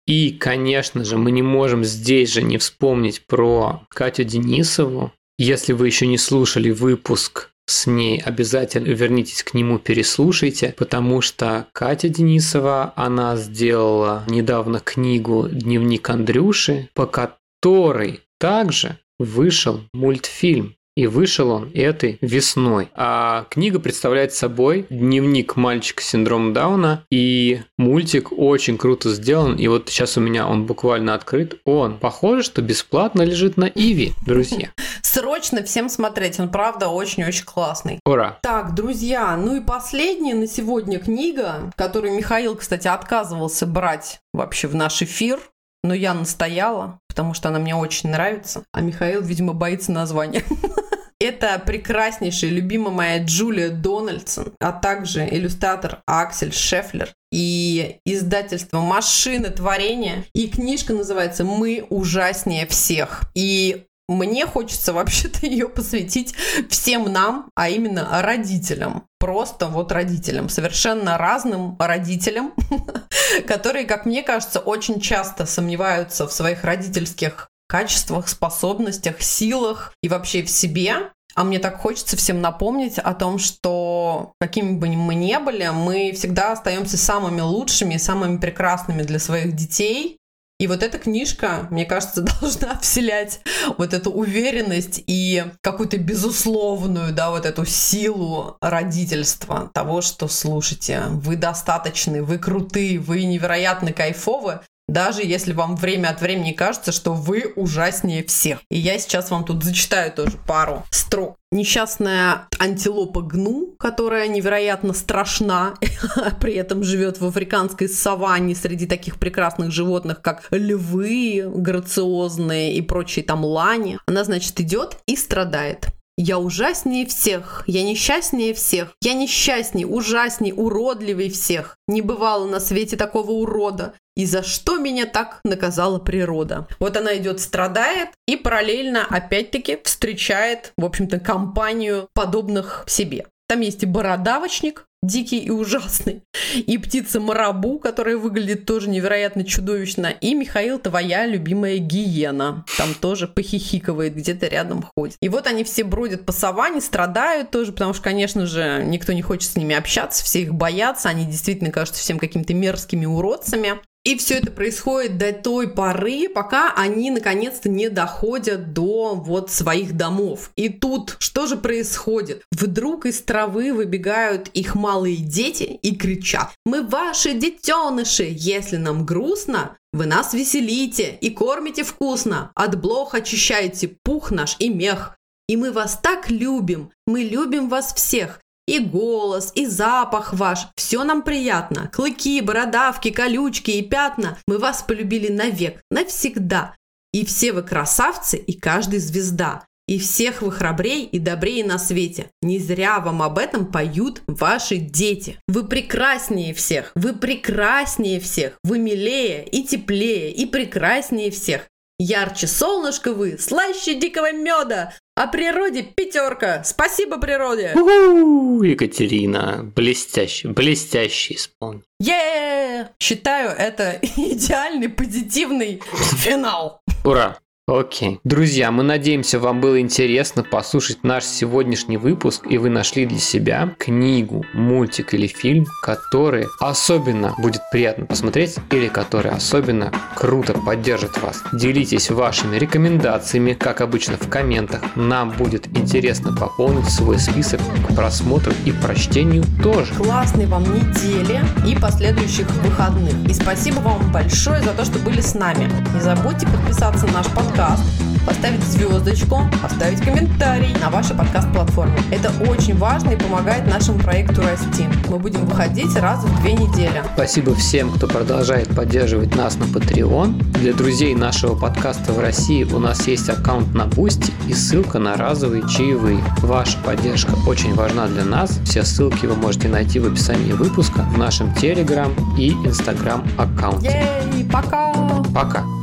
И, 0.07 0.32
конечно 0.32 1.03
же, 1.03 1.18
мы 1.18 1.32
не 1.32 1.41
можем 1.41 1.84
здесь 1.84 2.32
же 2.32 2.41
не 2.41 2.57
вспомнить 2.57 3.26
про 3.28 3.84
Катю 3.89 4.24
Денисову. 4.24 5.12
Если 5.38 5.74
вы 5.74 5.88
еще 5.88 6.07
не 6.07 6.18
слушали 6.18 6.72
выпуск 6.72 7.51
с 7.66 7.88
ней 7.88 8.22
обязательно 8.22 8.88
вернитесь 8.88 9.43
к 9.43 9.53
нему, 9.53 9.80
переслушайте, 9.80 10.74
потому 10.78 11.22
что 11.22 11.68
Катя 11.74 12.09
Денисова, 12.09 12.93
она 12.95 13.36
сделала 13.38 14.24
недавно 14.28 14.80
книгу 14.80 15.47
«Дневник 15.49 16.09
Андрюши», 16.09 16.89
по 16.93 17.05
которой 17.05 18.22
также 18.39 18.97
вышел 19.20 19.82
мультфильм 19.93 20.76
и 21.02 21.08
вышел 21.08 21.49
он 21.49 21.72
этой 21.74 22.20
весной. 22.22 22.89
А 22.93 23.47
книга 23.49 23.80
представляет 23.80 24.36
собой 24.36 24.86
дневник 24.91 25.56
мальчика 25.56 26.04
с 26.04 26.06
синдромом 26.06 26.54
Дауна. 26.54 27.06
И 27.10 27.62
мультик 27.80 28.32
очень 28.32 28.78
круто 28.78 29.10
сделан. 29.10 29.56
И 29.56 29.68
вот 29.68 29.89
сейчас 29.89 30.18
у 30.18 30.22
меня 30.22 30.47
он 30.47 30.68
буквально 30.68 31.16
открыт. 31.16 31.56
Он 31.66 31.97
похоже, 31.97 32.43
что 32.43 32.62
бесплатно 32.62 33.24
лежит 33.24 33.58
на 33.58 33.66
Иви, 33.66 34.14
друзья. 34.28 34.70
Срочно 35.02 35.64
всем 35.64 35.89
смотреть. 35.89 36.39
Он 36.39 36.49
правда 36.49 36.89
очень-очень 36.89 37.45
классный. 37.45 37.99
Ура! 38.06 38.38
Так, 38.43 38.76
друзья, 38.76 39.36
ну 39.36 39.56
и 39.56 39.60
последняя 39.60 40.36
на 40.36 40.45
сегодня 40.45 40.99
книга, 40.99 41.72
которую 41.76 42.14
Михаил, 42.14 42.56
кстати, 42.56 42.88
отказывался 42.88 43.66
брать 43.66 44.20
вообще 44.34 44.68
в 44.68 44.76
наш 44.76 45.02
эфир. 45.02 45.39
Но 45.84 45.95
я 45.95 46.14
настояла, 46.14 46.99
потому 47.12 47.34
что 47.34 47.49
она 47.49 47.59
мне 47.59 47.76
очень 47.76 48.09
нравится. 48.09 48.64
А 48.72 48.80
Михаил, 48.80 49.22
видимо, 49.22 49.51
боится 49.53 49.91
названия. 49.91 50.43
Это 51.20 51.62
прекраснейшая, 51.64 52.49
любимая 52.49 52.93
моя 52.93 53.24
Джулия 53.24 53.70
Дональдсон, 53.70 54.53
а 54.59 54.72
также 54.72 55.28
иллюстратор 55.30 56.01
Аксель 56.07 56.53
Шефлер 56.53 57.14
и 57.32 57.97
издательство 58.05 58.80
«Машины 58.80 59.49
творения». 59.49 60.26
И 60.34 60.47
книжка 60.47 60.93
называется 60.93 61.43
«Мы 61.43 61.86
ужаснее 61.89 62.66
всех». 62.66 63.24
И 63.36 63.86
мне 64.16 64.45
хочется 64.45 64.93
вообще-то 64.93 65.45
ее 65.45 65.70
посвятить 65.70 66.34
всем 66.70 67.12
нам, 67.12 67.49
а 67.55 67.70
именно 67.70 68.22
родителям. 68.22 69.05
Просто 69.20 69.68
вот 69.68 69.91
родителям, 69.91 70.49
совершенно 70.49 71.18
разным 71.18 71.76
родителям, 71.80 72.53
которые, 73.47 73.86
как 73.86 74.05
мне 74.05 74.24
кажется, 74.24 74.59
очень 74.59 74.99
часто 74.99 75.45
сомневаются 75.45 76.28
в 76.28 76.34
своих 76.34 76.64
родительских 76.64 77.49
качествах, 77.68 78.28
способностях, 78.28 79.22
силах 79.22 79.93
и 80.03 80.09
вообще 80.09 80.43
в 80.43 80.49
себе. 80.49 81.12
А 81.36 81.45
мне 81.45 81.59
так 81.59 81.78
хочется 81.78 82.18
всем 82.18 82.41
напомнить 82.41 82.99
о 82.99 83.14
том, 83.14 83.39
что 83.39 84.34
какими 84.41 84.74
бы 84.74 84.88
мы 84.88 85.16
ни 85.16 85.38
были, 85.38 85.70
мы 85.70 86.12
всегда 86.12 86.51
остаемся 86.51 86.97
самыми 86.97 87.39
лучшими 87.39 87.93
и 87.93 87.99
самыми 87.99 88.38
прекрасными 88.38 89.03
для 89.03 89.20
своих 89.20 89.55
детей. 89.55 90.18
И 90.62 90.68
вот 90.68 90.84
эта 90.84 90.99
книжка, 90.99 91.66
мне 91.72 91.86
кажется, 91.86 92.22
должна 92.41 92.78
вселять 92.78 93.39
вот 93.80 93.95
эту 93.95 94.12
уверенность 94.12 95.03
и 95.07 95.43
какую-то 95.62 95.97
безусловную, 95.97 97.14
да, 97.14 97.32
вот 97.32 97.47
эту 97.47 97.66
силу 97.66 98.57
родительства, 98.62 99.72
того, 99.74 100.01
что, 100.01 100.28
слушайте, 100.28 101.01
вы 101.07 101.36
достаточны, 101.36 102.22
вы 102.22 102.38
крутые, 102.38 102.99
вы 102.99 103.24
невероятно 103.24 103.91
кайфовы, 103.91 104.59
даже 104.92 105.24
если 105.24 105.54
вам 105.54 105.78
время 105.78 106.10
от 106.10 106.22
времени 106.22 106.52
кажется, 106.52 106.92
что 106.92 107.14
вы 107.14 107.54
ужаснее 107.56 108.24
всех. 108.26 108.60
И 108.70 108.78
я 108.78 109.00
сейчас 109.00 109.32
вам 109.32 109.46
тут 109.46 109.64
зачитаю 109.64 110.12
тоже 110.12 110.38
пару 110.46 110.84
строк. 110.89 111.38
Несчастная 111.54 112.48
антилопа 112.60 113.22
Гну, 113.22 113.76
которая 113.80 114.28
невероятно 114.28 114.94
страшна, 114.94 115.76
при 116.42 116.54
этом 116.54 116.84
живет 116.84 117.22
в 117.22 117.26
африканской 117.26 117.88
саванне 117.88 118.54
среди 118.54 118.86
таких 118.86 119.18
прекрасных 119.18 119.72
животных, 119.72 120.22
как 120.22 120.48
львы 120.52 121.44
грациозные 121.48 122.74
и 122.74 122.82
прочие 122.82 123.24
там 123.24 123.46
лани. 123.46 123.98
Она, 124.06 124.24
значит, 124.24 124.60
идет 124.60 124.98
и 125.06 125.16
страдает. 125.16 125.88
Я 126.18 126.38
ужаснее 126.38 127.05
всех, 127.05 127.64
я 127.68 127.84
несчастнее 127.84 128.53
всех, 128.53 128.95
я 129.01 129.14
несчастней, 129.14 129.86
ужасней, 129.86 130.53
уродливей 130.55 131.32
всех. 131.32 131.78
Не 131.88 132.01
бывало 132.01 132.47
на 132.47 132.59
свете 132.59 132.97
такого 132.97 133.32
урода. 133.32 133.93
И 134.16 134.26
за 134.26 134.43
что 134.43 134.78
меня 134.78 135.05
так 135.05 135.39
наказала 135.45 135.97
природа? 135.97 136.68
Вот 136.80 136.97
она 136.97 137.16
идет, 137.18 137.39
страдает 137.39 138.09
и 138.28 138.36
параллельно 138.36 139.05
опять-таки 139.09 139.80
встречает, 139.84 140.74
в 140.78 140.84
общем-то, 140.84 141.20
компанию 141.20 142.09
подобных 142.14 142.84
себе. 142.88 143.26
Там 143.52 143.60
есть 143.60 143.84
и 143.84 143.86
бородавочник, 143.86 144.86
дикий 145.04 145.39
и 145.39 145.49
ужасный, 145.49 146.22
и 146.56 146.78
птица 146.78 147.20
Марабу, 147.20 147.80
которая 147.80 148.16
выглядит 148.16 148.66
тоже 148.66 148.89
невероятно 148.89 149.43
чудовищно, 149.43 150.06
и 150.06 150.34
Михаил, 150.34 150.80
твоя 150.80 151.26
любимая 151.26 151.78
гиена, 151.80 152.64
там 152.78 152.93
тоже 152.93 153.28
похихикивает, 153.28 154.16
где-то 154.16 154.47
рядом 154.47 154.86
ходит. 154.95 155.18
И 155.22 155.28
вот 155.28 155.47
они 155.47 155.66
все 155.66 155.84
бродят 155.84 156.26
по 156.26 156.32
саванне, 156.32 156.80
страдают 156.80 157.52
тоже, 157.52 157.74
потому 157.74 157.93
что, 157.93 158.04
конечно 158.04 158.45
же, 158.45 158.86
никто 158.86 159.12
не 159.12 159.22
хочет 159.22 159.52
с 159.52 159.58
ними 159.58 159.76
общаться, 159.76 160.24
все 160.24 160.43
их 160.43 160.54
боятся, 160.54 161.10
они 161.10 161.26
действительно 161.26 161.72
кажутся 161.72 161.99
всем 161.99 162.20
какими-то 162.20 162.54
мерзкими 162.54 163.06
уродцами. 163.06 163.82
И 164.04 164.18
все 164.18 164.39
это 164.39 164.49
происходит 164.49 165.20
до 165.20 165.32
той 165.32 165.70
поры, 165.70 166.28
пока 166.28 166.74
они 166.76 167.12
наконец-то 167.12 167.70
не 167.70 167.88
доходят 167.88 168.74
до 168.74 169.14
вот 169.14 169.52
своих 169.52 169.95
домов. 169.95 170.52
И 170.56 170.70
тут 170.70 171.18
что 171.20 171.45
же 171.45 171.56
происходит? 171.56 172.41
Вдруг 172.52 173.06
из 173.06 173.22
травы 173.22 173.72
выбегают 173.74 174.47
их 174.49 174.74
малые 174.74 175.18
дети 175.18 175.64
и 175.64 175.95
кричат 175.95 176.49
«Мы 176.66 176.82
ваши 176.82 177.36
детеныши! 177.36 178.28
Если 178.32 178.78
нам 178.78 179.06
грустно, 179.06 179.78
вы 179.93 180.08
нас 180.08 180.34
веселите 180.34 181.16
и 181.22 181.30
кормите 181.30 181.84
вкусно, 181.84 182.52
от 182.56 182.82
блох 182.82 183.14
очищаете 183.14 183.97
пух 184.04 184.32
наш 184.32 184.56
и 184.58 184.70
мех. 184.70 185.16
И 185.47 185.58
мы 185.58 185.72
вас 185.72 185.99
так 186.02 186.32
любим, 186.32 186.91
мы 187.06 187.22
любим 187.22 187.70
вас 187.70 187.93
всех, 187.93 188.39
и 188.68 188.80
голос, 188.80 189.51
и 189.55 189.66
запах 189.66 190.34
ваш. 190.34 190.68
Все 190.76 191.03
нам 191.03 191.22
приятно. 191.22 191.89
Клыки, 191.93 192.41
бородавки, 192.41 193.12
колючки 193.12 193.72
и 193.72 193.82
пятна. 193.82 194.38
Мы 194.47 194.57
вас 194.57 194.84
полюбили 194.84 195.32
навек, 195.32 195.82
навсегда. 195.89 196.76
И 197.14 197.26
все 197.26 197.51
вы 197.51 197.64
красавцы, 197.64 198.38
и 198.38 198.53
каждый 198.53 198.99
звезда. 198.99 199.66
И 199.88 199.99
всех 199.99 200.41
вы 200.41 200.51
храбрей 200.51 201.03
и 201.03 201.20
добрее 201.20 201.66
на 201.66 201.78
свете. 201.78 202.30
Не 202.41 202.59
зря 202.59 202.99
вам 202.99 203.22
об 203.22 203.38
этом 203.38 203.70
поют 203.70 204.22
ваши 204.26 204.78
дети. 204.78 205.38
Вы 205.49 205.68
прекраснее 205.68 206.53
всех, 206.53 206.93
вы 206.95 207.14
прекраснее 207.14 208.22
всех, 208.22 208.57
вы 208.64 208.80
милее 208.80 209.45
и 209.45 209.66
теплее 209.66 210.32
и 210.32 210.45
прекраснее 210.45 211.30
всех. 211.30 211.68
Ярче 212.04 212.47
солнышко 212.47 213.14
вы, 213.14 213.38
слаще 213.38 213.93
дикого 213.93 214.32
меда, 214.32 214.91
о 215.14 215.28
природе 215.28 215.84
пятерка. 215.84 216.64
Спасибо 216.64 217.20
природе. 217.20 217.74
У-у-у, 217.76 218.64
Екатерина, 218.64 219.72
блестяще, 219.76 220.47
блестяще 220.47 221.36
исполнил. 221.36 221.84
е 222.02 222.89
Считаю 222.99 223.52
это 223.52 223.99
идеальный 224.18 224.89
позитивный 224.89 225.80
финал. 226.24 226.82
Ура! 227.06 227.38
Окей. 227.68 228.20
Друзья, 228.24 228.72
мы 228.72 228.82
надеемся, 228.82 229.39
вам 229.39 229.62
было 229.62 229.80
интересно 229.80 230.43
послушать 230.43 231.03
наш 231.03 231.24
сегодняшний 231.24 231.97
выпуск, 231.97 232.47
и 232.49 232.57
вы 232.57 232.72
нашли 232.72 233.05
для 233.05 233.20
себя 233.20 233.76
книгу, 233.78 234.43
мультик 234.53 235.14
или 235.14 235.28
фильм, 235.28 235.68
который 235.84 236.47
особенно 236.59 237.36
будет 237.38 237.62
приятно 237.72 238.07
посмотреть, 238.07 238.57
или 238.72 238.88
который 238.88 239.32
особенно 239.32 239.91
круто 240.16 240.53
поддержит 240.53 241.22
вас. 241.22 241.43
Делитесь 241.53 242.09
вашими 242.09 242.57
рекомендациями, 242.57 243.53
как 243.53 243.82
обычно, 243.82 244.18
в 244.18 244.28
комментах. 244.28 244.82
Нам 244.95 245.30
будет 245.30 245.68
интересно 245.68 246.36
пополнить 246.36 246.89
свой 246.89 247.20
список 247.20 247.62
к 247.88 247.95
просмотру 247.95 248.53
и 248.66 248.72
прочтению 248.72 249.43
тоже. 249.62 249.93
Классной 249.93 250.47
вам 250.47 250.64
недели 250.64 251.41
и 251.68 251.80
последующих 251.80 252.49
выходных. 252.64 253.14
И 253.30 253.34
спасибо 253.34 253.80
вам 253.82 254.12
большое 254.12 254.64
за 254.64 254.74
то, 254.74 254.84
что 254.84 254.97
были 254.97 255.22
с 255.22 255.36
нами. 255.36 255.70
Не 255.93 256.01
забудьте 256.01 256.47
подписаться 256.47 257.05
на 257.05 257.14
наш 257.14 257.28
подкаст 257.28 257.51
подкаст, 257.52 257.84
поставить 258.26 258.64
звездочку, 258.64 259.41
оставить 259.62 259.99
комментарий 259.99 260.74
на 260.80 260.89
вашей 260.89 261.18
подкаст-платформе. 261.18 261.99
Это 262.10 262.32
очень 262.49 262.78
важно 262.78 263.10
и 263.10 263.16
помогает 263.18 263.68
нашему 263.68 263.99
проекту 263.99 264.41
расти. 264.41 264.88
Мы 265.10 265.20
будем 265.20 265.45
выходить 265.45 265.93
раз 265.97 266.24
в 266.24 266.41
две 266.41 266.54
недели. 266.54 267.04
Спасибо 267.14 267.54
всем, 267.54 267.91
кто 267.91 268.08
продолжает 268.08 268.74
поддерживать 268.74 269.36
нас 269.36 269.58
на 269.58 269.66
Patreon. 269.66 270.41
Для 270.60 270.74
друзей 270.74 271.14
нашего 271.14 271.56
подкаста 271.56 272.14
в 272.14 272.20
России 272.20 272.64
у 272.64 272.80
нас 272.80 273.06
есть 273.08 273.28
аккаунт 273.28 273.74
на 273.74 273.82
Boosty 273.82 274.32
и 274.47 274.54
ссылка 274.54 274.97
на 274.99 275.18
разовые 275.18 275.68
чаевые. 275.68 276.24
Ваша 276.41 276.78
поддержка 276.78 277.34
очень 277.47 277.74
важна 277.74 278.08
для 278.08 278.24
нас. 278.24 278.60
Все 278.64 278.84
ссылки 278.84 279.26
вы 279.26 279.36
можете 279.36 279.68
найти 279.68 279.99
в 279.99 280.06
описании 280.06 280.54
выпуска 280.54 281.02
в 281.02 281.18
нашем 281.18 281.47
Telegram 281.54 282.14
и 282.38 282.52
Instagram 282.66 283.26
аккаунте. 283.38 284.08
Ей, 284.34 284.45
пока! 284.45 284.93
Пока! 285.34 285.81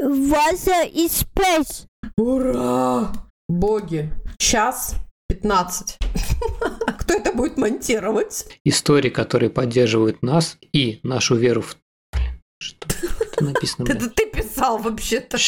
Wasser 0.00 0.88
is 0.94 1.10
space. 1.26 1.86
Ура! 2.16 3.12
Боги. 3.48 4.12
Час 4.38 4.94
15. 5.28 5.98
Кто 6.98 7.14
это 7.14 7.32
будет 7.32 7.56
монтировать? 7.56 8.46
Истории, 8.64 9.10
которые 9.10 9.50
поддерживают 9.50 10.22
нас 10.22 10.58
и 10.72 11.00
нашу 11.02 11.34
веру 11.36 11.62
в... 11.62 11.76
Блин, 12.12 12.40
что 12.60 12.86
это 13.20 13.44
написано? 13.44 13.88
Это 13.90 14.08
ты 14.10 14.26
писал 14.30 14.78
вообще-то. 14.78 15.38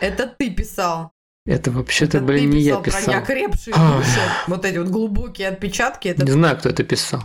Это 0.00 0.26
ты 0.26 0.50
писал. 0.50 1.12
Это 1.46 1.70
вообще-то, 1.70 2.20
блин, 2.20 2.50
не 2.50 2.62
я 2.62 2.80
писал 2.80 2.82
про 2.82 2.90
писал. 2.90 3.14
неокрепшие 3.14 3.74
души. 3.74 4.20
Вот 4.48 4.64
эти 4.64 4.78
вот 4.78 4.88
глубокие 4.88 5.48
отпечатки. 5.48 6.14
Не 6.18 6.30
знаю, 6.32 6.58
кто 6.58 6.70
это 6.70 6.82
писал. 6.84 7.22